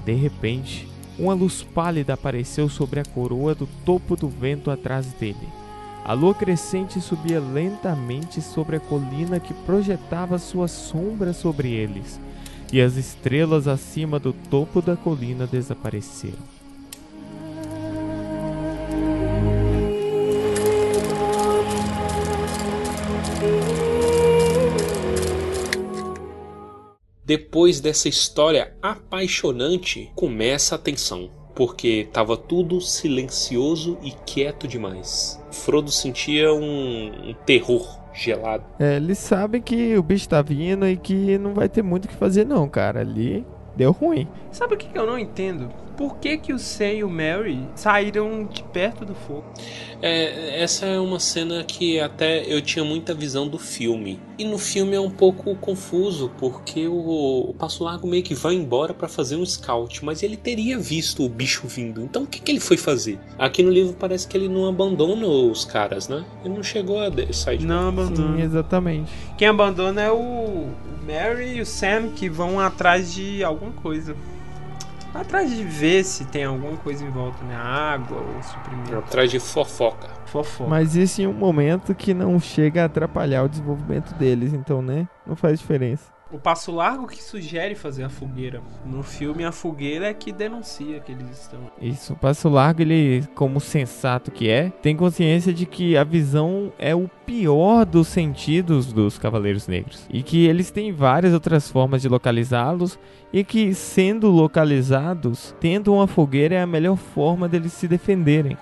De 0.04 0.14
repente, 0.14 0.88
uma 1.18 1.34
luz 1.34 1.62
pálida 1.62 2.14
apareceu 2.14 2.68
sobre 2.68 3.00
a 3.00 3.04
coroa 3.04 3.54
do 3.54 3.68
topo 3.84 4.16
do 4.16 4.28
vento 4.28 4.70
atrás 4.70 5.06
dele. 5.12 5.48
A 6.04 6.12
lua 6.12 6.34
crescente 6.34 7.00
subia 7.00 7.40
lentamente 7.40 8.42
sobre 8.42 8.76
a 8.76 8.80
colina 8.80 9.40
que 9.40 9.54
projetava 9.54 10.36
sua 10.36 10.68
sombra 10.68 11.32
sobre 11.32 11.72
eles, 11.72 12.20
e 12.70 12.78
as 12.78 12.96
estrelas 12.96 13.66
acima 13.66 14.18
do 14.18 14.34
topo 14.34 14.82
da 14.82 14.96
colina 14.96 15.46
desapareceram. 15.46 16.36
Depois 27.24 27.80
dessa 27.80 28.10
história 28.10 28.76
apaixonante, 28.82 30.12
começa 30.14 30.74
a 30.74 30.78
tensão, 30.78 31.30
porque 31.54 32.06
estava 32.08 32.36
tudo 32.36 32.80
silencioso 32.80 33.96
e 34.02 34.10
quieto 34.26 34.66
demais. 34.66 35.40
Frodo 35.50 35.90
sentia 35.90 36.52
um, 36.52 37.30
um 37.30 37.34
terror 37.46 38.00
gelado. 38.12 38.64
É, 38.78 38.96
eles 38.96 39.18
sabem 39.18 39.60
que 39.60 39.96
o 39.96 40.02
bicho 40.02 40.28
tá 40.28 40.40
vindo 40.42 40.86
e 40.86 40.96
que 40.96 41.38
não 41.38 41.54
vai 41.54 41.68
ter 41.68 41.82
muito 41.82 42.06
o 42.06 42.08
que 42.08 42.14
fazer 42.14 42.44
não, 42.44 42.68
cara. 42.68 43.00
Ali 43.00 43.44
deu 43.76 43.92
ruim. 43.92 44.28
Sabe 44.50 44.74
o 44.74 44.76
que 44.76 44.88
que 44.88 44.98
eu 44.98 45.06
não 45.06 45.18
entendo? 45.18 45.68
Por 45.96 46.16
que 46.16 46.36
que 46.38 46.52
o 46.52 46.58
Sam 46.58 46.84
e 46.92 47.04
o 47.04 47.08
Mary 47.08 47.58
saíram 47.76 48.44
de 48.44 48.62
perto 48.64 49.04
do 49.04 49.14
fogo? 49.14 49.44
É, 50.02 50.62
essa 50.62 50.86
é 50.86 50.98
uma 50.98 51.20
cena 51.20 51.62
que 51.62 52.00
até 52.00 52.44
eu 52.52 52.60
tinha 52.60 52.84
muita 52.84 53.14
visão 53.14 53.46
do 53.46 53.58
filme. 53.58 54.20
E 54.36 54.44
no 54.44 54.58
filme 54.58 54.96
é 54.96 55.00
um 55.00 55.08
pouco 55.10 55.54
confuso, 55.56 56.32
porque 56.38 56.88
o, 56.88 57.50
o 57.50 57.54
Passo 57.54 57.84
Largo 57.84 58.06
meio 58.08 58.22
que 58.24 58.34
vai 58.34 58.54
embora 58.54 58.92
para 58.92 59.06
fazer 59.06 59.36
um 59.36 59.46
scout, 59.46 60.04
mas 60.04 60.22
ele 60.22 60.36
teria 60.36 60.76
visto 60.78 61.24
o 61.24 61.28
bicho 61.28 61.66
vindo. 61.68 62.02
Então 62.02 62.24
o 62.24 62.26
que, 62.26 62.40
que 62.40 62.50
ele 62.50 62.60
foi 62.60 62.76
fazer? 62.76 63.18
Aqui 63.38 63.62
no 63.62 63.70
livro 63.70 63.94
parece 63.98 64.26
que 64.26 64.36
ele 64.36 64.48
não 64.48 64.66
abandona 64.68 65.26
os 65.26 65.64
caras, 65.64 66.08
né? 66.08 66.24
Ele 66.44 66.54
não 66.54 66.62
chegou 66.62 66.98
a 67.00 67.08
de- 67.08 67.32
sair 67.32 67.58
de 67.58 67.66
Não 67.66 67.82
Sim, 67.82 67.88
abandona. 68.00 68.40
exatamente. 68.42 69.12
Quem 69.38 69.46
abandona 69.48 70.02
é 70.02 70.10
o 70.10 70.64
o 71.04 71.06
Mary 71.06 71.56
e 71.56 71.60
o 71.60 71.66
Sam 71.66 72.08
que 72.16 72.28
vão 72.30 72.58
atrás 72.58 73.12
de 73.14 73.44
alguma 73.44 73.72
coisa. 73.72 74.16
Atrás 75.14 75.48
de 75.48 75.62
ver 75.62 76.02
se 76.04 76.24
tem 76.24 76.44
alguma 76.44 76.76
coisa 76.76 77.04
em 77.04 77.10
volta, 77.10 77.42
né? 77.44 77.54
Água 77.54 78.18
ou 78.20 78.42
suprimento. 78.42 78.96
atrás 78.96 79.30
de 79.30 79.38
fofoca. 79.38 80.08
Fofoca. 80.26 80.68
Mas 80.68 80.96
isso 80.96 81.22
em 81.22 81.26
um 81.26 81.32
momento 81.32 81.94
que 81.94 82.12
não 82.12 82.40
chega 82.40 82.82
a 82.82 82.86
atrapalhar 82.86 83.44
o 83.44 83.48
desenvolvimento 83.48 84.12
deles, 84.14 84.52
então, 84.52 84.82
né? 84.82 85.06
Não 85.24 85.36
faz 85.36 85.60
diferença. 85.60 86.13
O 86.34 86.38
passo 86.38 86.72
largo 86.72 87.06
que 87.06 87.22
sugere 87.22 87.76
fazer 87.76 88.02
a 88.02 88.08
fogueira. 88.08 88.60
No 88.84 89.04
filme, 89.04 89.44
a 89.44 89.52
fogueira 89.52 90.08
é 90.08 90.12
que 90.12 90.32
denuncia 90.32 90.98
que 90.98 91.12
eles 91.12 91.30
estão. 91.30 91.60
Isso, 91.80 92.12
o 92.12 92.16
Passo 92.16 92.48
Largo, 92.48 92.82
ele, 92.82 93.22
como 93.36 93.60
sensato 93.60 94.32
que 94.32 94.50
é, 94.50 94.68
tem 94.82 94.96
consciência 94.96 95.52
de 95.54 95.64
que 95.64 95.96
a 95.96 96.02
visão 96.02 96.72
é 96.76 96.92
o 96.92 97.08
pior 97.24 97.84
dos 97.84 98.08
sentidos 98.08 98.92
dos 98.92 99.16
Cavaleiros 99.16 99.68
Negros. 99.68 100.04
E 100.10 100.24
que 100.24 100.44
eles 100.44 100.72
têm 100.72 100.90
várias 100.90 101.32
outras 101.32 101.70
formas 101.70 102.02
de 102.02 102.08
localizá-los 102.08 102.98
e 103.32 103.44
que, 103.44 103.72
sendo 103.72 104.28
localizados, 104.28 105.54
tendo 105.60 105.94
uma 105.94 106.08
fogueira 106.08 106.56
é 106.56 106.62
a 106.62 106.66
melhor 106.66 106.96
forma 106.96 107.48
deles 107.48 107.72
se 107.74 107.86
defenderem. 107.86 108.58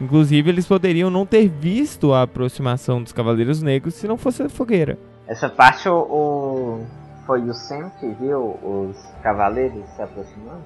Inclusive, 0.00 0.48
eles 0.50 0.66
poderiam 0.68 1.10
não 1.10 1.26
ter 1.26 1.48
visto 1.48 2.12
a 2.12 2.22
aproximação 2.22 3.02
dos 3.02 3.10
Cavaleiros 3.12 3.60
Negros 3.60 3.94
se 3.94 4.06
não 4.06 4.16
fosse 4.16 4.44
a 4.44 4.48
fogueira. 4.48 4.96
Essa 5.26 5.48
parte 5.48 5.88
o, 5.88 5.94
o- 5.98 6.86
foi 7.28 7.42
o 7.42 7.52
Sam 7.52 7.90
que 8.00 8.08
viu 8.14 8.58
os 8.62 8.96
cavaleiros 9.22 9.84
se 9.94 10.00
aproximando? 10.00 10.64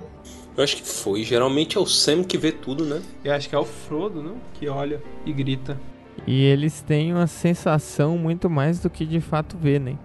Eu 0.56 0.62
acho 0.62 0.76
que 0.76 0.86
foi. 0.86 1.24
Geralmente 1.24 1.76
é 1.76 1.80
o 1.80 1.86
Sam 1.86 2.22
que 2.22 2.38
vê 2.38 2.52
tudo, 2.52 2.86
né? 2.86 3.02
Eu 3.24 3.34
acho 3.34 3.48
que 3.48 3.54
é 3.56 3.58
o 3.58 3.64
Frodo, 3.64 4.22
não? 4.22 4.36
Que 4.54 4.68
olha 4.68 5.02
e 5.26 5.32
grita. 5.32 5.76
E 6.24 6.44
eles 6.44 6.80
têm 6.80 7.12
uma 7.12 7.26
sensação 7.26 8.16
muito 8.16 8.48
mais 8.48 8.78
do 8.78 8.88
que 8.88 9.04
de 9.04 9.20
fato 9.20 9.56
vê, 9.60 9.80
né? 9.80 9.96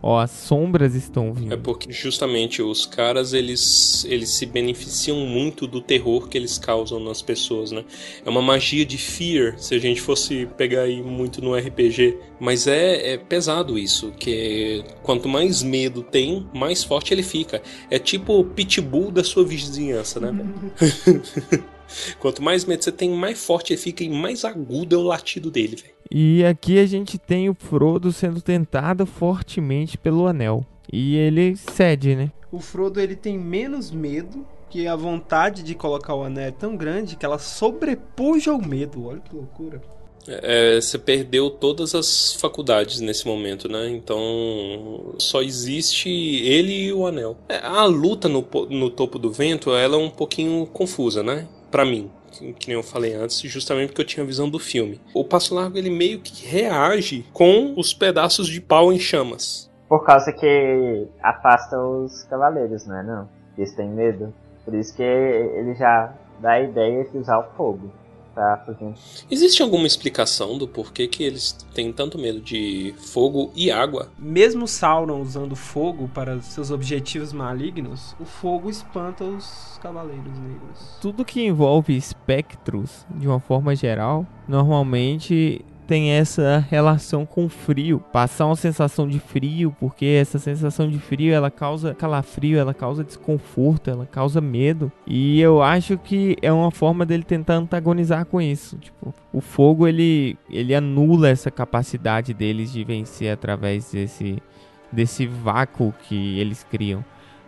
Ó, 0.00 0.18
as 0.20 0.30
sombras 0.30 0.94
estão 0.94 1.28
É 1.28 1.32
vindo. 1.32 1.58
porque 1.58 1.90
justamente 1.92 2.62
os 2.62 2.86
caras 2.86 3.32
eles, 3.32 4.04
eles 4.04 4.28
se 4.30 4.46
beneficiam 4.46 5.16
muito 5.26 5.66
do 5.66 5.80
terror 5.80 6.28
que 6.28 6.38
eles 6.38 6.56
causam 6.56 7.00
nas 7.00 7.20
pessoas, 7.20 7.72
né? 7.72 7.84
É 8.24 8.30
uma 8.30 8.40
magia 8.40 8.86
de 8.86 8.96
fear, 8.96 9.58
se 9.58 9.74
a 9.74 9.78
gente 9.78 10.00
fosse 10.00 10.46
pegar 10.56 10.82
aí 10.82 11.02
muito 11.02 11.42
no 11.42 11.56
RPG. 11.56 12.16
Mas 12.38 12.68
é, 12.68 13.14
é 13.14 13.18
pesado 13.18 13.76
isso, 13.76 14.12
que 14.12 14.84
é- 14.86 14.92
quanto 15.02 15.28
mais 15.28 15.62
medo 15.64 16.02
tem, 16.02 16.46
mais 16.54 16.84
forte 16.84 17.12
ele 17.12 17.24
fica. 17.24 17.60
É 17.90 17.98
tipo 17.98 18.38
o 18.38 18.44
pitbull 18.44 19.10
da 19.10 19.24
sua 19.24 19.44
vizinhança, 19.44 20.20
né? 20.20 20.32
Quanto 22.20 22.42
mais 22.42 22.66
medo 22.66 22.84
você 22.84 22.92
tem, 22.92 23.08
mais 23.10 23.42
forte 23.42 23.72
ele 23.72 23.80
fica 23.80 24.04
e 24.04 24.10
mais 24.10 24.44
agudo 24.44 24.94
é 24.94 24.98
o 24.98 25.02
latido 25.02 25.50
dele, 25.50 25.74
velho. 25.76 25.94
E 26.10 26.44
aqui 26.44 26.78
a 26.78 26.86
gente 26.86 27.18
tem 27.18 27.48
o 27.48 27.54
Frodo 27.54 28.12
sendo 28.12 28.40
tentado 28.40 29.04
fortemente 29.04 29.98
pelo 29.98 30.26
anel. 30.26 30.64
E 30.90 31.16
ele 31.16 31.54
cede, 31.56 32.16
né? 32.16 32.30
O 32.50 32.60
Frodo 32.60 33.00
ele 33.00 33.14
tem 33.14 33.38
menos 33.38 33.90
medo, 33.90 34.46
que 34.70 34.86
a 34.86 34.96
vontade 34.96 35.62
de 35.62 35.74
colocar 35.74 36.14
o 36.14 36.24
anel 36.24 36.48
é 36.48 36.50
tão 36.50 36.76
grande 36.76 37.16
que 37.16 37.24
ela 37.24 37.38
sobrepuja 37.38 38.52
o 38.52 38.66
medo. 38.66 39.06
Olha 39.06 39.20
que 39.20 39.34
loucura. 39.34 39.82
É, 40.26 40.78
você 40.78 40.98
perdeu 40.98 41.48
todas 41.48 41.94
as 41.94 42.34
faculdades 42.34 43.00
nesse 43.00 43.26
momento, 43.26 43.66
né? 43.66 43.88
Então 43.88 45.14
só 45.18 45.40
existe 45.42 46.10
ele 46.10 46.86
e 46.86 46.92
o 46.92 47.06
anel. 47.06 47.36
É, 47.48 47.58
A 47.58 47.84
luta 47.84 48.28
no, 48.28 48.46
no 48.68 48.90
topo 48.90 49.18
do 49.18 49.32
vento, 49.32 49.74
ela 49.74 49.96
é 49.96 49.98
um 49.98 50.10
pouquinho 50.10 50.66
confusa, 50.66 51.22
né? 51.22 51.48
Pra 51.70 51.84
mim, 51.84 52.10
que, 52.38 52.68
nem 52.68 52.76
eu 52.76 52.82
falei 52.82 53.14
antes, 53.14 53.40
justamente 53.40 53.88
porque 53.88 54.02
eu 54.02 54.06
tinha 54.06 54.24
a 54.24 54.26
visão 54.26 54.48
do 54.48 54.58
filme. 54.58 55.00
O 55.14 55.24
Passo 55.24 55.54
Largo 55.54 55.76
ele 55.76 55.90
meio 55.90 56.20
que 56.20 56.46
reage 56.46 57.26
com 57.32 57.74
os 57.76 57.92
pedaços 57.92 58.48
de 58.48 58.60
pau 58.60 58.92
em 58.92 58.98
chamas. 58.98 59.70
Por 59.88 60.04
causa 60.04 60.32
que 60.32 61.06
afasta 61.22 61.78
os 61.78 62.24
cavaleiros, 62.24 62.86
não 62.86 62.98
é 62.98 63.02
não? 63.02 63.28
Eles 63.56 63.74
têm 63.74 63.88
medo. 63.88 64.32
Por 64.64 64.74
isso 64.74 64.94
que 64.94 65.02
ele 65.02 65.74
já 65.74 66.12
dá 66.40 66.52
a 66.52 66.60
ideia 66.60 67.04
de 67.04 67.18
usar 67.18 67.38
o 67.38 67.44
fogo. 67.56 67.90
Existe 69.30 69.62
alguma 69.62 69.86
explicação 69.86 70.56
do 70.56 70.68
porquê 70.68 71.06
que 71.06 71.22
eles 71.24 71.52
têm 71.74 71.92
tanto 71.92 72.18
medo 72.18 72.40
de 72.40 72.94
fogo 72.98 73.50
e 73.54 73.70
água? 73.70 74.10
Mesmo 74.18 74.66
Sauron 74.66 75.20
usando 75.20 75.56
fogo 75.56 76.08
para 76.14 76.40
seus 76.40 76.70
objetivos 76.70 77.32
malignos, 77.32 78.14
o 78.20 78.24
fogo 78.24 78.70
espanta 78.70 79.24
os 79.24 79.78
cavaleiros 79.82 80.38
negros. 80.38 80.98
Tudo 81.00 81.24
que 81.24 81.44
envolve 81.44 81.96
espectros, 81.96 83.06
de 83.10 83.26
uma 83.26 83.40
forma 83.40 83.74
geral, 83.74 84.26
normalmente 84.46 85.64
tem 85.88 86.10
essa 86.10 86.62
relação 86.70 87.24
com 87.24 87.48
frio, 87.48 87.98
passar 88.12 88.44
uma 88.44 88.54
sensação 88.54 89.08
de 89.08 89.18
frio, 89.18 89.74
porque 89.80 90.04
essa 90.04 90.38
sensação 90.38 90.86
de 90.86 90.98
frio 90.98 91.32
ela 91.32 91.50
causa 91.50 91.94
calafrio, 91.94 92.58
ela 92.58 92.74
causa 92.74 93.02
desconforto, 93.02 93.88
ela 93.88 94.04
causa 94.04 94.38
medo. 94.38 94.92
E 95.06 95.40
eu 95.40 95.62
acho 95.62 95.96
que 95.96 96.36
é 96.42 96.52
uma 96.52 96.70
forma 96.70 97.06
dele 97.06 97.22
tentar 97.22 97.54
antagonizar 97.54 98.26
com 98.26 98.38
isso. 98.38 98.76
Tipo, 98.76 99.14
o 99.32 99.40
fogo 99.40 99.88
ele 99.88 100.36
ele 100.50 100.74
anula 100.74 101.30
essa 101.30 101.50
capacidade 101.50 102.34
deles 102.34 102.70
de 102.70 102.84
vencer 102.84 103.32
através 103.32 103.90
desse 103.90 104.42
desse 104.92 105.26
vácuo 105.26 105.94
que 106.02 106.38
eles 106.38 106.64
criam. 106.64 107.02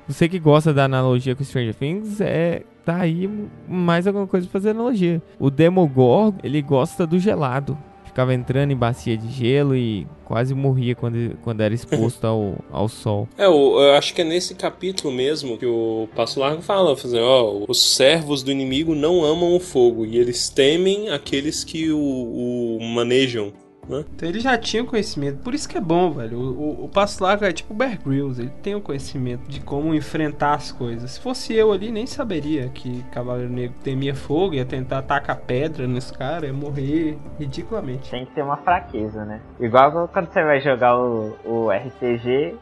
Você 0.08 0.30
que 0.30 0.38
gosta 0.38 0.72
da 0.72 0.84
analogia 0.84 1.36
com 1.36 1.44
Stranger 1.44 1.74
Things, 1.74 2.22
é 2.22 2.62
tá 2.86 2.96
aí 2.96 3.30
mais 3.68 4.06
alguma 4.06 4.26
coisa 4.26 4.46
pra 4.46 4.52
fazer 4.54 4.70
analogia. 4.70 5.22
O 5.38 5.50
Demogorgon, 5.50 6.38
ele 6.42 6.62
gosta 6.62 7.06
do 7.06 7.18
gelado. 7.18 7.76
Ficava 8.10 8.34
entrando 8.34 8.72
em 8.72 8.76
bacia 8.76 9.16
de 9.16 9.30
gelo 9.30 9.76
e 9.76 10.04
quase 10.24 10.52
morria 10.52 10.96
quando, 10.96 11.38
quando 11.44 11.60
era 11.60 11.72
exposto 11.72 12.26
ao, 12.26 12.56
ao 12.72 12.88
sol. 12.88 13.28
É, 13.38 13.46
eu, 13.46 13.52
eu 13.52 13.94
acho 13.94 14.12
que 14.12 14.20
é 14.20 14.24
nesse 14.24 14.56
capítulo 14.56 15.14
mesmo 15.14 15.56
que 15.56 15.64
o 15.64 16.08
Passo 16.14 16.40
Largo 16.40 16.60
fala, 16.60 16.96
fazendo, 16.96 17.22
ó, 17.22 17.64
os 17.68 17.94
servos 17.94 18.42
do 18.42 18.50
inimigo 18.50 18.96
não 18.96 19.24
amam 19.24 19.54
o 19.54 19.60
fogo 19.60 20.04
e 20.04 20.18
eles 20.18 20.48
temem 20.48 21.08
aqueles 21.08 21.62
que 21.62 21.92
o, 21.92 21.98
o 22.00 22.78
manejam. 22.82 23.52
Né? 23.88 24.04
Então 24.14 24.28
ele 24.28 24.40
já 24.40 24.56
tinha 24.56 24.82
o 24.82 24.86
conhecimento, 24.86 25.42
por 25.42 25.54
isso 25.54 25.68
que 25.68 25.76
é 25.76 25.80
bom, 25.80 26.10
velho. 26.10 26.38
O, 26.38 26.82
o, 26.82 26.84
o 26.84 26.88
Passo 26.88 27.22
Largo 27.22 27.44
é 27.44 27.52
tipo 27.52 27.72
o 27.72 27.76
Bear 27.76 27.98
Grylls, 28.02 28.40
ele 28.40 28.52
tem 28.62 28.74
o 28.74 28.80
conhecimento 28.80 29.48
de 29.48 29.60
como 29.60 29.94
enfrentar 29.94 30.54
as 30.54 30.70
coisas. 30.72 31.12
Se 31.12 31.20
fosse 31.20 31.54
eu 31.54 31.72
ali, 31.72 31.90
nem 31.90 32.06
saberia 32.06 32.68
que 32.68 33.02
Cavaleiro 33.10 33.52
Negro 33.52 33.76
temia 33.82 34.14
fogo, 34.14 34.54
ia 34.54 34.64
tentar 34.64 35.02
tacar 35.02 35.36
pedra 35.36 35.86
nesse 35.86 36.12
cara, 36.16 36.46
ia 36.46 36.52
morrer 36.52 37.18
ridiculamente. 37.38 38.10
Tem 38.10 38.26
que 38.26 38.34
ter 38.34 38.42
uma 38.42 38.56
fraqueza, 38.58 39.24
né? 39.24 39.40
Igual 39.58 40.08
quando 40.08 40.32
você 40.32 40.42
vai 40.42 40.60
jogar 40.60 40.98
o, 40.98 41.36
o 41.44 41.70
RPG, 41.70 42.56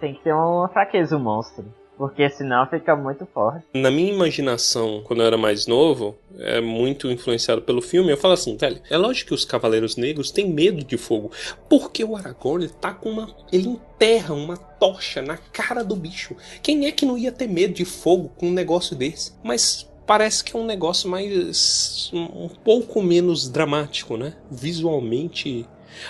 tem 0.00 0.14
que 0.14 0.22
ter 0.22 0.32
uma 0.32 0.68
fraqueza 0.68 1.16
o 1.16 1.20
monstro. 1.20 1.64
Porque 2.02 2.28
senão 2.30 2.66
fica 2.66 2.96
muito 2.96 3.24
forte. 3.32 3.64
Na 3.72 3.88
minha 3.88 4.12
imaginação, 4.12 5.02
quando 5.04 5.20
eu 5.20 5.26
era 5.26 5.38
mais 5.38 5.68
novo, 5.68 6.18
é 6.36 6.60
muito 6.60 7.08
influenciado 7.08 7.62
pelo 7.62 7.80
filme, 7.80 8.10
eu 8.10 8.16
falo 8.16 8.34
assim, 8.34 8.56
velho, 8.56 8.80
é 8.90 8.98
lógico 8.98 9.28
que 9.28 9.34
os 9.34 9.44
Cavaleiros 9.44 9.94
Negros 9.94 10.32
têm 10.32 10.50
medo 10.50 10.82
de 10.82 10.96
fogo, 10.96 11.30
porque 11.68 12.02
o 12.02 12.16
Aragorn 12.16 12.68
tá 12.80 12.92
com 12.92 13.08
uma... 13.08 13.32
ele 13.52 13.68
enterra 13.68 14.34
uma 14.34 14.56
tocha 14.56 15.22
na 15.22 15.36
cara 15.36 15.84
do 15.84 15.94
bicho. 15.94 16.34
Quem 16.60 16.86
é 16.86 16.90
que 16.90 17.06
não 17.06 17.16
ia 17.16 17.30
ter 17.30 17.46
medo 17.46 17.72
de 17.72 17.84
fogo 17.84 18.32
com 18.36 18.48
um 18.48 18.52
negócio 18.52 18.96
desse? 18.96 19.34
Mas 19.44 19.88
parece 20.04 20.42
que 20.42 20.56
é 20.56 20.58
um 20.58 20.66
negócio 20.66 21.08
mais... 21.08 22.10
um 22.12 22.48
pouco 22.48 23.00
menos 23.00 23.48
dramático, 23.48 24.16
né? 24.16 24.34
Visualmente... 24.50 25.64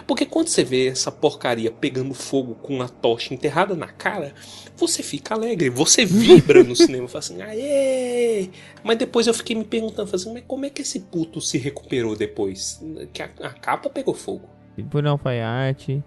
Porque 0.06 0.26
quando 0.26 0.48
você 0.48 0.64
vê 0.64 0.88
essa 0.88 1.10
porcaria 1.10 1.70
pegando 1.70 2.14
fogo 2.14 2.54
com 2.56 2.74
uma 2.74 2.88
tocha 2.88 3.34
enterrada 3.34 3.74
na 3.74 3.88
cara, 3.88 4.34
você 4.76 5.02
fica 5.02 5.34
alegre, 5.34 5.70
você 5.70 6.04
vibra 6.04 6.62
no 6.62 6.74
cinema, 6.76 7.08
fala 7.08 7.18
assim, 7.20 7.42
aê! 7.42 8.50
Mas 8.82 8.98
depois 8.98 9.26
eu 9.26 9.34
fiquei 9.34 9.56
me 9.56 9.64
perguntando, 9.64 10.14
assim, 10.14 10.32
mas 10.32 10.44
como 10.46 10.66
é 10.66 10.70
que 10.70 10.82
esse 10.82 11.00
puto 11.00 11.40
se 11.40 11.58
recuperou 11.58 12.16
depois? 12.16 12.82
Que 13.12 13.22
a, 13.22 13.30
a 13.42 13.50
capa 13.50 13.88
pegou 13.88 14.14
fogo. 14.14 14.48
Por 14.90 15.02
não 15.02 15.12
alfaiate, 15.12 16.02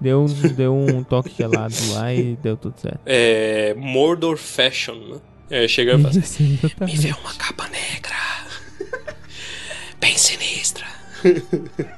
deu, 0.00 0.26
deu 0.56 0.74
um 0.74 1.02
toque 1.02 1.34
gelado 1.36 1.74
lá 1.92 2.12
e 2.12 2.36
deu 2.36 2.56
tudo 2.56 2.78
certo. 2.78 3.00
É. 3.06 3.74
Mordor 3.74 4.36
Fashion, 4.36 4.96
né? 4.96 5.20
É, 5.50 5.66
chega 5.66 5.94
e 5.94 6.02
fala 6.02 6.18
assim, 6.18 6.58
me 6.80 6.96
vê 6.96 7.08
uma 7.08 7.34
capa 7.34 7.68
negra. 7.68 8.16
Bem 9.98 10.16
sinistra. 10.16 10.86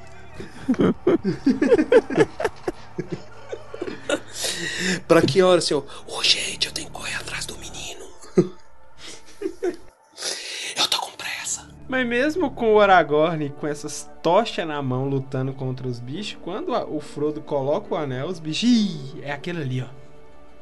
pra 5.07 5.21
que 5.21 5.41
hora, 5.41 5.61
senhor? 5.61 5.85
Ô, 6.07 6.21
gente, 6.23 6.67
eu 6.67 6.73
tenho 6.73 6.87
que 6.87 6.93
correr 6.93 7.15
atrás 7.15 7.45
do 7.45 7.57
menino. 7.57 8.05
eu 10.77 10.87
tô 10.89 10.99
com 10.99 11.11
pressa. 11.11 11.67
Mas 11.87 12.07
mesmo 12.07 12.51
com 12.51 12.73
o 12.73 12.79
Aragorn 12.79 13.49
com 13.59 13.67
essas 13.67 14.09
tochas 14.21 14.67
na 14.67 14.81
mão 14.81 15.07
lutando 15.09 15.53
contra 15.53 15.87
os 15.87 15.99
bichos, 15.99 16.37
quando 16.43 16.71
o 16.73 16.99
Frodo 16.99 17.41
coloca 17.41 17.93
o 17.93 17.97
anel, 17.97 18.27
os 18.27 18.39
bichos. 18.39 18.69
Ih, 18.69 19.21
é 19.23 19.31
aquele 19.31 19.61
ali, 19.61 19.81
ó. 19.81 19.87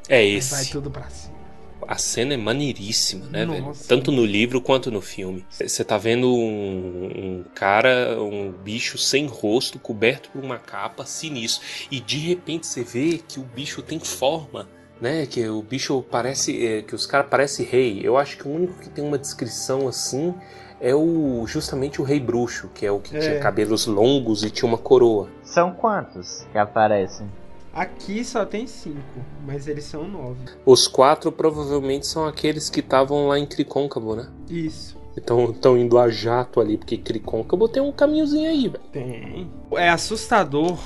É 0.08 0.16
Vai 0.16 0.26
esse. 0.26 0.72
tudo 0.72 0.90
pra 0.90 1.08
cima. 1.10 1.39
A 1.88 1.96
cena 1.98 2.34
é 2.34 2.36
maneiríssima, 2.36 3.26
né, 3.26 3.44
velho? 3.46 3.62
Nossa. 3.66 3.88
Tanto 3.88 4.10
no 4.12 4.24
livro 4.24 4.60
quanto 4.60 4.90
no 4.90 5.00
filme. 5.00 5.44
Você 5.50 5.84
tá 5.84 5.98
vendo 5.98 6.32
um, 6.34 7.10
um 7.40 7.44
cara, 7.54 8.16
um 8.20 8.52
bicho 8.52 8.96
sem 8.98 9.26
rosto, 9.26 9.78
coberto 9.78 10.30
por 10.30 10.42
uma 10.44 10.58
capa, 10.58 11.04
sinistro. 11.04 11.64
E 11.90 12.00
de 12.00 12.18
repente 12.18 12.66
você 12.66 12.82
vê 12.82 13.18
que 13.26 13.38
o 13.40 13.42
bicho 13.42 13.82
tem 13.82 13.98
forma, 13.98 14.68
né? 15.00 15.26
Que 15.26 15.48
o 15.48 15.62
bicho 15.62 16.04
parece. 16.10 16.64
é, 16.66 16.82
que 16.82 16.94
os 16.94 17.06
caras 17.06 17.28
parecem 17.28 17.66
rei. 17.66 18.00
Eu 18.02 18.16
acho 18.16 18.36
que 18.36 18.46
o 18.46 18.50
único 18.52 18.74
que 18.80 18.88
tem 18.88 19.04
uma 19.04 19.18
descrição 19.18 19.88
assim 19.88 20.34
é 20.80 20.94
o 20.94 21.44
justamente 21.46 22.00
o 22.00 22.04
rei 22.04 22.18
bruxo, 22.18 22.70
que 22.74 22.86
é 22.86 22.90
o 22.90 23.00
que 23.00 23.14
É. 23.16 23.20
tinha 23.20 23.38
cabelos 23.38 23.86
longos 23.86 24.42
e 24.44 24.50
tinha 24.50 24.66
uma 24.68 24.78
coroa. 24.78 25.28
São 25.42 25.72
quantos 25.72 26.46
que 26.52 26.56
aparecem? 26.58 27.26
Aqui 27.72 28.24
só 28.24 28.44
tem 28.44 28.66
cinco, 28.66 29.24
mas 29.46 29.68
eles 29.68 29.84
são 29.84 30.08
nove. 30.08 30.40
Os 30.66 30.88
quatro 30.88 31.30
provavelmente 31.30 32.06
são 32.06 32.26
aqueles 32.26 32.68
que 32.68 32.80
estavam 32.80 33.28
lá 33.28 33.38
em 33.38 33.46
Cricôncavo, 33.46 34.16
né? 34.16 34.28
Isso. 34.48 34.98
Estão 35.16 35.76
indo 35.76 35.98
a 35.98 36.08
jato 36.08 36.60
ali, 36.60 36.76
porque 36.76 36.96
Cricôncavo 36.96 37.68
tem 37.68 37.82
um 37.82 37.92
caminhozinho 37.92 38.48
aí, 38.48 38.68
velho. 38.68 38.84
Tem. 38.92 39.50
É 39.72 39.88
assustador 39.88 40.78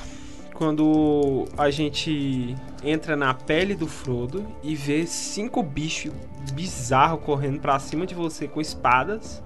quando 0.53 1.45
a 1.57 1.69
gente 1.69 2.55
entra 2.83 3.15
na 3.15 3.33
pele 3.33 3.75
do 3.75 3.87
Frodo 3.87 4.45
e 4.63 4.75
vê 4.75 5.05
cinco 5.05 5.61
bichos 5.61 6.13
bizarros 6.53 7.23
correndo 7.23 7.59
pra 7.59 7.79
cima 7.79 8.05
de 8.05 8.15
você 8.15 8.47
com 8.47 8.61
espadas. 8.61 9.43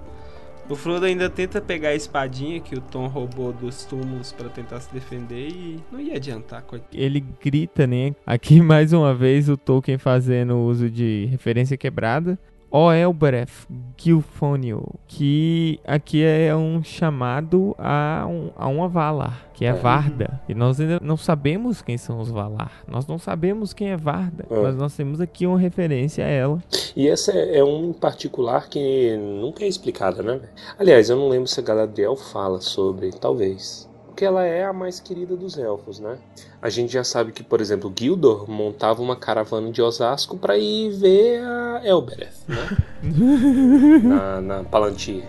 O 0.69 0.75
Frodo 0.75 1.07
ainda 1.07 1.27
tenta 1.31 1.59
pegar 1.59 1.89
a 1.89 1.95
espadinha 1.95 2.59
que 2.59 2.75
o 2.75 2.79
Tom 2.79 3.07
roubou 3.07 3.51
dos 3.51 3.85
túmulos 3.85 4.31
pra 4.31 4.49
tentar 4.49 4.79
se 4.79 4.93
defender 4.93 5.49
e 5.49 5.79
não 5.91 5.99
ia 5.99 6.15
adiantar, 6.15 6.61
coitado. 6.61 6.91
Ele 6.93 7.25
grita, 7.43 7.87
né? 7.87 8.13
Aqui 8.23 8.61
mais 8.61 8.93
uma 8.93 9.15
vez 9.15 9.49
o 9.49 9.57
Tolkien 9.57 9.97
fazendo 9.97 10.59
uso 10.59 10.87
de 10.87 11.25
referência 11.31 11.75
quebrada. 11.75 12.37
Oelbereth 12.71 13.67
Gilfonio, 13.97 14.83
que 15.07 15.79
aqui 15.85 16.23
é 16.23 16.55
um 16.55 16.83
chamado 16.83 17.75
a, 17.77 18.25
um, 18.29 18.51
a 18.55 18.67
uma 18.67 18.87
Valar, 18.87 19.47
que 19.53 19.65
é 19.65 19.73
Varda. 19.73 20.39
E 20.47 20.53
nós 20.53 20.79
ainda 20.79 20.99
não 21.01 21.17
sabemos 21.17 21.81
quem 21.81 21.97
são 21.97 22.19
os 22.19 22.29
Valar. 22.29 22.83
Nós 22.87 23.07
não 23.07 23.17
sabemos 23.17 23.73
quem 23.73 23.89
é 23.89 23.97
Varda, 23.97 24.45
É. 24.49 24.61
mas 24.61 24.75
nós 24.75 24.95
temos 24.95 25.19
aqui 25.19 25.45
uma 25.47 25.59
referência 25.59 26.23
a 26.23 26.27
ela. 26.27 26.63
E 26.95 27.07
essa 27.07 27.31
é 27.31 27.49
é 27.57 27.63
um 27.63 27.89
em 27.89 27.93
particular 27.93 28.69
que 28.69 29.17
nunca 29.17 29.63
é 29.63 29.67
explicada, 29.67 30.21
né? 30.21 30.39
Aliás, 30.77 31.09
eu 31.09 31.17
não 31.17 31.27
lembro 31.27 31.47
se 31.47 31.59
a 31.59 31.63
Galadriel 31.63 32.15
fala 32.15 32.61
sobre, 32.61 33.09
talvez. 33.11 33.88
Porque 34.19 34.25
ela 34.25 34.43
é 34.43 34.65
a 34.65 34.73
mais 34.73 34.99
querida 34.99 35.33
dos 35.37 35.57
elfos, 35.57 35.97
né? 35.97 36.17
A 36.61 36.69
gente 36.69 36.91
já 36.91 37.05
sabe 37.05 37.31
que, 37.31 37.41
por 37.41 37.61
exemplo, 37.61 37.89
Gildor 37.97 38.51
montava 38.51 39.01
uma 39.01 39.15
caravana 39.15 39.71
de 39.71 39.81
Osasco 39.81 40.37
pra 40.37 40.57
ir 40.57 40.89
ver 40.89 41.41
a 41.41 41.81
Elbereth, 41.85 42.33
né? 42.45 42.77
na, 44.03 44.41
na 44.41 44.63
Palantir. 44.65 45.23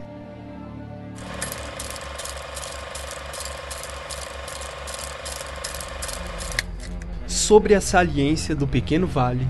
Sobre 7.29 7.77
a 7.77 7.81
saliência 7.81 8.57
do 8.57 8.67
pequeno 8.67 9.07
vale, 9.07 9.47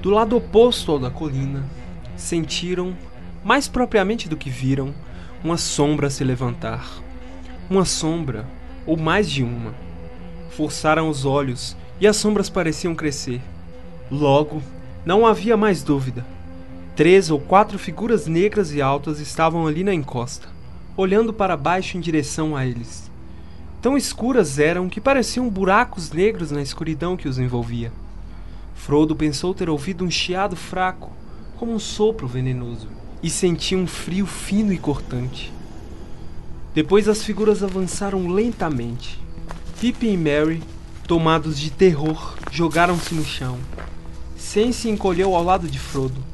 do 0.00 0.08
lado 0.08 0.34
oposto 0.34 0.92
ao 0.92 0.98
da 0.98 1.10
colina, 1.10 1.62
sentiram, 2.16 2.96
mais 3.44 3.68
propriamente 3.68 4.30
do 4.30 4.36
que 4.38 4.48
viram, 4.48 4.94
uma 5.44 5.58
sombra 5.58 6.08
se 6.08 6.24
levantar. 6.24 7.02
Uma 7.68 7.84
sombra, 7.84 8.46
ou 8.86 8.96
mais 8.96 9.30
de 9.30 9.42
uma. 9.42 9.74
Forçaram 10.50 11.08
os 11.08 11.24
olhos 11.24 11.76
e 12.00 12.06
as 12.06 12.16
sombras 12.16 12.50
pareciam 12.50 12.94
crescer. 12.94 13.40
Logo, 14.10 14.62
não 15.04 15.26
havia 15.26 15.56
mais 15.56 15.82
dúvida. 15.82 16.24
Três 16.94 17.30
ou 17.30 17.40
quatro 17.40 17.78
figuras 17.78 18.26
negras 18.26 18.72
e 18.72 18.82
altas 18.82 19.18
estavam 19.18 19.66
ali 19.66 19.82
na 19.82 19.94
encosta, 19.94 20.48
olhando 20.96 21.32
para 21.32 21.56
baixo 21.56 21.96
em 21.96 22.00
direção 22.00 22.54
a 22.54 22.66
eles. 22.66 23.10
Tão 23.80 23.96
escuras 23.96 24.58
eram 24.58 24.88
que 24.88 25.00
pareciam 25.00 25.48
buracos 25.48 26.12
negros 26.12 26.50
na 26.50 26.62
escuridão 26.62 27.16
que 27.16 27.28
os 27.28 27.38
envolvia. 27.38 27.90
Frodo 28.74 29.16
pensou 29.16 29.54
ter 29.54 29.70
ouvido 29.70 30.04
um 30.04 30.10
chiado 30.10 30.54
fraco, 30.54 31.10
como 31.56 31.72
um 31.72 31.78
sopro 31.78 32.26
venenoso, 32.28 32.88
e 33.22 33.30
sentiu 33.30 33.78
um 33.78 33.86
frio 33.86 34.26
fino 34.26 34.72
e 34.72 34.78
cortante. 34.78 35.52
Depois 36.74 37.06
as 37.06 37.22
figuras 37.22 37.62
avançaram 37.62 38.28
lentamente. 38.28 39.20
Pippin 39.78 40.12
e 40.12 40.16
Merry, 40.16 40.62
tomados 41.06 41.60
de 41.60 41.70
terror, 41.70 42.34
jogaram-se 42.50 43.14
no 43.14 43.24
chão. 43.24 43.58
Sam 44.38 44.72
se 44.72 44.88
encolheu 44.88 45.34
ao 45.36 45.44
lado 45.44 45.68
de 45.68 45.78
Frodo. 45.78 46.24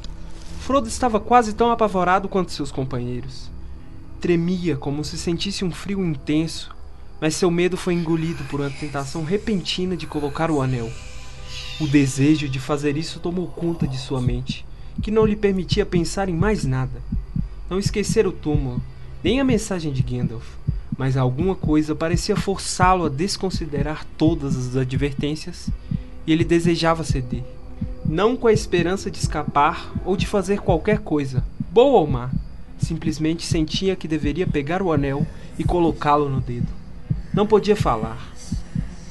Frodo 0.61 0.87
estava 0.87 1.19
quase 1.19 1.55
tão 1.55 1.73
apavorado 1.73 2.29
quanto 2.29 2.53
seus 2.53 2.71
companheiros. 2.71 3.51
Tremia 4.21 4.77
como 4.77 5.05
se 5.05 5.19
sentisse 5.19 5.65
um 5.65 5.73
frio 5.73 6.05
intenso, 6.05 6.71
mas 7.21 7.35
seu 7.35 7.51
medo 7.51 7.77
foi 7.77 7.95
engolido 7.95 8.45
por 8.45 8.61
uma 8.61 8.71
tentação 8.71 9.25
repentina 9.25 9.97
de 9.97 10.07
colocar 10.07 10.53
o 10.53 10.63
anel. 10.63 10.93
O 11.81 11.87
desejo 11.89 12.49
de 12.49 12.61
fazer 12.61 12.97
isso 12.97 13.19
tomou 13.19 13.49
conta 13.49 13.89
de 13.89 13.99
sua 13.99 14.21
mente, 14.21 14.65
que 15.03 15.11
não 15.11 15.27
lhe 15.27 15.37
permitia 15.37 15.85
pensar 15.85 16.29
em 16.29 16.35
mais 16.35 16.65
nada. 16.65 17.03
Não 17.69 17.79
esquecer 17.79 18.27
o 18.27 18.33
túmulo, 18.33 18.81
nem 19.23 19.41
a 19.41 19.45
mensagem 19.45 19.93
de 19.93 20.03
Gandalf, 20.03 20.47
mas 20.97 21.17
alguma 21.17 21.55
coisa 21.55 21.95
parecia 21.95 22.37
forçá-lo 22.37 23.07
a 23.07 23.09
desconsiderar 23.09 24.05
todas 24.17 24.57
as 24.57 24.77
advertências 24.77 25.71
e 26.27 26.33
ele 26.33 26.45
desejava 26.45 27.05
ceder. 27.05 27.43
Não 28.05 28.37
com 28.37 28.47
a 28.47 28.53
esperança 28.53 29.11
de 29.11 29.19
escapar 29.19 29.93
ou 30.05 30.17
de 30.17 30.27
fazer 30.27 30.61
qualquer 30.61 30.99
coisa, 31.01 31.45
boa 31.71 32.01
ou 32.01 32.07
má, 32.07 32.31
simplesmente 32.79 33.45
sentia 33.45 33.97
que 33.97 34.09
deveria 34.09 34.47
pegar 34.47 34.83
o 34.83 34.93
anel 34.93 35.27
e 35.59 35.65
colocá-lo 35.65 36.29
no 36.29 36.41
dedo. 36.41 36.69
Não 37.35 37.47
podia 37.47 37.77
falar. 37.77 38.33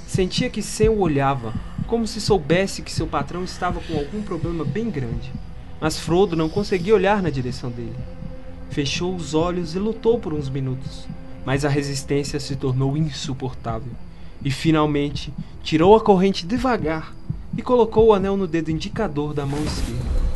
Sentia 0.07 0.49
que 0.49 0.61
Sam 0.61 0.91
o 0.91 1.01
olhava, 1.01 1.53
como 1.85 2.07
se 2.07 2.19
soubesse 2.19 2.81
que 2.81 2.91
seu 2.91 3.07
patrão 3.07 3.43
estava 3.43 3.79
com 3.81 3.97
algum 3.97 4.21
problema 4.21 4.65
bem 4.65 4.89
grande. 4.89 5.31
Mas 5.79 5.99
Frodo 5.99 6.35
não 6.35 6.49
conseguia 6.49 6.95
olhar 6.95 7.21
na 7.21 7.29
direção 7.29 7.69
dele. 7.69 7.95
Fechou 8.69 9.15
os 9.15 9.33
olhos 9.33 9.75
e 9.75 9.79
lutou 9.79 10.19
por 10.19 10.33
uns 10.33 10.49
minutos, 10.49 11.07
mas 11.45 11.65
a 11.65 11.69
resistência 11.69 12.39
se 12.39 12.55
tornou 12.55 12.95
insuportável. 12.97 13.91
E 14.43 14.51
finalmente 14.51 15.33
tirou 15.63 15.95
a 15.95 16.01
corrente 16.01 16.45
devagar 16.45 17.13
e 17.57 17.61
colocou 17.61 18.07
o 18.07 18.13
anel 18.13 18.37
no 18.37 18.47
dedo 18.47 18.69
indicador 18.69 19.33
da 19.33 19.45
mão 19.45 19.63
esquerda. 19.63 20.27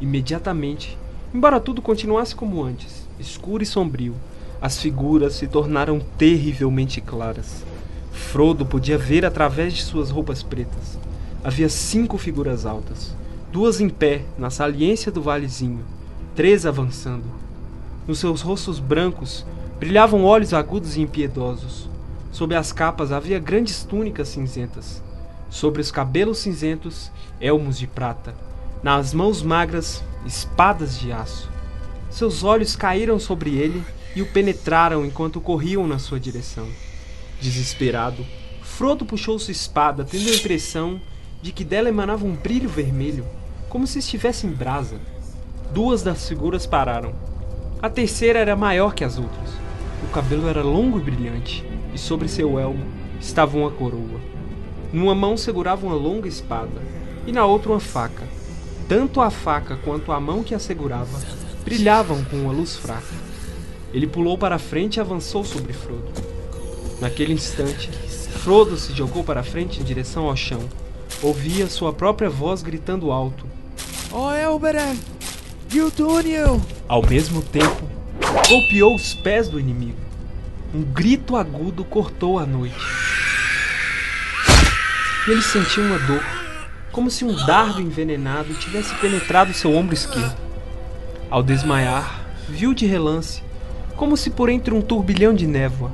Imediatamente, 0.00 0.98
embora 1.34 1.60
tudo 1.60 1.82
continuasse 1.82 2.34
como 2.34 2.62
antes, 2.62 3.06
escuro 3.18 3.62
e 3.62 3.66
sombrio, 3.66 4.14
as 4.60 4.80
figuras 4.80 5.34
se 5.34 5.46
tornaram 5.46 6.00
terrivelmente 6.16 7.00
claras. 7.00 7.62
Frodo 8.10 8.64
podia 8.64 8.96
ver 8.96 9.24
através 9.26 9.74
de 9.74 9.82
suas 9.82 10.10
roupas 10.10 10.42
pretas. 10.42 10.98
Havia 11.42 11.68
cinco 11.68 12.16
figuras 12.16 12.64
altas, 12.64 13.14
duas 13.52 13.80
em 13.80 13.88
pé 13.90 14.22
na 14.38 14.48
saliência 14.48 15.12
do 15.12 15.20
valezinho, 15.20 15.84
três 16.34 16.66
avançando. 16.66 17.24
Nos 18.06 18.18
seus 18.18 18.40
rostos 18.40 18.78
brancos 18.78 19.46
brilhavam 19.78 20.24
olhos 20.24 20.52
agudos 20.52 20.96
e 20.96 21.00
impiedosos. 21.00 21.88
Sob 22.30 22.54
as 22.54 22.72
capas 22.72 23.12
havia 23.12 23.38
grandes 23.38 23.84
túnicas 23.84 24.28
cinzentas. 24.28 25.02
Sobre 25.48 25.80
os 25.80 25.90
cabelos 25.90 26.38
cinzentos, 26.38 27.10
elmos 27.40 27.78
de 27.78 27.86
prata. 27.86 28.34
Nas 28.82 29.14
mãos 29.14 29.42
magras, 29.42 30.02
espadas 30.26 30.98
de 30.98 31.12
aço. 31.12 31.50
Seus 32.10 32.42
olhos 32.42 32.76
caíram 32.76 33.18
sobre 33.18 33.56
ele 33.56 33.82
e 34.14 34.22
o 34.22 34.26
penetraram 34.26 35.04
enquanto 35.04 35.40
corriam 35.40 35.86
na 35.86 35.98
sua 35.98 36.18
direção. 36.18 36.68
Desesperado, 37.40 38.24
Frodo 38.62 39.04
puxou 39.04 39.38
sua 39.38 39.52
espada, 39.52 40.04
tendo 40.04 40.28
a 40.28 40.34
impressão 40.34 41.00
de 41.40 41.52
que 41.52 41.64
dela 41.64 41.88
emanava 41.88 42.24
um 42.24 42.34
brilho 42.34 42.68
vermelho, 42.68 43.24
como 43.68 43.86
se 43.86 44.00
estivesse 44.00 44.46
em 44.46 44.50
brasa. 44.50 44.98
Duas 45.74 46.04
das 46.04 46.28
figuras 46.28 46.66
pararam. 46.66 47.12
A 47.82 47.90
terceira 47.90 48.38
era 48.38 48.54
maior 48.54 48.94
que 48.94 49.02
as 49.02 49.18
outras. 49.18 49.50
O 50.04 50.12
cabelo 50.12 50.48
era 50.48 50.62
longo 50.62 51.00
e 51.00 51.02
brilhante, 51.02 51.68
e 51.92 51.98
sobre 51.98 52.28
seu 52.28 52.60
elmo 52.60 52.86
estava 53.20 53.58
uma 53.58 53.72
coroa. 53.72 54.20
Numa 54.92 55.16
mão 55.16 55.36
segurava 55.36 55.84
uma 55.84 55.96
longa 55.96 56.28
espada, 56.28 56.80
e 57.26 57.32
na 57.32 57.44
outra 57.44 57.72
uma 57.72 57.80
faca. 57.80 58.22
Tanto 58.88 59.20
a 59.20 59.30
faca 59.30 59.76
quanto 59.84 60.12
a 60.12 60.20
mão 60.20 60.44
que 60.44 60.54
a 60.54 60.60
segurava 60.60 61.20
brilhavam 61.64 62.22
com 62.26 62.36
uma 62.36 62.52
luz 62.52 62.76
fraca. 62.76 63.16
Ele 63.92 64.06
pulou 64.06 64.38
para 64.38 64.54
a 64.54 64.60
frente 64.60 64.98
e 64.98 65.00
avançou 65.00 65.42
sobre 65.42 65.72
Frodo. 65.72 66.12
Naquele 67.00 67.32
instante, 67.32 67.90
Frodo 68.44 68.76
se 68.76 68.92
jogou 68.92 69.24
para 69.24 69.40
a 69.40 69.44
frente 69.44 69.80
em 69.80 69.84
direção 69.84 70.28
ao 70.28 70.36
chão. 70.36 70.60
Ouvia 71.20 71.66
sua 71.68 71.92
própria 71.92 72.30
voz 72.30 72.62
gritando 72.62 73.10
alto. 73.10 73.44
Ó 74.12 74.32
Elbereth! 74.32 75.23
Giltúnio! 75.74 76.64
Ao 76.86 77.04
mesmo 77.04 77.42
tempo, 77.42 77.82
golpeou 78.48 78.94
os 78.94 79.12
pés 79.12 79.48
do 79.48 79.58
inimigo. 79.58 79.98
Um 80.72 80.84
grito 80.84 81.34
agudo 81.34 81.84
cortou 81.84 82.38
a 82.38 82.46
noite. 82.46 82.76
E 85.26 85.32
ele 85.32 85.42
sentiu 85.42 85.82
uma 85.82 85.98
dor, 85.98 86.22
como 86.92 87.10
se 87.10 87.24
um 87.24 87.34
dardo 87.44 87.80
envenenado 87.80 88.54
tivesse 88.54 88.94
penetrado 88.94 89.52
seu 89.52 89.74
ombro 89.74 89.94
esquerdo. 89.94 90.36
Ao 91.28 91.42
desmaiar, 91.42 92.24
viu 92.48 92.72
de 92.72 92.86
relance, 92.86 93.42
como 93.96 94.16
se 94.16 94.30
por 94.30 94.48
entre 94.48 94.72
um 94.72 94.80
turbilhão 94.80 95.34
de 95.34 95.48
névoa, 95.48 95.90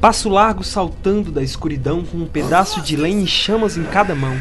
passo 0.00 0.28
largo 0.28 0.64
saltando 0.64 1.30
da 1.30 1.44
escuridão 1.44 2.04
com 2.04 2.16
um 2.16 2.26
pedaço 2.26 2.82
de 2.82 2.96
lenha 2.96 3.22
em 3.22 3.26
chamas 3.28 3.76
em 3.76 3.84
cada 3.84 4.16
mão. 4.16 4.34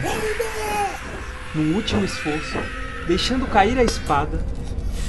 Num 1.53 1.75
último 1.75 2.03
esforço, 2.03 2.57
deixando 3.07 3.45
cair 3.45 3.77
a 3.77 3.83
espada, 3.83 4.43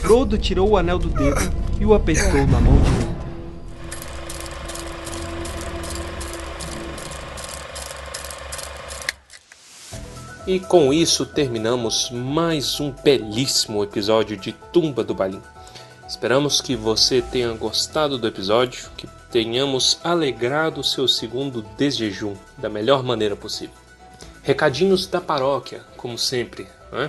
Frodo 0.03 0.37
tirou 0.37 0.71
o 0.71 0.77
anel 0.77 0.99
do 0.99 1.09
dedo 1.09 1.41
e 1.81 1.87
o 1.87 1.95
apertou 1.95 2.45
na 2.49 2.61
mão 2.61 2.77
direita. 2.83 3.13
E 10.45 10.59
com 10.59 10.93
isso 10.93 11.25
terminamos 11.25 12.11
mais 12.11 12.81
um 12.81 12.91
belíssimo 12.91 13.85
episódio 13.85 14.37
de 14.37 14.51
Tumba 14.73 15.05
do 15.05 15.15
Balim. 15.15 15.41
Esperamos 16.09 16.61
que 16.61 16.75
você 16.75 17.23
tenha 17.23 17.53
gostado 17.53 18.19
do 18.19 18.27
episódio, 18.27 18.91
que 18.97 19.07
tenhamos 19.31 20.01
alegrado 20.03 20.81
o 20.81 20.85
seu 20.85 21.07
segundo 21.07 21.63
desjejum 21.79 22.35
da 22.59 22.69
melhor 22.69 23.05
maneira 23.05 23.37
possível. 23.37 23.77
Recadinhos 24.43 25.07
da 25.07 25.21
paróquia, 25.21 25.81
como 25.97 26.19
sempre. 26.19 26.67
Né? 26.91 27.09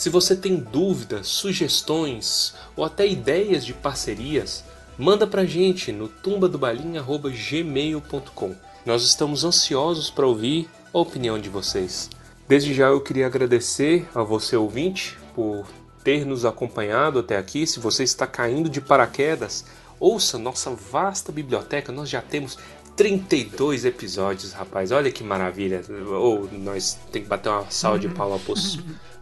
Se 0.00 0.08
você 0.08 0.34
tem 0.34 0.56
dúvidas, 0.56 1.26
sugestões 1.26 2.54
ou 2.74 2.86
até 2.86 3.06
ideias 3.06 3.66
de 3.66 3.74
parcerias, 3.74 4.64
manda 4.96 5.26
pra 5.26 5.44
gente 5.44 5.92
no 5.92 6.08
tumbadobalim.gmail.com. 6.08 8.54
Nós 8.86 9.02
estamos 9.02 9.44
ansiosos 9.44 10.08
para 10.08 10.26
ouvir 10.26 10.70
a 10.90 10.98
opinião 10.98 11.38
de 11.38 11.50
vocês. 11.50 12.08
Desde 12.48 12.72
já 12.72 12.86
eu 12.86 13.02
queria 13.02 13.26
agradecer 13.26 14.08
a 14.14 14.22
você 14.22 14.56
ouvinte 14.56 15.18
por 15.34 15.66
ter 16.02 16.24
nos 16.24 16.46
acompanhado 16.46 17.18
até 17.18 17.36
aqui. 17.36 17.66
Se 17.66 17.78
você 17.78 18.02
está 18.02 18.26
caindo 18.26 18.70
de 18.70 18.80
paraquedas, 18.80 19.66
ouça 19.98 20.38
nossa 20.38 20.70
vasta 20.70 21.30
biblioteca. 21.30 21.92
Nós 21.92 22.08
já 22.08 22.22
temos 22.22 22.56
32 22.96 23.84
episódios, 23.84 24.54
rapaz. 24.54 24.92
Olha 24.92 25.12
que 25.12 25.22
maravilha. 25.22 25.82
Ou 26.08 26.48
nós 26.52 26.98
tem 27.12 27.22
que 27.22 27.28
bater 27.28 27.50
uma 27.50 27.70
salva 27.70 27.98
de 27.98 28.08
palma 28.16 28.38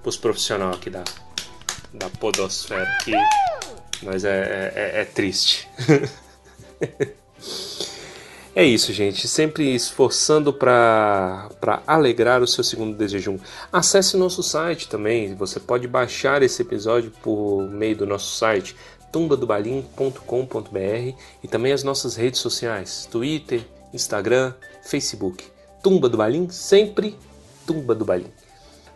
pros 0.09 0.17
profissionais 0.17 0.77
aqui 0.77 0.89
da, 0.89 1.05
da 1.93 2.09
podosfera. 2.09 2.89
Que 3.05 3.13
nós 4.03 4.25
é, 4.25 4.73
é, 4.75 5.03
é 5.03 5.05
triste. 5.05 5.69
É 8.57 8.65
isso, 8.65 8.93
gente. 8.93 9.29
Sempre 9.29 9.73
esforçando 9.73 10.53
para 10.53 11.49
alegrar 11.87 12.43
o 12.43 12.47
seu 12.47 12.65
segundo 12.65 12.97
desejum. 12.97 13.39
Acesse 13.73 14.17
nosso 14.17 14.43
site 14.43 14.89
também. 14.89 15.33
Você 15.37 15.61
pode 15.61 15.87
baixar 15.87 16.43
esse 16.43 16.63
episódio 16.63 17.13
por 17.23 17.71
meio 17.71 17.99
do 17.99 18.05
nosso 18.05 18.35
site 18.35 18.75
tumbadobalim.com.br 19.13 21.19
e 21.41 21.47
também 21.47 21.73
as 21.73 21.85
nossas 21.85 22.17
redes 22.17 22.41
sociais: 22.41 23.07
Twitter, 23.09 23.65
Instagram, 23.95 24.53
Facebook. 24.83 25.45
Tumba 25.81 26.09
do 26.09 26.17
Balim, 26.17 26.51
sempre 26.51 27.17
Tumba 27.65 27.95
do 27.95 28.05
Balim. 28.05 28.33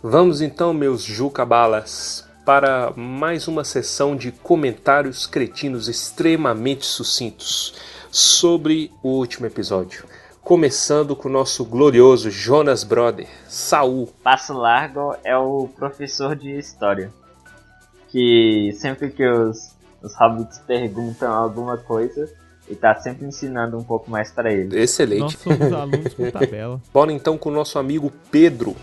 Vamos 0.04 0.40
então, 0.40 0.74
meus 0.74 1.04
jucabalas, 1.04 2.26
para 2.44 2.92
mais 2.96 3.46
uma 3.46 3.62
sessão 3.62 4.16
de 4.16 4.32
comentários 4.32 5.28
cretinos 5.28 5.86
extremamente 5.86 6.84
sucintos 6.84 7.72
sobre 8.10 8.90
o 9.00 9.10
último 9.10 9.46
episódio. 9.46 10.04
Começando 10.42 11.14
com 11.14 11.28
o 11.28 11.32
nosso 11.32 11.64
glorioso 11.64 12.32
Jonas 12.32 12.82
Brother, 12.82 13.28
Saul. 13.46 14.08
Passo 14.24 14.52
Largo 14.54 15.14
é 15.22 15.36
o 15.36 15.68
professor 15.68 16.34
de 16.34 16.50
história. 16.58 17.12
Que 18.08 18.72
sempre 18.74 19.08
que 19.08 19.24
os, 19.24 19.70
os 20.02 20.16
hobbits 20.16 20.58
perguntam 20.66 21.32
alguma 21.32 21.78
coisa, 21.78 22.28
ele 22.66 22.74
tá 22.74 22.92
sempre 22.96 23.24
ensinando 23.24 23.78
um 23.78 23.84
pouco 23.84 24.10
mais 24.10 24.32
para 24.32 24.52
ele. 24.52 24.76
Excelente. 24.80 25.20
Nós 25.20 25.34
somos 25.34 25.72
alunos 25.72 26.12
por 26.12 26.32
tabela. 26.32 26.82
Bora 26.92 27.12
então 27.12 27.38
com 27.38 27.50
o 27.50 27.52
nosso 27.52 27.78
amigo 27.78 28.12
Pedro 28.32 28.74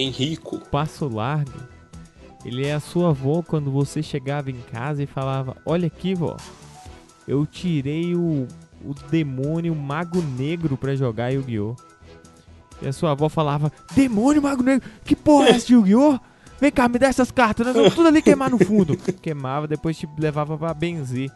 Henrico. 0.00 0.58
Passo 0.70 1.08
largo. 1.08 1.58
Ele 2.44 2.64
é 2.64 2.74
a 2.74 2.80
sua 2.80 3.10
avó 3.10 3.42
quando 3.42 3.70
você 3.70 4.02
chegava 4.02 4.50
em 4.50 4.60
casa 4.72 5.02
e 5.02 5.06
falava: 5.06 5.56
Olha 5.64 5.86
aqui, 5.86 6.14
vó. 6.14 6.36
Eu 7.26 7.44
tirei 7.44 8.14
o, 8.14 8.46
o 8.84 8.94
demônio 9.10 9.74
Mago 9.74 10.22
Negro 10.22 10.76
pra 10.76 10.94
jogar 10.94 11.30
Yu-Gi-Oh! 11.30 11.74
E 12.80 12.86
a 12.86 12.92
sua 12.92 13.12
avó 13.12 13.28
falava: 13.28 13.72
Demônio 13.94 14.42
Mago 14.42 14.62
Negro? 14.62 14.88
Que 15.04 15.16
porra 15.16 15.48
é 15.48 15.50
essa 15.50 15.66
de 15.66 15.74
Yu-Gi-Oh! 15.74 16.20
Vem 16.60 16.70
cá, 16.70 16.88
me 16.88 16.98
dá 16.98 17.08
essas 17.08 17.30
cartas, 17.30 17.66
nós 17.66 17.76
vamos 17.76 17.94
tudo 17.94 18.08
ali 18.08 18.22
queimar 18.22 18.48
no 18.48 18.58
fundo. 18.58 18.96
Queimava, 19.20 19.66
depois 19.66 19.98
te 19.98 20.08
levava 20.18 20.56
pra 20.56 20.72
benzer. 20.72 21.30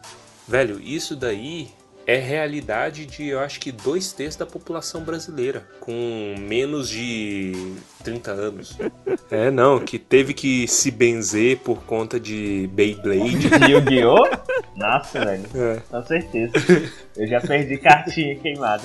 Velho, 0.47 0.79
isso 0.79 1.15
daí 1.15 1.69
é 2.05 2.17
realidade 2.17 3.05
de, 3.05 3.27
eu 3.27 3.39
acho 3.39 3.59
que, 3.59 3.71
dois 3.71 4.11
terços 4.11 4.37
da 4.37 4.45
população 4.45 5.03
brasileira, 5.03 5.65
com 5.79 6.35
menos 6.39 6.89
de 6.89 7.75
30 8.03 8.31
anos. 8.31 8.77
É, 9.29 9.49
não, 9.49 9.79
que 9.79 9.97
teve 9.97 10.33
que 10.33 10.67
se 10.67 10.91
benzer 10.91 11.59
por 11.59 11.83
conta 11.83 12.19
de 12.19 12.69
Beyblade. 12.73 13.49
Yu-Gi-Oh? 13.71 14.27
Nossa, 14.75 15.23
velho. 15.23 15.45
É. 15.55 15.81
Com 15.89 16.05
certeza. 16.05 16.53
Eu 17.15 17.27
já 17.27 17.39
perdi 17.39 17.77
cartinha 17.77 18.35
queimada. 18.35 18.83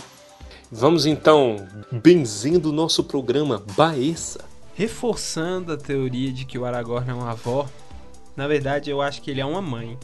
Vamos 0.71 1.05
então, 1.05 1.67
benzendo 1.91 2.71
o 2.71 2.73
nosso 2.73 3.03
programa 3.03 3.65
Baessa. 3.77 4.45
Reforçando 4.75 5.73
a 5.73 5.77
teoria 5.77 6.33
de 6.33 6.45
que 6.45 6.59
o 6.59 6.65
Aragorn 6.65 7.11
é 7.11 7.15
uma 7.15 7.33
avó, 7.33 7.67
na 8.37 8.47
verdade 8.47 8.91
eu 8.91 9.01
acho 9.01 9.23
que 9.23 9.31
ele 9.31 9.41
é 9.41 9.47
uma 9.47 9.63
mãe. 9.63 9.99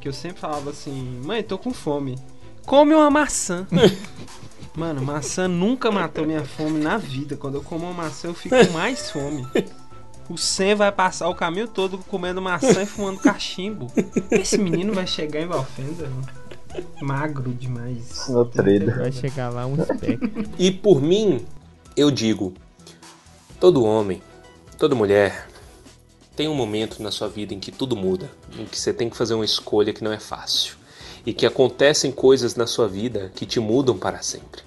Que 0.00 0.08
eu 0.08 0.12
sempre 0.12 0.40
falava 0.40 0.70
assim: 0.70 1.20
mãe, 1.24 1.42
tô 1.42 1.56
com 1.56 1.72
fome. 1.72 2.18
Come 2.70 2.94
uma 2.94 3.10
maçã. 3.10 3.66
Mano, 4.76 5.02
maçã 5.02 5.48
nunca 5.48 5.90
matou 5.90 6.24
minha 6.24 6.44
fome 6.44 6.78
na 6.78 6.96
vida. 6.98 7.36
Quando 7.36 7.56
eu 7.56 7.62
como 7.64 7.84
uma 7.84 8.04
maçã, 8.04 8.28
eu 8.28 8.34
fico 8.34 8.54
com 8.54 8.72
mais 8.72 9.10
fome. 9.10 9.44
O 10.28 10.38
Sam 10.38 10.76
vai 10.76 10.92
passar 10.92 11.28
o 11.28 11.34
caminho 11.34 11.66
todo 11.66 11.98
comendo 11.98 12.40
maçã 12.40 12.80
e 12.80 12.86
fumando 12.86 13.18
cachimbo. 13.18 13.88
Esse 14.30 14.56
menino 14.56 14.92
vai 14.94 15.04
chegar 15.04 15.40
em 15.40 15.48
Valfenda? 15.48 16.08
Magro 17.02 17.52
demais. 17.52 18.28
Nutrido. 18.28 18.94
Vai 18.94 19.10
chegar 19.10 19.48
lá 19.48 19.66
um 19.66 19.76
spec. 19.84 20.20
E 20.56 20.70
por 20.70 21.02
mim, 21.02 21.44
eu 21.96 22.08
digo: 22.08 22.54
todo 23.58 23.82
homem, 23.82 24.22
toda 24.78 24.94
mulher 24.94 25.48
tem 26.36 26.46
um 26.46 26.54
momento 26.54 27.02
na 27.02 27.10
sua 27.10 27.26
vida 27.26 27.52
em 27.52 27.58
que 27.58 27.72
tudo 27.72 27.96
muda, 27.96 28.30
em 28.56 28.64
que 28.64 28.78
você 28.78 28.94
tem 28.94 29.10
que 29.10 29.16
fazer 29.16 29.34
uma 29.34 29.44
escolha 29.44 29.92
que 29.92 30.04
não 30.04 30.12
é 30.12 30.20
fácil 30.20 30.78
e 31.24 31.32
que 31.32 31.46
acontecem 31.46 32.10
coisas 32.10 32.54
na 32.54 32.66
sua 32.66 32.88
vida 32.88 33.30
que 33.34 33.46
te 33.46 33.60
mudam 33.60 33.96
para 33.98 34.22
sempre. 34.22 34.62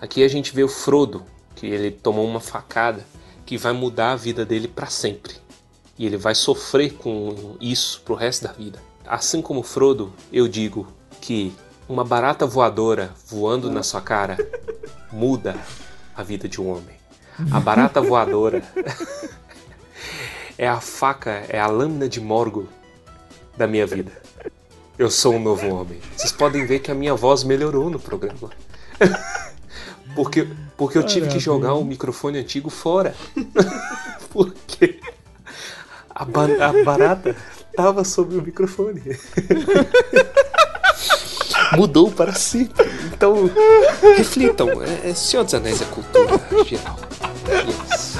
Aqui 0.00 0.22
a 0.22 0.28
gente 0.28 0.54
vê 0.54 0.62
o 0.62 0.68
Frodo, 0.68 1.24
que 1.54 1.66
ele 1.66 1.90
tomou 1.90 2.26
uma 2.26 2.40
facada 2.40 3.04
que 3.46 3.56
vai 3.56 3.72
mudar 3.72 4.12
a 4.12 4.16
vida 4.16 4.44
dele 4.44 4.68
para 4.68 4.86
sempre. 4.86 5.34
E 5.98 6.04
ele 6.06 6.16
vai 6.16 6.34
sofrer 6.34 6.94
com 6.94 7.56
isso 7.60 8.02
pro 8.04 8.14
resto 8.14 8.44
da 8.44 8.52
vida. 8.52 8.82
Assim 9.06 9.40
como 9.40 9.62
Frodo, 9.62 10.12
eu 10.32 10.48
digo 10.48 10.86
que 11.20 11.54
uma 11.88 12.04
barata 12.04 12.46
voadora 12.46 13.12
voando 13.26 13.70
na 13.70 13.82
sua 13.82 14.00
cara 14.00 14.36
muda 15.12 15.56
a 16.16 16.22
vida 16.22 16.48
de 16.48 16.60
um 16.60 16.70
homem. 16.70 16.96
A 17.50 17.60
barata 17.60 18.00
voadora 18.00 18.62
é 20.56 20.66
a 20.66 20.80
faca, 20.80 21.44
é 21.48 21.58
a 21.58 21.66
lâmina 21.66 22.08
de 22.08 22.20
Morgo 22.20 22.68
da 23.56 23.66
minha 23.66 23.86
vida. 23.86 24.12
Eu 24.98 25.10
sou 25.10 25.34
um 25.34 25.40
novo 25.40 25.66
homem. 25.68 25.98
Vocês 26.16 26.32
podem 26.32 26.66
ver 26.66 26.78
que 26.80 26.90
a 26.90 26.94
minha 26.94 27.14
voz 27.14 27.44
melhorou 27.44 27.90
no 27.90 27.98
programa. 27.98 28.50
Porque, 30.14 30.46
porque 30.76 30.96
eu 30.96 31.02
tive 31.02 31.26
que 31.26 31.40
jogar 31.40 31.74
o 31.74 31.84
microfone 31.84 32.38
antigo 32.38 32.70
fora. 32.70 33.16
Porque 34.30 35.00
a, 36.08 36.24
ba- 36.24 36.44
a 36.60 36.84
barata 36.84 37.34
tava 37.74 38.04
sobre 38.04 38.38
o 38.38 38.42
microfone. 38.42 39.02
Mudou 41.76 42.12
para 42.12 42.32
sempre. 42.32 42.88
Então, 43.12 43.50
reflitam. 44.16 44.68
É, 44.84 45.10
é 45.10 45.14
Senhor 45.14 45.42
dos 45.42 45.54
Anéis 45.54 45.82
é 45.82 45.84
cultura 45.86 46.40
geral. 46.64 46.96
Isso. 47.92 48.18